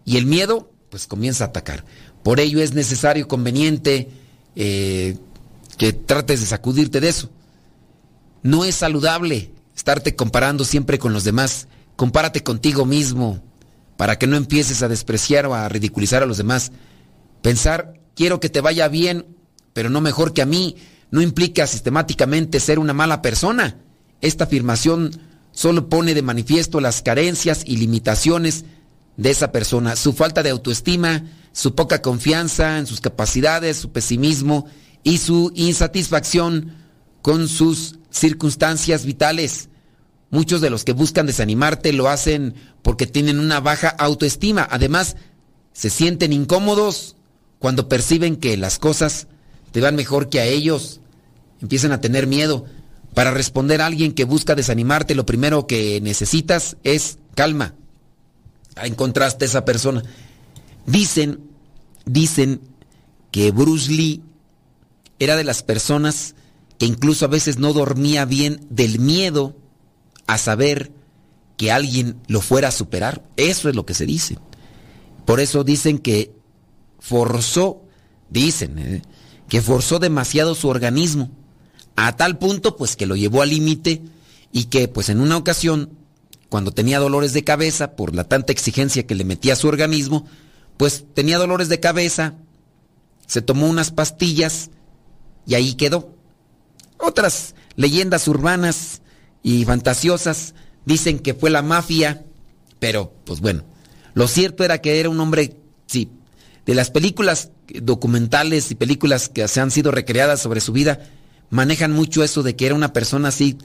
y 0.04 0.16
el 0.16 0.26
miedo 0.26 0.70
pues 0.90 1.06
comienza 1.06 1.44
a 1.44 1.46
atacar. 1.48 1.84
Por 2.22 2.40
ello 2.40 2.60
es 2.60 2.74
necesario, 2.74 3.26
conveniente, 3.26 4.10
eh, 4.54 5.16
que 5.78 5.92
trates 5.92 6.40
de 6.40 6.46
sacudirte 6.46 7.00
de 7.00 7.08
eso. 7.08 7.30
No 8.42 8.64
es 8.64 8.74
saludable 8.74 9.50
estarte 9.74 10.14
comparando 10.14 10.64
siempre 10.64 10.98
con 10.98 11.12
los 11.12 11.24
demás. 11.24 11.68
Compárate 11.96 12.42
contigo 12.42 12.84
mismo 12.84 13.42
para 13.96 14.18
que 14.18 14.26
no 14.26 14.36
empieces 14.36 14.82
a 14.82 14.88
despreciar 14.88 15.46
o 15.46 15.54
a 15.54 15.68
ridiculizar 15.68 16.22
a 16.22 16.26
los 16.26 16.36
demás. 16.36 16.72
Pensar, 17.40 17.94
quiero 18.14 18.40
que 18.40 18.48
te 18.48 18.60
vaya 18.60 18.88
bien, 18.88 19.26
pero 19.72 19.90
no 19.90 20.00
mejor 20.00 20.32
que 20.32 20.42
a 20.42 20.46
mí, 20.46 20.76
no 21.12 21.20
implica 21.20 21.68
sistemáticamente 21.68 22.58
ser 22.58 22.80
una 22.80 22.94
mala 22.94 23.22
persona. 23.22 23.76
Esta 24.20 24.44
afirmación 24.44 25.20
solo 25.52 25.88
pone 25.88 26.14
de 26.14 26.22
manifiesto 26.22 26.80
las 26.80 27.02
carencias 27.02 27.62
y 27.66 27.76
limitaciones 27.76 28.64
de 29.18 29.30
esa 29.30 29.52
persona, 29.52 29.94
su 29.94 30.14
falta 30.14 30.42
de 30.42 30.50
autoestima, 30.50 31.24
su 31.52 31.74
poca 31.74 32.00
confianza 32.00 32.78
en 32.78 32.86
sus 32.86 33.02
capacidades, 33.02 33.76
su 33.76 33.92
pesimismo 33.92 34.66
y 35.04 35.18
su 35.18 35.52
insatisfacción 35.54 36.74
con 37.20 37.46
sus 37.46 37.98
circunstancias 38.08 39.04
vitales. 39.04 39.68
Muchos 40.30 40.62
de 40.62 40.70
los 40.70 40.82
que 40.82 40.94
buscan 40.94 41.26
desanimarte 41.26 41.92
lo 41.92 42.08
hacen 42.08 42.54
porque 42.80 43.06
tienen 43.06 43.38
una 43.38 43.60
baja 43.60 43.90
autoestima. 43.90 44.66
Además, 44.70 45.16
se 45.74 45.90
sienten 45.90 46.32
incómodos 46.32 47.16
cuando 47.58 47.86
perciben 47.90 48.36
que 48.36 48.56
las 48.56 48.78
cosas 48.78 49.26
te 49.72 49.82
van 49.82 49.94
mejor 49.94 50.30
que 50.30 50.40
a 50.40 50.46
ellos. 50.46 51.01
Empiezan 51.62 51.92
a 51.92 52.00
tener 52.00 52.26
miedo. 52.26 52.66
Para 53.14 53.30
responder 53.30 53.80
a 53.80 53.86
alguien 53.86 54.12
que 54.12 54.24
busca 54.24 54.54
desanimarte, 54.54 55.14
lo 55.14 55.26
primero 55.26 55.66
que 55.66 56.00
necesitas 56.00 56.76
es 56.82 57.18
calma. 57.34 57.74
Encontraste 58.82 59.44
a 59.44 59.48
esa 59.48 59.64
persona. 59.64 60.02
Dicen, 60.86 61.40
dicen 62.04 62.60
que 63.30 63.50
Bruce 63.50 63.90
Lee 63.90 64.22
era 65.18 65.36
de 65.36 65.44
las 65.44 65.62
personas 65.62 66.34
que 66.78 66.86
incluso 66.86 67.26
a 67.26 67.28
veces 67.28 67.58
no 67.58 67.72
dormía 67.72 68.24
bien 68.24 68.66
del 68.68 68.98
miedo 68.98 69.56
a 70.26 70.38
saber 70.38 70.90
que 71.56 71.70
alguien 71.70 72.16
lo 72.26 72.40
fuera 72.40 72.68
a 72.68 72.72
superar. 72.72 73.22
Eso 73.36 73.68
es 73.68 73.76
lo 73.76 73.86
que 73.86 73.94
se 73.94 74.06
dice. 74.06 74.38
Por 75.24 75.38
eso 75.38 75.64
dicen 75.64 75.98
que 75.98 76.34
forzó, 76.98 77.82
dicen, 78.30 78.78
¿eh? 78.78 79.02
que 79.48 79.62
forzó 79.62 79.98
demasiado 79.98 80.54
su 80.54 80.68
organismo, 80.68 81.30
a 81.96 82.16
tal 82.16 82.38
punto 82.38 82.76
pues 82.76 82.96
que 82.96 83.06
lo 83.06 83.16
llevó 83.16 83.42
al 83.42 83.50
límite 83.50 84.02
y 84.52 84.64
que 84.64 84.88
pues 84.88 85.08
en 85.08 85.20
una 85.20 85.36
ocasión, 85.36 85.90
cuando 86.48 86.72
tenía 86.72 86.98
dolores 86.98 87.32
de 87.32 87.44
cabeza 87.44 87.96
por 87.96 88.14
la 88.14 88.24
tanta 88.24 88.52
exigencia 88.52 89.06
que 89.06 89.14
le 89.14 89.24
metía 89.24 89.54
a 89.54 89.56
su 89.56 89.68
organismo, 89.68 90.26
pues 90.76 91.04
tenía 91.14 91.38
dolores 91.38 91.68
de 91.68 91.80
cabeza, 91.80 92.34
se 93.26 93.42
tomó 93.42 93.68
unas 93.68 93.90
pastillas 93.90 94.70
y 95.46 95.54
ahí 95.54 95.74
quedó. 95.74 96.14
Otras 96.98 97.54
leyendas 97.76 98.28
urbanas 98.28 99.02
y 99.42 99.64
fantasiosas 99.64 100.54
dicen 100.84 101.18
que 101.18 101.34
fue 101.34 101.50
la 101.50 101.62
mafia, 101.62 102.24
pero 102.78 103.12
pues 103.24 103.40
bueno, 103.40 103.64
lo 104.14 104.28
cierto 104.28 104.64
era 104.64 104.80
que 104.80 105.00
era 105.00 105.08
un 105.08 105.20
hombre, 105.20 105.56
sí, 105.86 106.10
de 106.66 106.74
las 106.74 106.90
películas 106.90 107.50
documentales 107.68 108.70
y 108.70 108.74
películas 108.74 109.28
que 109.28 109.46
se 109.48 109.60
han 109.60 109.70
sido 109.70 109.90
recreadas 109.90 110.40
sobre 110.40 110.60
su 110.60 110.72
vida, 110.72 111.00
manejan 111.52 111.92
mucho 111.92 112.24
eso 112.24 112.42
de 112.42 112.56
que 112.56 112.64
era 112.64 112.74
una 112.74 112.94
persona 112.94 113.28
así 113.28 113.58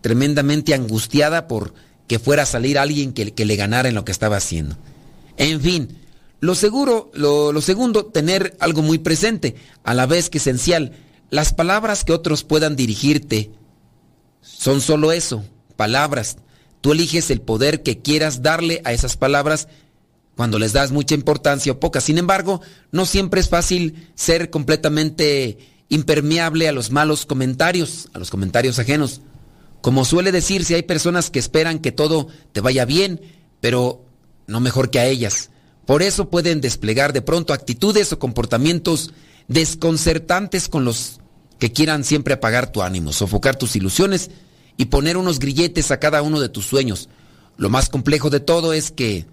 tremendamente 0.00 0.72
angustiada 0.72 1.46
por 1.46 1.74
que 2.06 2.18
fuera 2.18 2.44
a 2.44 2.46
salir 2.46 2.78
alguien 2.78 3.12
que, 3.12 3.34
que 3.34 3.44
le 3.44 3.54
ganara 3.56 3.90
en 3.90 3.94
lo 3.94 4.06
que 4.06 4.12
estaba 4.12 4.38
haciendo. 4.38 4.78
En 5.36 5.60
fin, 5.60 5.98
lo 6.40 6.54
seguro, 6.54 7.10
lo, 7.12 7.52
lo 7.52 7.60
segundo, 7.60 8.06
tener 8.06 8.56
algo 8.60 8.80
muy 8.80 8.96
presente, 8.96 9.56
a 9.84 9.92
la 9.92 10.06
vez 10.06 10.30
que 10.30 10.38
esencial, 10.38 10.92
las 11.28 11.52
palabras 11.52 12.02
que 12.02 12.14
otros 12.14 12.44
puedan 12.44 12.76
dirigirte 12.76 13.50
son 14.40 14.80
solo 14.80 15.12
eso, 15.12 15.44
palabras. 15.76 16.38
Tú 16.80 16.92
eliges 16.92 17.30
el 17.30 17.42
poder 17.42 17.82
que 17.82 18.00
quieras 18.00 18.40
darle 18.40 18.80
a 18.84 18.92
esas 18.94 19.18
palabras 19.18 19.68
cuando 20.34 20.58
les 20.58 20.72
das 20.72 20.92
mucha 20.92 21.14
importancia 21.14 21.72
o 21.72 21.78
poca. 21.78 22.00
Sin 22.00 22.16
embargo, 22.16 22.62
no 22.90 23.04
siempre 23.04 23.42
es 23.42 23.50
fácil 23.50 24.08
ser 24.14 24.48
completamente 24.48 25.71
impermeable 25.92 26.68
a 26.68 26.72
los 26.72 26.90
malos 26.90 27.26
comentarios, 27.26 28.08
a 28.14 28.18
los 28.18 28.30
comentarios 28.30 28.78
ajenos. 28.78 29.20
Como 29.82 30.06
suele 30.06 30.32
decirse, 30.32 30.74
hay 30.74 30.84
personas 30.84 31.28
que 31.28 31.38
esperan 31.38 31.80
que 31.80 31.92
todo 31.92 32.28
te 32.52 32.62
vaya 32.62 32.86
bien, 32.86 33.20
pero 33.60 34.02
no 34.46 34.60
mejor 34.60 34.88
que 34.88 35.00
a 35.00 35.06
ellas. 35.06 35.50
Por 35.84 36.02
eso 36.02 36.30
pueden 36.30 36.62
desplegar 36.62 37.12
de 37.12 37.20
pronto 37.20 37.52
actitudes 37.52 38.10
o 38.10 38.18
comportamientos 38.18 39.12
desconcertantes 39.48 40.70
con 40.70 40.86
los 40.86 41.20
que 41.58 41.72
quieran 41.72 42.04
siempre 42.04 42.32
apagar 42.32 42.72
tu 42.72 42.80
ánimo, 42.80 43.12
sofocar 43.12 43.56
tus 43.56 43.76
ilusiones 43.76 44.30
y 44.78 44.86
poner 44.86 45.18
unos 45.18 45.40
grilletes 45.40 45.90
a 45.90 46.00
cada 46.00 46.22
uno 46.22 46.40
de 46.40 46.48
tus 46.48 46.64
sueños. 46.64 47.10
Lo 47.58 47.68
más 47.68 47.90
complejo 47.90 48.30
de 48.30 48.40
todo 48.40 48.72
es 48.72 48.92
que, 48.92 49.26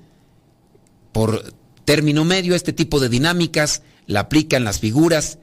por 1.13 1.53
término 1.85 2.25
medio, 2.25 2.53
este 2.53 2.73
tipo 2.73 2.99
de 2.99 3.07
dinámicas 3.07 3.81
la 4.07 4.19
aplican 4.21 4.65
las 4.65 4.79
figuras 4.79 5.39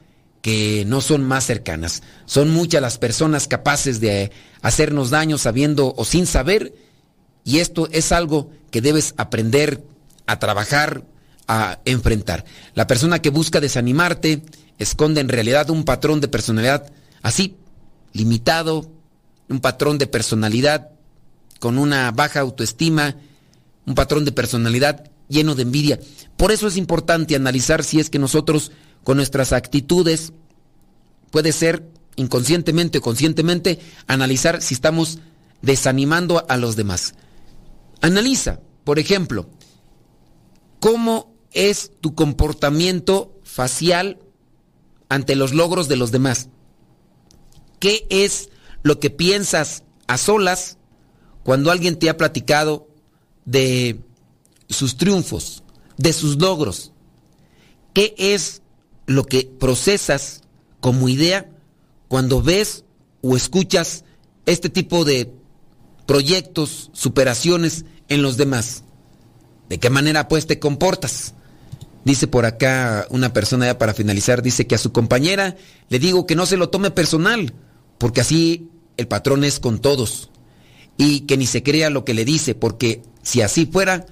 que 0.46 0.84
no 0.86 1.00
son 1.00 1.24
más 1.24 1.44
cercanas. 1.44 2.04
Son 2.24 2.50
muchas 2.50 2.80
las 2.80 2.98
personas 2.98 3.48
capaces 3.48 3.98
de 3.98 4.30
hacernos 4.62 5.10
daño 5.10 5.38
sabiendo 5.38 5.92
o 5.96 6.04
sin 6.04 6.24
saber, 6.24 6.72
y 7.42 7.58
esto 7.58 7.88
es 7.90 8.12
algo 8.12 8.52
que 8.70 8.80
debes 8.80 9.14
aprender 9.16 9.82
a 10.24 10.38
trabajar, 10.38 11.02
a 11.48 11.80
enfrentar. 11.84 12.44
La 12.74 12.86
persona 12.86 13.20
que 13.20 13.30
busca 13.30 13.58
desanimarte, 13.58 14.44
esconde 14.78 15.20
en 15.20 15.28
realidad 15.28 15.68
un 15.68 15.82
patrón 15.82 16.20
de 16.20 16.28
personalidad 16.28 16.92
así, 17.22 17.56
limitado, 18.12 18.88
un 19.48 19.58
patrón 19.58 19.98
de 19.98 20.06
personalidad 20.06 20.90
con 21.58 21.76
una 21.76 22.12
baja 22.12 22.38
autoestima, 22.38 23.16
un 23.84 23.96
patrón 23.96 24.24
de 24.24 24.30
personalidad 24.30 25.10
lleno 25.28 25.56
de 25.56 25.62
envidia. 25.62 25.98
Por 26.36 26.52
eso 26.52 26.68
es 26.68 26.76
importante 26.76 27.34
analizar 27.34 27.82
si 27.82 27.98
es 27.98 28.10
que 28.10 28.20
nosotros 28.20 28.70
con 29.06 29.18
nuestras 29.18 29.52
actitudes, 29.52 30.32
puede 31.30 31.52
ser 31.52 31.88
inconscientemente 32.16 32.98
o 32.98 33.00
conscientemente, 33.02 33.78
analizar 34.08 34.60
si 34.60 34.74
estamos 34.74 35.20
desanimando 35.62 36.44
a 36.48 36.56
los 36.56 36.74
demás. 36.74 37.14
Analiza, 38.00 38.58
por 38.82 38.98
ejemplo, 38.98 39.48
cómo 40.80 41.32
es 41.52 41.92
tu 42.00 42.16
comportamiento 42.16 43.38
facial 43.44 44.18
ante 45.08 45.36
los 45.36 45.54
logros 45.54 45.86
de 45.86 45.94
los 45.94 46.10
demás. 46.10 46.48
¿Qué 47.78 48.08
es 48.10 48.48
lo 48.82 48.98
que 48.98 49.10
piensas 49.10 49.84
a 50.08 50.18
solas 50.18 50.78
cuando 51.44 51.70
alguien 51.70 51.96
te 51.96 52.10
ha 52.10 52.16
platicado 52.16 52.88
de 53.44 54.00
sus 54.68 54.96
triunfos, 54.96 55.62
de 55.96 56.12
sus 56.12 56.38
logros? 56.38 56.90
¿Qué 57.92 58.12
es 58.18 58.62
lo 59.06 59.24
que 59.24 59.50
procesas 59.58 60.42
como 60.80 61.08
idea 61.08 61.50
cuando 62.08 62.42
ves 62.42 62.84
o 63.22 63.36
escuchas 63.36 64.04
este 64.46 64.68
tipo 64.68 65.04
de 65.04 65.32
proyectos, 66.06 66.90
superaciones 66.92 67.84
en 68.08 68.22
los 68.22 68.36
demás? 68.36 68.84
¿De 69.68 69.78
qué 69.78 69.90
manera 69.90 70.28
pues 70.28 70.46
te 70.46 70.58
comportas? 70.58 71.34
Dice 72.04 72.28
por 72.28 72.46
acá 72.46 73.06
una 73.10 73.32
persona 73.32 73.66
ya 73.66 73.78
para 73.78 73.94
finalizar, 73.94 74.40
dice 74.40 74.66
que 74.68 74.76
a 74.76 74.78
su 74.78 74.92
compañera 74.92 75.56
le 75.88 75.98
digo 75.98 76.24
que 76.24 76.36
no 76.36 76.46
se 76.46 76.56
lo 76.56 76.68
tome 76.68 76.92
personal, 76.92 77.52
porque 77.98 78.20
así 78.20 78.70
el 78.96 79.08
patrón 79.08 79.42
es 79.42 79.58
con 79.58 79.80
todos. 79.80 80.30
Y 80.96 81.22
que 81.22 81.36
ni 81.36 81.46
se 81.46 81.62
crea 81.64 81.90
lo 81.90 82.04
que 82.04 82.14
le 82.14 82.24
dice, 82.24 82.54
porque 82.54 83.02
si 83.22 83.42
así 83.42 83.66
fuera, 83.66 84.06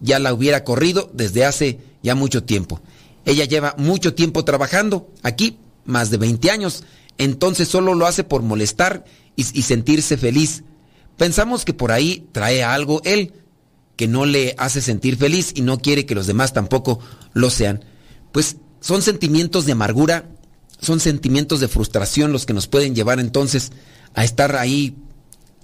ya 0.00 0.18
la 0.18 0.34
hubiera 0.34 0.64
corrido 0.64 1.10
desde 1.14 1.44
hace 1.44 1.78
ya 2.02 2.16
mucho 2.16 2.42
tiempo. 2.42 2.82
Ella 3.24 3.44
lleva 3.44 3.74
mucho 3.78 4.14
tiempo 4.14 4.44
trabajando 4.44 5.10
aquí, 5.22 5.58
más 5.84 6.10
de 6.10 6.16
20 6.16 6.50
años, 6.50 6.84
entonces 7.18 7.68
solo 7.68 7.94
lo 7.94 8.06
hace 8.06 8.24
por 8.24 8.42
molestar 8.42 9.04
y, 9.36 9.42
y 9.58 9.62
sentirse 9.62 10.16
feliz. 10.16 10.64
Pensamos 11.16 11.64
que 11.64 11.74
por 11.74 11.92
ahí 11.92 12.26
trae 12.32 12.64
algo 12.64 13.00
él, 13.04 13.32
que 13.96 14.08
no 14.08 14.26
le 14.26 14.54
hace 14.58 14.80
sentir 14.80 15.16
feliz 15.16 15.52
y 15.54 15.62
no 15.62 15.78
quiere 15.78 16.06
que 16.06 16.14
los 16.14 16.26
demás 16.26 16.52
tampoco 16.52 16.98
lo 17.32 17.50
sean. 17.50 17.84
Pues 18.32 18.56
son 18.80 19.02
sentimientos 19.02 19.66
de 19.66 19.72
amargura, 19.72 20.28
son 20.80 20.98
sentimientos 20.98 21.60
de 21.60 21.68
frustración 21.68 22.32
los 22.32 22.46
que 22.46 22.54
nos 22.54 22.66
pueden 22.66 22.94
llevar 22.94 23.20
entonces 23.20 23.70
a 24.14 24.24
estar 24.24 24.56
ahí 24.56 24.96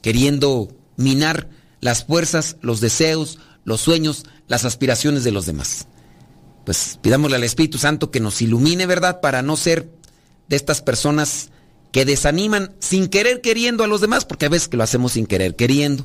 queriendo 0.00 0.68
minar 0.96 1.48
las 1.80 2.04
fuerzas, 2.04 2.56
los 2.60 2.80
deseos, 2.80 3.38
los 3.64 3.80
sueños, 3.80 4.24
las 4.46 4.64
aspiraciones 4.64 5.24
de 5.24 5.32
los 5.32 5.46
demás. 5.46 5.86
Pues 6.68 6.98
pidámosle 7.00 7.36
al 7.36 7.44
Espíritu 7.44 7.78
Santo 7.78 8.10
que 8.10 8.20
nos 8.20 8.42
ilumine, 8.42 8.84
¿verdad? 8.84 9.22
Para 9.22 9.40
no 9.40 9.56
ser 9.56 9.88
de 10.48 10.56
estas 10.56 10.82
personas 10.82 11.48
que 11.92 12.04
desaniman 12.04 12.74
sin 12.78 13.08
querer 13.08 13.40
queriendo 13.40 13.84
a 13.84 13.86
los 13.86 14.02
demás, 14.02 14.26
porque 14.26 14.44
a 14.44 14.48
veces 14.50 14.68
que 14.68 14.76
lo 14.76 14.82
hacemos 14.82 15.12
sin 15.12 15.24
querer 15.24 15.56
queriendo. 15.56 16.04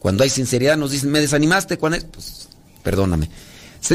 Cuando 0.00 0.24
hay 0.24 0.30
sinceridad 0.30 0.76
nos 0.76 0.90
dicen, 0.90 1.12
me 1.12 1.20
desanimaste, 1.20 1.76
Juan. 1.76 2.04
Pues 2.10 2.48
perdóname. 2.82 3.30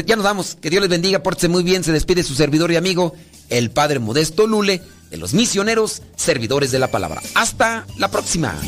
Ya 0.06 0.16
nos 0.16 0.24
vamos. 0.24 0.56
Que 0.58 0.70
Dios 0.70 0.80
les 0.80 0.88
bendiga. 0.88 1.22
Pórtese 1.22 1.48
muy 1.48 1.62
bien. 1.62 1.84
Se 1.84 1.92
despide 1.92 2.22
su 2.22 2.34
servidor 2.34 2.72
y 2.72 2.76
amigo, 2.76 3.14
el 3.50 3.70
Padre 3.70 3.98
Modesto 3.98 4.46
Lule, 4.46 4.80
de 5.10 5.18
los 5.18 5.34
misioneros 5.34 6.00
servidores 6.16 6.70
de 6.70 6.78
la 6.78 6.90
palabra. 6.90 7.20
Hasta 7.34 7.86
la 7.98 8.10
próxima. 8.10 8.58